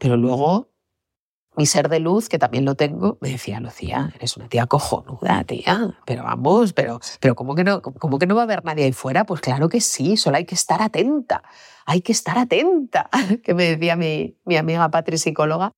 Pero 0.00 0.16
luego 0.16 0.70
mi 1.58 1.66
ser 1.66 1.90
de 1.90 2.00
luz, 2.00 2.30
que 2.30 2.38
también 2.38 2.64
lo 2.64 2.74
tengo, 2.74 3.18
me 3.20 3.28
decía, 3.28 3.60
Lucía, 3.60 4.10
eres 4.14 4.38
una 4.38 4.48
tía 4.48 4.66
cojonuda, 4.66 5.44
tía, 5.44 5.98
pero 6.06 6.22
vamos, 6.22 6.72
pero, 6.72 6.98
pero 7.20 7.34
¿cómo, 7.34 7.54
que 7.54 7.64
no, 7.64 7.82
¿cómo 7.82 8.18
que 8.18 8.26
no 8.26 8.34
va 8.34 8.42
a 8.42 8.44
haber 8.44 8.64
nadie 8.64 8.84
ahí 8.84 8.92
fuera? 8.92 9.24
Pues 9.24 9.42
claro 9.42 9.68
que 9.68 9.82
sí, 9.82 10.16
solo 10.16 10.38
hay 10.38 10.46
que 10.46 10.54
estar 10.54 10.80
atenta, 10.80 11.42
hay 11.84 12.00
que 12.00 12.12
estar 12.12 12.38
atenta, 12.38 13.10
que 13.44 13.52
me 13.52 13.76
decía 13.76 13.94
mi, 13.94 14.38
mi 14.46 14.56
amiga 14.56 14.88
Patri, 14.90 15.18
psicóloga. 15.18 15.72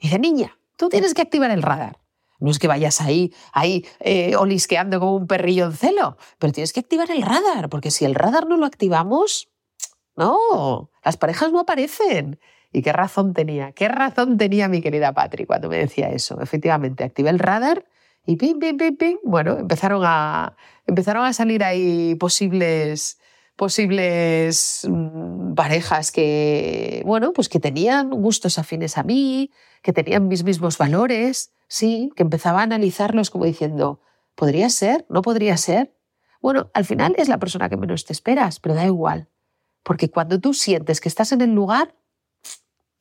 Dice, 0.00 0.18
niña, 0.18 0.56
tú 0.76 0.88
tienes 0.88 1.12
que 1.12 1.20
activar 1.20 1.50
el 1.50 1.62
radar. 1.62 1.98
No 2.38 2.50
es 2.50 2.58
que 2.58 2.68
vayas 2.68 3.00
ahí, 3.00 3.32
ahí 3.52 3.86
eh, 4.00 4.36
olisqueando 4.36 5.00
como 5.00 5.16
un 5.16 5.26
perrillo 5.26 5.66
en 5.66 5.72
celo, 5.72 6.16
pero 6.38 6.52
tienes 6.52 6.72
que 6.72 6.80
activar 6.80 7.10
el 7.10 7.22
radar, 7.22 7.68
porque 7.68 7.90
si 7.90 8.04
el 8.04 8.14
radar 8.14 8.46
no 8.46 8.56
lo 8.56 8.66
activamos, 8.66 9.48
no, 10.16 10.90
las 11.04 11.16
parejas 11.16 11.52
no 11.52 11.60
aparecen. 11.60 12.38
Y 12.72 12.82
qué 12.82 12.92
razón 12.92 13.32
tenía, 13.32 13.72
qué 13.72 13.88
razón 13.88 14.36
tenía 14.36 14.68
mi 14.68 14.82
querida 14.82 15.14
Patri 15.14 15.46
cuando 15.46 15.68
me 15.68 15.78
decía 15.78 16.10
eso. 16.10 16.40
Efectivamente, 16.42 17.04
activé 17.04 17.30
el 17.30 17.38
radar 17.38 17.86
y 18.26 18.36
ping, 18.36 18.58
ping, 18.58 18.76
ping, 18.76 18.96
ping. 18.96 19.16
Bueno, 19.24 19.56
empezaron 19.56 20.02
a, 20.04 20.56
empezaron 20.86 21.24
a 21.24 21.32
salir 21.32 21.64
ahí 21.64 22.16
posibles, 22.16 23.18
posibles 23.54 24.86
mm, 24.90 25.54
parejas 25.54 26.12
que, 26.12 27.02
bueno, 27.06 27.32
pues 27.32 27.48
que 27.48 27.60
tenían 27.60 28.10
gustos 28.10 28.58
afines 28.58 28.98
a 28.98 29.04
mí, 29.04 29.50
que 29.80 29.92
tenían 29.92 30.28
mis 30.28 30.44
mismos 30.44 30.76
valores, 30.76 31.52
sí, 31.68 32.10
que 32.16 32.22
empezaba 32.22 32.60
a 32.60 32.64
analizarlos 32.64 33.30
como 33.30 33.44
diciendo, 33.44 34.00
¿podría 34.34 34.68
ser? 34.70 35.06
¿No 35.08 35.22
podría 35.22 35.56
ser? 35.56 35.94
Bueno, 36.40 36.70
al 36.74 36.84
final 36.84 37.14
es 37.18 37.28
la 37.28 37.38
persona 37.38 37.68
que 37.68 37.76
menos 37.76 38.04
te 38.04 38.12
esperas, 38.12 38.60
pero 38.60 38.74
da 38.74 38.84
igual. 38.84 39.28
Porque 39.82 40.10
cuando 40.10 40.40
tú 40.40 40.54
sientes 40.54 41.00
que 41.00 41.08
estás 41.08 41.32
en 41.32 41.40
el 41.40 41.54
lugar, 41.54 41.94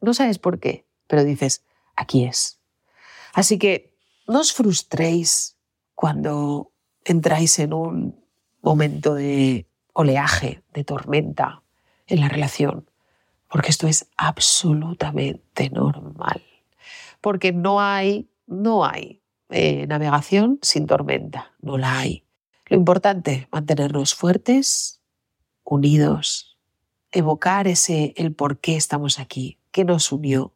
no 0.02 0.14
sabes 0.14 0.40
por 0.40 0.60
qué, 0.60 0.86
pero 1.08 1.24
dices, 1.24 1.64
aquí 1.96 2.26
es. 2.26 2.60
Así 3.34 3.58
que 3.58 3.96
no 4.28 4.40
os 4.40 4.54
frustréis 4.54 5.58
cuando 5.94 6.72
entráis 7.04 7.60
en 7.60 7.74
un 7.74 8.24
momento 8.62 9.14
de 9.14 9.68
oleaje, 9.94 10.64
de 10.74 10.84
tormenta 10.84 11.62
en 12.08 12.20
la 12.20 12.30
relación, 12.30 12.90
porque 13.50 13.70
esto 13.70 13.88
es 13.88 14.08
absolutamente 14.18 15.70
normal. 15.70 16.44
Porque 17.22 17.52
no 17.52 17.80
hay, 17.80 18.30
no 18.48 18.86
hay 18.86 19.22
eh, 19.50 19.86
navegación 19.88 20.60
sin 20.62 20.88
tormenta, 20.88 21.54
no 21.62 21.78
la 21.78 22.00
hay. 22.00 22.26
Lo 22.68 22.78
importante, 22.78 23.48
mantenernos 23.52 24.16
fuertes, 24.16 25.02
unidos, 25.64 26.58
evocar 27.12 27.68
ese 27.68 28.14
el 28.18 28.34
por 28.34 28.60
qué 28.60 28.76
estamos 28.76 29.20
aquí, 29.20 29.60
qué 29.72 29.86
nos 29.86 30.12
unió, 30.12 30.54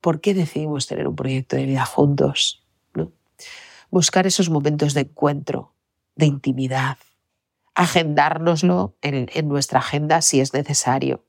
por 0.00 0.20
qué 0.20 0.34
decidimos 0.34 0.86
tener 0.86 1.06
un 1.06 1.16
proyecto 1.16 1.56
de 1.56 1.66
vida 1.66 1.86
juntos. 1.86 2.64
¿no? 2.94 3.12
Buscar 3.90 4.26
esos 4.26 4.50
momentos 4.50 4.94
de 4.94 5.02
encuentro, 5.02 5.74
de 6.16 6.26
intimidad, 6.26 6.98
agendárnoslo 7.74 8.96
en, 9.00 9.30
en 9.32 9.48
nuestra 9.48 9.78
agenda 9.78 10.22
si 10.22 10.40
es 10.40 10.52
necesario. 10.52 11.24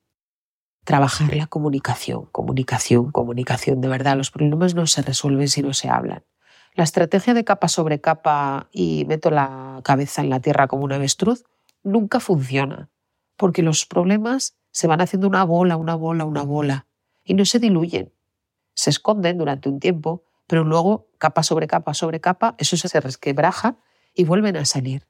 Trabajar 0.85 1.35
la 1.35 1.47
comunicación, 1.47 2.27
comunicación, 2.31 3.11
comunicación. 3.11 3.81
De 3.81 3.87
verdad, 3.87 4.15
los 4.15 4.31
problemas 4.31 4.75
no 4.75 4.85
se 4.87 5.01
resuelven 5.01 5.47
si 5.47 5.61
no 5.61 5.73
se 5.73 5.89
hablan. 5.89 6.23
La 6.75 6.83
estrategia 6.83 7.33
de 7.33 7.43
capa 7.43 7.67
sobre 7.67 8.01
capa 8.01 8.69
y 8.71 9.05
meto 9.05 9.31
la 9.31 9.81
cabeza 9.83 10.21
en 10.21 10.29
la 10.29 10.39
tierra 10.39 10.67
como 10.67 10.83
un 10.83 10.93
avestruz 10.93 11.43
nunca 11.83 12.19
funciona, 12.19 12.89
porque 13.35 13.63
los 13.63 13.85
problemas 13.85 14.57
se 14.71 14.87
van 14.87 15.01
haciendo 15.01 15.27
una 15.27 15.43
bola, 15.43 15.75
una 15.75 15.95
bola, 15.95 16.25
una 16.25 16.43
bola 16.43 16.85
y 17.23 17.33
no 17.33 17.45
se 17.45 17.59
diluyen. 17.59 18.13
Se 18.75 18.89
esconden 18.89 19.37
durante 19.37 19.69
un 19.69 19.79
tiempo, 19.79 20.23
pero 20.47 20.63
luego, 20.63 21.07
capa 21.17 21.43
sobre 21.43 21.67
capa 21.67 21.93
sobre 21.93 22.21
capa, 22.21 22.55
eso 22.57 22.77
se 22.77 22.99
resquebraja 22.99 23.77
y 24.13 24.25
vuelven 24.25 24.57
a 24.57 24.65
salir. 24.65 25.07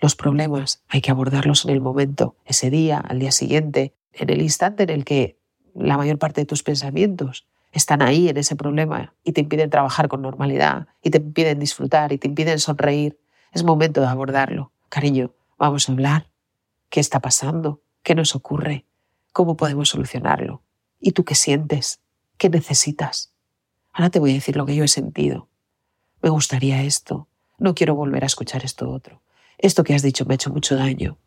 Los 0.00 0.16
problemas 0.16 0.82
hay 0.88 1.00
que 1.00 1.10
abordarlos 1.10 1.64
en 1.64 1.70
el 1.70 1.80
momento, 1.80 2.36
ese 2.44 2.68
día, 2.68 2.98
al 2.98 3.18
día 3.18 3.32
siguiente, 3.32 3.94
en 4.12 4.30
el 4.30 4.42
instante 4.42 4.82
en 4.82 4.90
el 4.90 5.04
que 5.04 5.38
la 5.74 5.96
mayor 5.96 6.18
parte 6.18 6.40
de 6.40 6.46
tus 6.46 6.62
pensamientos 6.62 7.46
están 7.72 8.02
ahí 8.02 8.28
en 8.28 8.36
ese 8.36 8.56
problema 8.56 9.14
y 9.22 9.32
te 9.32 9.40
impiden 9.40 9.70
trabajar 9.70 10.08
con 10.08 10.22
normalidad 10.22 10.88
y 11.02 11.10
te 11.10 11.18
impiden 11.18 11.58
disfrutar 11.58 12.12
y 12.12 12.18
te 12.18 12.26
impiden 12.26 12.58
sonreír. 12.58 13.18
Es 13.52 13.62
momento 13.62 14.00
de 14.00 14.08
abordarlo. 14.08 14.72
Cariño, 14.88 15.32
Vamos 15.60 15.90
a 15.90 15.92
hablar. 15.92 16.30
¿Qué 16.88 17.00
está 17.00 17.20
pasando? 17.20 17.82
¿Qué 18.02 18.14
nos 18.14 18.34
ocurre? 18.34 18.86
¿Cómo 19.34 19.58
podemos 19.58 19.90
solucionarlo? 19.90 20.62
¿Y 20.98 21.12
tú 21.12 21.22
qué 21.22 21.34
sientes? 21.34 22.00
¿Qué 22.38 22.48
necesitas? 22.48 23.34
Ahora 23.92 24.08
te 24.08 24.20
voy 24.20 24.30
a 24.30 24.34
decir 24.34 24.56
lo 24.56 24.64
que 24.64 24.74
yo 24.74 24.84
he 24.84 24.88
sentido. 24.88 25.50
Me 26.22 26.30
gustaría 26.30 26.82
esto. 26.82 27.28
No 27.58 27.74
quiero 27.74 27.94
volver 27.94 28.22
a 28.22 28.26
escuchar 28.26 28.64
esto 28.64 28.90
otro. 28.90 29.20
Esto 29.58 29.84
que 29.84 29.94
has 29.94 30.00
dicho 30.00 30.24
me 30.24 30.32
ha 30.32 30.36
hecho 30.36 30.48
mucho 30.48 30.76
daño. 30.76 31.18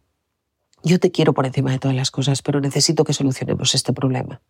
Yo 0.84 1.00
te 1.00 1.12
quiero 1.12 1.34
por 1.34 1.46
encima 1.46 1.72
de 1.72 1.80
todas 1.80 1.96
las 1.96 2.12
cosas, 2.12 2.42
pero 2.42 2.60
necesito 2.60 3.06
que 3.06 3.14
solucionemos 3.14 3.74
este 3.74 3.94
problema. 3.94 4.42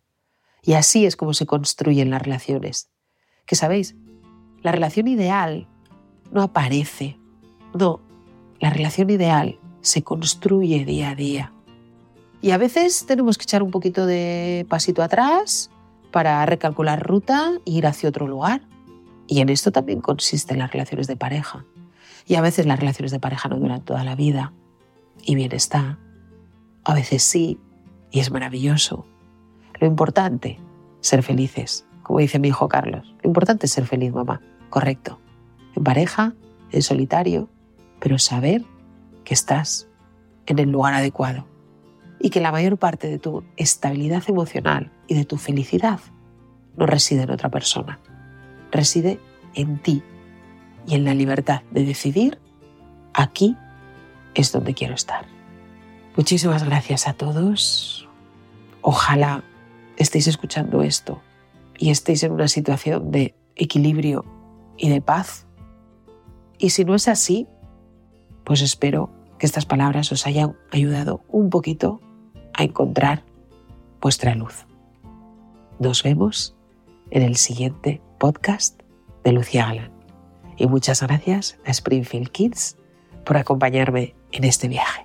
Y 0.62 0.72
así 0.72 1.06
es 1.06 1.14
como 1.14 1.32
se 1.32 1.46
construyen 1.46 2.10
las 2.10 2.22
relaciones. 2.22 2.90
Que 3.46 3.54
sabéis, 3.54 3.94
la 4.62 4.72
relación 4.72 5.06
ideal 5.06 5.68
no 6.32 6.42
aparece. 6.42 7.18
No, 7.72 8.00
la 8.58 8.70
relación 8.70 9.10
ideal 9.10 9.60
se 9.80 10.02
construye 10.02 10.84
día 10.84 11.10
a 11.10 11.14
día. 11.14 11.52
Y 12.40 12.50
a 12.50 12.58
veces 12.58 13.06
tenemos 13.06 13.38
que 13.38 13.44
echar 13.44 13.62
un 13.62 13.70
poquito 13.70 14.04
de 14.04 14.66
pasito 14.68 15.02
atrás 15.02 15.70
para 16.10 16.44
recalcular 16.46 17.00
ruta 17.00 17.52
e 17.64 17.70
ir 17.70 17.86
hacia 17.86 18.08
otro 18.08 18.26
lugar. 18.26 18.62
Y 19.28 19.40
en 19.40 19.50
esto 19.50 19.70
también 19.70 20.00
consisten 20.00 20.58
las 20.58 20.72
relaciones 20.72 21.06
de 21.06 21.16
pareja. 21.16 21.64
Y 22.26 22.34
a 22.34 22.40
veces 22.40 22.66
las 22.66 22.80
relaciones 22.80 23.12
de 23.12 23.20
pareja 23.20 23.48
no 23.48 23.56
duran 23.56 23.84
toda 23.84 24.02
la 24.02 24.16
vida. 24.16 24.52
Y 25.22 25.36
bien 25.36 25.52
está. 25.52 25.98
A 26.84 26.94
veces 26.94 27.22
sí, 27.22 27.58
y 28.10 28.20
es 28.20 28.30
maravilloso. 28.30 29.06
Lo 29.80 29.86
importante, 29.86 30.60
ser 31.00 31.22
felices, 31.22 31.86
como 32.02 32.18
dice 32.18 32.38
mi 32.38 32.48
hijo 32.48 32.68
Carlos. 32.68 33.14
Lo 33.22 33.28
importante 33.28 33.66
es 33.66 33.72
ser 33.72 33.86
feliz, 33.86 34.12
mamá. 34.12 34.40
Correcto. 34.70 35.18
En 35.74 35.82
pareja, 35.82 36.34
en 36.70 36.82
solitario, 36.82 37.48
pero 38.00 38.18
saber 38.18 38.64
que 39.24 39.34
estás 39.34 39.88
en 40.46 40.58
el 40.58 40.70
lugar 40.70 40.94
adecuado 40.94 41.46
y 42.20 42.30
que 42.30 42.40
la 42.40 42.52
mayor 42.52 42.76
parte 42.78 43.08
de 43.08 43.18
tu 43.18 43.44
estabilidad 43.56 44.22
emocional 44.28 44.92
y 45.08 45.14
de 45.14 45.24
tu 45.24 45.36
felicidad 45.36 46.00
no 46.76 46.86
reside 46.86 47.22
en 47.22 47.30
otra 47.30 47.50
persona, 47.50 47.98
reside 48.70 49.20
en 49.54 49.78
ti 49.78 50.02
y 50.86 50.94
en 50.94 51.04
la 51.04 51.14
libertad 51.14 51.62
de 51.70 51.84
decidir, 51.84 52.38
aquí 53.14 53.56
es 54.34 54.52
donde 54.52 54.74
quiero 54.74 54.94
estar. 54.94 55.33
Muchísimas 56.16 56.62
gracias 56.62 57.08
a 57.08 57.14
todos. 57.14 58.08
Ojalá 58.82 59.42
estéis 59.96 60.28
escuchando 60.28 60.82
esto 60.82 61.20
y 61.76 61.90
estéis 61.90 62.22
en 62.22 62.32
una 62.32 62.46
situación 62.46 63.10
de 63.10 63.34
equilibrio 63.56 64.24
y 64.76 64.90
de 64.90 65.00
paz. 65.00 65.46
Y 66.58 66.70
si 66.70 66.84
no 66.84 66.94
es 66.94 67.08
así, 67.08 67.48
pues 68.44 68.62
espero 68.62 69.10
que 69.38 69.46
estas 69.46 69.66
palabras 69.66 70.12
os 70.12 70.26
hayan 70.26 70.56
ayudado 70.70 71.24
un 71.28 71.50
poquito 71.50 72.00
a 72.52 72.62
encontrar 72.62 73.24
vuestra 74.00 74.36
luz. 74.36 74.66
Nos 75.80 76.04
vemos 76.04 76.56
en 77.10 77.22
el 77.22 77.36
siguiente 77.36 78.00
podcast 78.18 78.80
de 79.24 79.32
Lucía 79.32 79.66
Galán. 79.66 79.90
Y 80.56 80.68
muchas 80.68 81.02
gracias 81.02 81.58
a 81.64 81.72
Springfield 81.72 82.28
Kids 82.28 82.76
por 83.24 83.36
acompañarme 83.36 84.14
en 84.30 84.44
este 84.44 84.68
viaje. 84.68 85.04